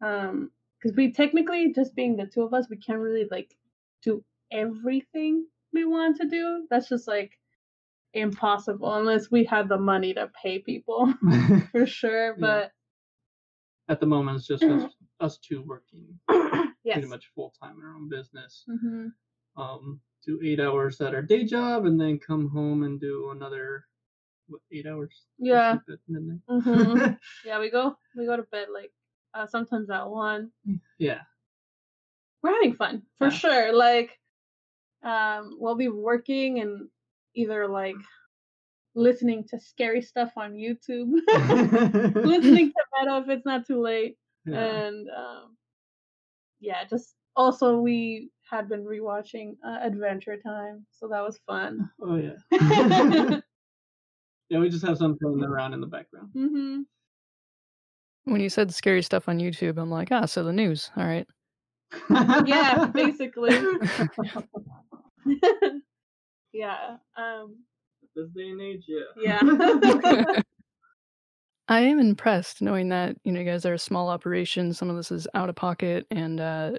[0.00, 3.54] Um because we technically just being the two of us, we can't really like
[4.02, 6.66] do everything we want to do.
[6.70, 7.38] That's just like
[8.14, 11.14] impossible unless we had the money to pay people
[11.72, 12.36] for sure.
[12.38, 12.66] Yeah.
[13.88, 16.94] At the moment, it's just us, us two working But yes.
[16.94, 18.64] pretty much full time in our own business.
[18.66, 19.08] hmm
[19.56, 23.84] Um, do eight hours at our day job, and then come home and do another
[24.48, 25.24] what eight hours?
[25.38, 25.78] Yeah.
[26.08, 26.38] midnight.
[26.48, 27.12] hmm
[27.44, 28.92] Yeah, we go we go to bed like
[29.34, 30.50] uh, sometimes at one.
[30.98, 31.22] yeah.
[32.42, 33.30] We're having fun for Yeah.
[33.30, 33.72] sure.
[33.72, 34.18] Like,
[35.04, 36.88] um, we'll be working and
[37.34, 37.96] either like
[38.94, 41.10] listening to scary stuff on YouTube,
[42.24, 44.58] listening to metal if it's not too late, yeah.
[44.58, 45.56] and um,
[46.62, 51.90] yeah, just also we had been rewatching uh, Adventure Time, so that was fun.
[52.02, 52.36] Oh yeah.
[54.48, 56.30] yeah, we just have something playing around in the background.
[56.32, 56.82] hmm
[58.24, 60.90] When you said scary stuff on YouTube, I'm like, ah, so the news.
[60.96, 61.26] All right.
[62.46, 63.50] Yeah, basically.
[66.52, 66.96] yeah.
[67.16, 67.56] Um.
[68.14, 69.40] this day and age, yeah.
[69.42, 70.42] Yeah.
[71.68, 74.74] I am impressed knowing that, you know, you guys are a small operation.
[74.74, 76.06] Some of this is out of pocket.
[76.10, 76.72] And, uh,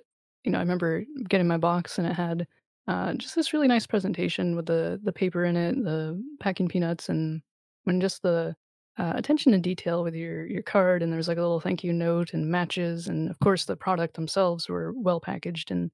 [0.44, 2.48] you know, I remember getting my box and it had
[2.88, 7.08] uh, just this really nice presentation with the, the paper in it, the packing peanuts,
[7.08, 7.42] and
[7.86, 8.56] when just the
[8.98, 11.02] uh, attention to detail with your, your card.
[11.02, 13.08] And there's like a little thank you note and matches.
[13.08, 15.72] And of course, the product themselves were well packaged.
[15.72, 15.92] And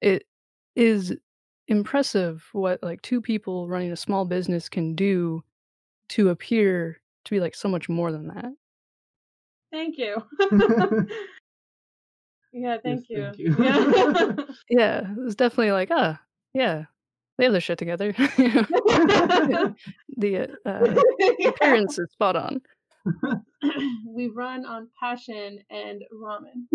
[0.00, 0.24] it
[0.76, 1.14] is
[1.66, 5.42] impressive what like two people running a small business can do
[6.10, 8.52] to appear to be like so much more than that.
[9.70, 10.16] Thank you.
[12.52, 13.24] yeah, thank you.
[13.24, 13.54] thank you.
[13.58, 14.32] Yeah.
[14.70, 16.20] Yeah, it was definitely like, ah,
[16.54, 16.84] yeah,
[17.36, 18.14] they have their shit together.
[20.20, 20.94] The uh,
[21.48, 22.60] appearance is spot on.
[24.04, 26.66] we run on passion and ramen.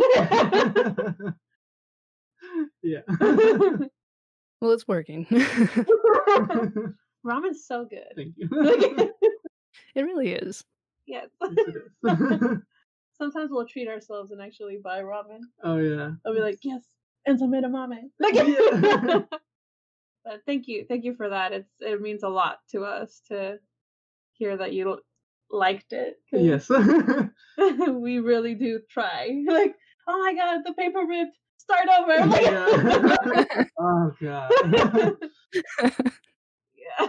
[2.82, 3.02] yeah.
[4.62, 5.26] Well, it's working.
[7.26, 8.14] Ramen's so good.
[8.16, 9.12] Thank you.
[9.96, 10.64] It really is.
[11.08, 11.28] yes.
[11.58, 11.78] Yes.
[13.18, 15.42] Sometimes we'll treat ourselves and actually buy ramen.
[15.64, 16.12] oh yeah.
[16.26, 16.82] I'll be like, yes,
[17.26, 18.10] and some edamame.
[18.20, 19.22] Like, Yeah.
[20.26, 21.54] but thank you, thank you for that.
[21.54, 23.60] It's it means a lot to us to
[24.34, 25.00] hear that you
[25.52, 26.16] liked it.
[26.32, 26.68] Yes.
[27.88, 29.44] we really do try.
[29.48, 29.76] Like,
[30.08, 31.38] oh my god, the paper ripped.
[31.58, 32.26] Start over.
[32.26, 33.66] Like, Yeah.
[33.80, 34.52] oh god.
[36.76, 37.08] yeah.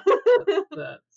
[0.76, 1.13] That's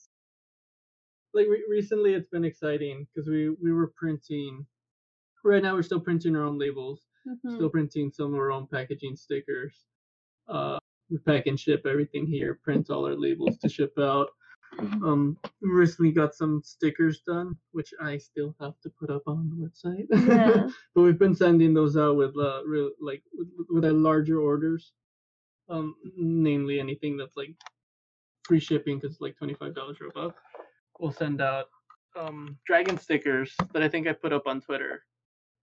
[1.38, 4.65] like re- recently it's been exciting because we we were printing
[5.43, 7.55] right now we're still printing our own labels Mhm.
[7.55, 9.76] still printing some of our own packaging stickers
[10.55, 10.77] uh
[11.09, 14.30] we pack and ship everything here print all our labels to ship out
[14.85, 15.01] Mhm.
[15.09, 15.22] um
[15.61, 20.07] recently got some stickers done which i still have to put up on the website
[20.11, 20.68] Yeah.
[20.93, 24.84] but we've been sending those out with uh real like with, with our larger orders
[25.69, 27.53] um namely anything that's like
[28.47, 30.34] free shipping because it's like $25 or above
[30.99, 31.65] we'll send out
[32.15, 35.03] um dragon stickers that i think i put up on twitter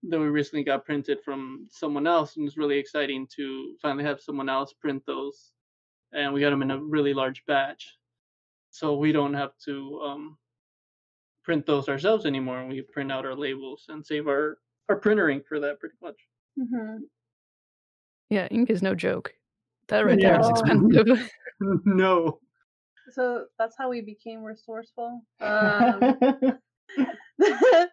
[0.07, 4.21] that we recently got printed from someone else and it's really exciting to finally have
[4.21, 5.51] someone else print those
[6.13, 7.97] and we got them in a really large batch
[8.69, 10.37] so we don't have to um
[11.43, 14.57] print those ourselves anymore and we print out our labels and save our
[14.89, 16.15] our printer ink for that pretty much
[16.57, 16.99] Mhm.
[18.29, 19.33] Yeah, ink is no joke.
[19.89, 21.29] That right there is expensive.
[21.85, 22.39] no
[23.11, 25.21] So that's how we became resourceful.
[25.41, 26.17] Um,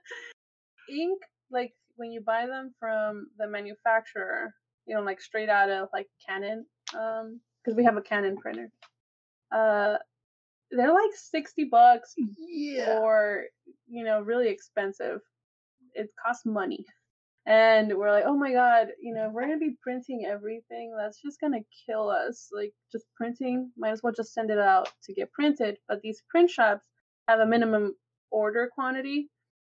[0.88, 1.20] ink,
[1.50, 4.54] like when you buy them from the manufacturer,
[4.86, 6.66] you know, like straight out of like Canon,
[6.98, 8.70] um, because we have a Canon printer.
[9.54, 9.96] Uh,
[10.72, 13.44] they're like sixty bucks yeah or
[13.86, 15.20] you know really expensive
[15.94, 16.84] it costs money
[17.46, 21.40] and we're like oh my god you know we're gonna be printing everything that's just
[21.40, 22.48] gonna kill us.
[22.52, 26.22] Like just printing might as well just send it out to get printed but these
[26.28, 26.86] print shops
[27.28, 27.94] have a minimum
[28.30, 29.28] order quantity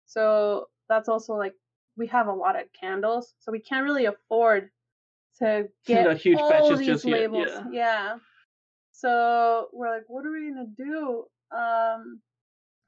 [0.07, 1.55] so that's also like
[1.97, 4.71] we have a lot of candles so we can't really afford
[5.39, 7.65] to get out huge all batches these just yet, labels yeah.
[7.73, 8.17] yeah.
[8.93, 11.25] So we're like what are we gonna do?
[11.57, 12.21] Um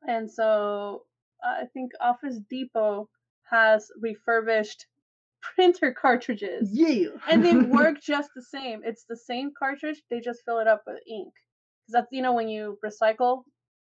[0.07, 1.05] and so
[1.45, 3.09] i think office depot
[3.53, 4.87] has refurbished
[5.43, 10.41] printer cartridges yeah and they work just the same it's the same cartridge they just
[10.45, 13.43] fill it up with ink because that's you know when you recycle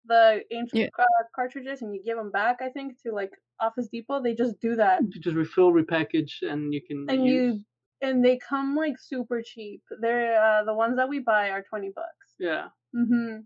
[0.06, 0.88] the ancient Yeah.
[0.96, 2.56] ca- cartridges and you give them back.
[2.62, 6.72] I think to like Office Depot, they just do that, You just refill, repackage, and
[6.72, 7.56] you can and use.
[7.56, 7.64] you
[8.08, 9.82] and they come like super cheap.
[10.00, 12.26] They're uh, the ones that we buy are twenty bucks.
[12.38, 13.40] Yeah, Mm-hmm.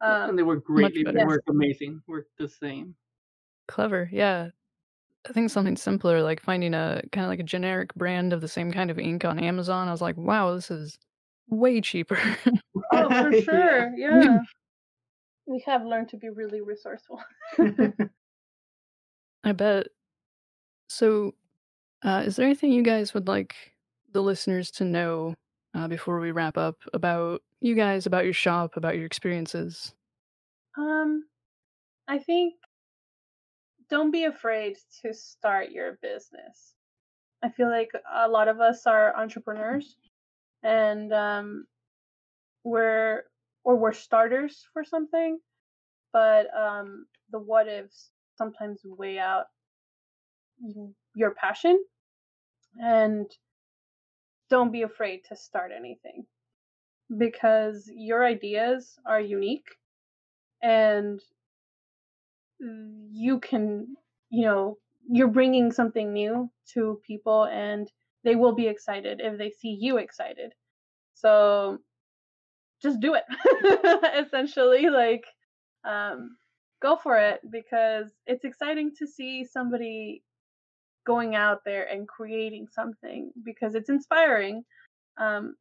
[0.00, 1.04] and Um, they work greatly.
[1.04, 2.00] They work amazing.
[2.08, 2.94] Work the same.
[3.68, 4.50] Clever, yeah.
[5.28, 8.48] I think something simpler, like finding a kind of like a generic brand of the
[8.48, 9.88] same kind of ink on Amazon.
[9.88, 10.98] I was like, wow, this is
[11.48, 12.18] way cheaper.
[12.92, 13.40] oh, for Yeah.
[13.42, 13.92] sure.
[13.96, 14.38] Yeah.
[15.46, 17.20] We have learned to be really resourceful.
[19.44, 19.88] I bet.
[20.88, 21.34] So,
[22.02, 23.54] uh, is there anything you guys would like
[24.12, 25.34] the listeners to know
[25.74, 29.94] uh, before we wrap up about you guys, about your shop, about your experiences?
[30.78, 31.24] Um,
[32.08, 32.54] I think
[33.92, 36.72] don't be afraid to start your business.
[37.44, 39.96] I feel like a lot of us are entrepreneurs
[40.62, 41.66] and um,
[42.64, 43.24] we're
[43.64, 45.38] or we're starters for something,
[46.10, 48.08] but um, the what ifs
[48.38, 49.44] sometimes weigh out
[51.14, 51.78] your passion
[52.82, 53.30] and
[54.48, 56.24] don't be afraid to start anything
[57.18, 59.68] because your ideas are unique
[60.62, 61.20] and
[63.10, 63.96] you can
[64.30, 64.78] you know
[65.10, 67.90] you're bringing something new to people and
[68.24, 70.54] they will be excited if they see you excited.
[71.14, 71.78] So
[72.82, 73.24] just do it
[74.26, 75.24] essentially like
[75.84, 76.36] um
[76.82, 80.22] go for it because it's exciting to see somebody
[81.06, 84.64] going out there and creating something because it's inspiring.
[85.18, 85.56] Um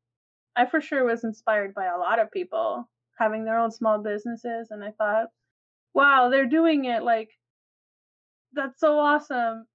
[0.56, 4.70] i for sure was inspired by a lot of people having their own small businesses
[4.72, 5.28] and i thought
[5.94, 7.30] wow they're doing it like
[8.54, 9.66] that's so awesome.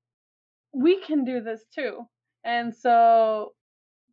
[0.73, 2.05] We can do this too
[2.45, 3.53] and so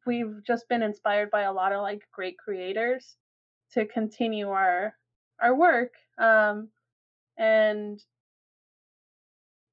[0.05, 3.15] we've just been inspired by a lot of like great creators
[3.73, 4.93] to continue our
[5.41, 6.69] our work um
[7.38, 7.99] and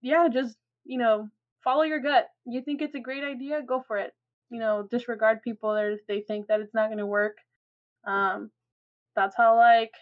[0.03, 1.29] yeah just you know
[1.63, 2.27] follow your gut.
[2.47, 4.13] You think it's a great idea go for it.
[4.51, 7.37] You know disregard people if they think that it's not going to work.
[8.07, 8.51] Um
[9.17, 9.93] that's how like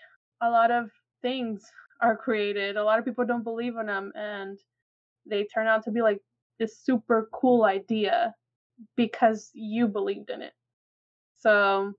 [0.43, 0.91] a lot of
[1.23, 1.65] things
[2.01, 2.77] are created.
[2.77, 4.59] A lot of people don't believe in them and
[5.27, 6.21] they turn out to be like
[6.59, 8.35] this super cool idea
[8.97, 10.53] because you believed in it.
[11.37, 11.93] So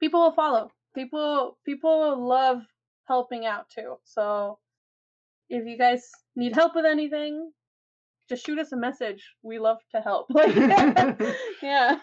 [0.00, 0.70] people will follow.
[0.94, 2.62] People people love
[3.06, 3.96] helping out too.
[4.04, 4.58] So
[5.48, 7.50] if you guys need help with anything
[8.28, 9.24] just shoot us a message.
[9.42, 10.26] We love to help.
[10.34, 10.54] Like
[11.62, 11.98] yeah.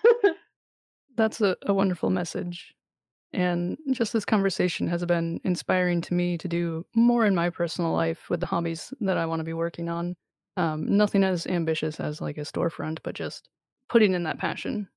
[1.15, 2.74] That's a, a wonderful message.
[3.35, 7.91] And just this conversation has been inspiring to me to do more in my personal
[7.91, 10.15] life with the hobbies that I want to be working on.
[10.57, 13.49] Um, nothing as ambitious as like a storefront, but just
[13.89, 14.87] putting in that passion.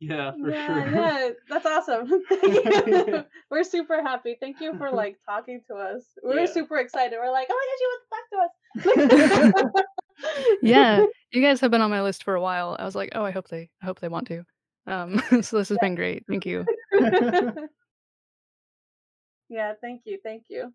[0.00, 0.90] yeah, for yeah, sure.
[0.90, 2.10] yeah, that's awesome.
[3.50, 4.36] We're super happy.
[4.40, 6.02] Thank you for like talking to us.
[6.24, 6.46] We're Yeah.
[6.46, 7.16] super excited.
[7.22, 9.84] We're like, oh my gosh, you want to talk to us.
[10.62, 12.76] yeah, you guys have been on my list for a while.
[12.78, 14.44] I was like, oh, I hope they, I hope they want to.
[14.86, 16.24] Um, so this has been great.
[16.28, 16.64] Thank you.
[19.48, 20.72] yeah, thank you, thank you.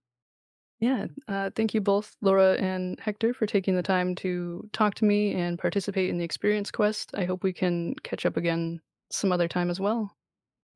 [0.80, 5.06] Yeah, uh, thank you both, Laura and Hector, for taking the time to talk to
[5.06, 7.12] me and participate in the experience quest.
[7.14, 8.80] I hope we can catch up again
[9.12, 10.16] some other time as well.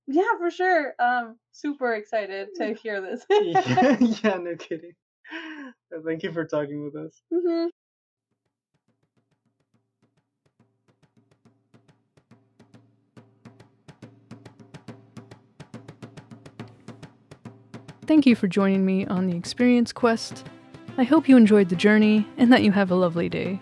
[0.08, 0.94] Yeah, for sure.
[1.00, 3.26] Um, super excited to hear this.
[3.30, 4.92] yeah, yeah, no kidding.
[6.06, 7.22] Thank you for talking with us.
[7.32, 7.68] hmm
[18.06, 20.46] Thank you for joining me on the experience quest.
[20.98, 23.62] I hope you enjoyed the journey and that you have a lovely day.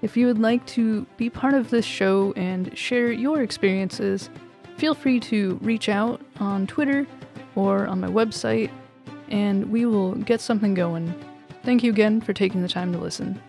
[0.00, 4.30] If you would like to be part of this show and share your experiences,
[4.78, 7.06] feel free to reach out on Twitter
[7.54, 8.70] or on my website,
[9.28, 11.14] and we will get something going.
[11.62, 13.40] Thank you again for taking the time to listen.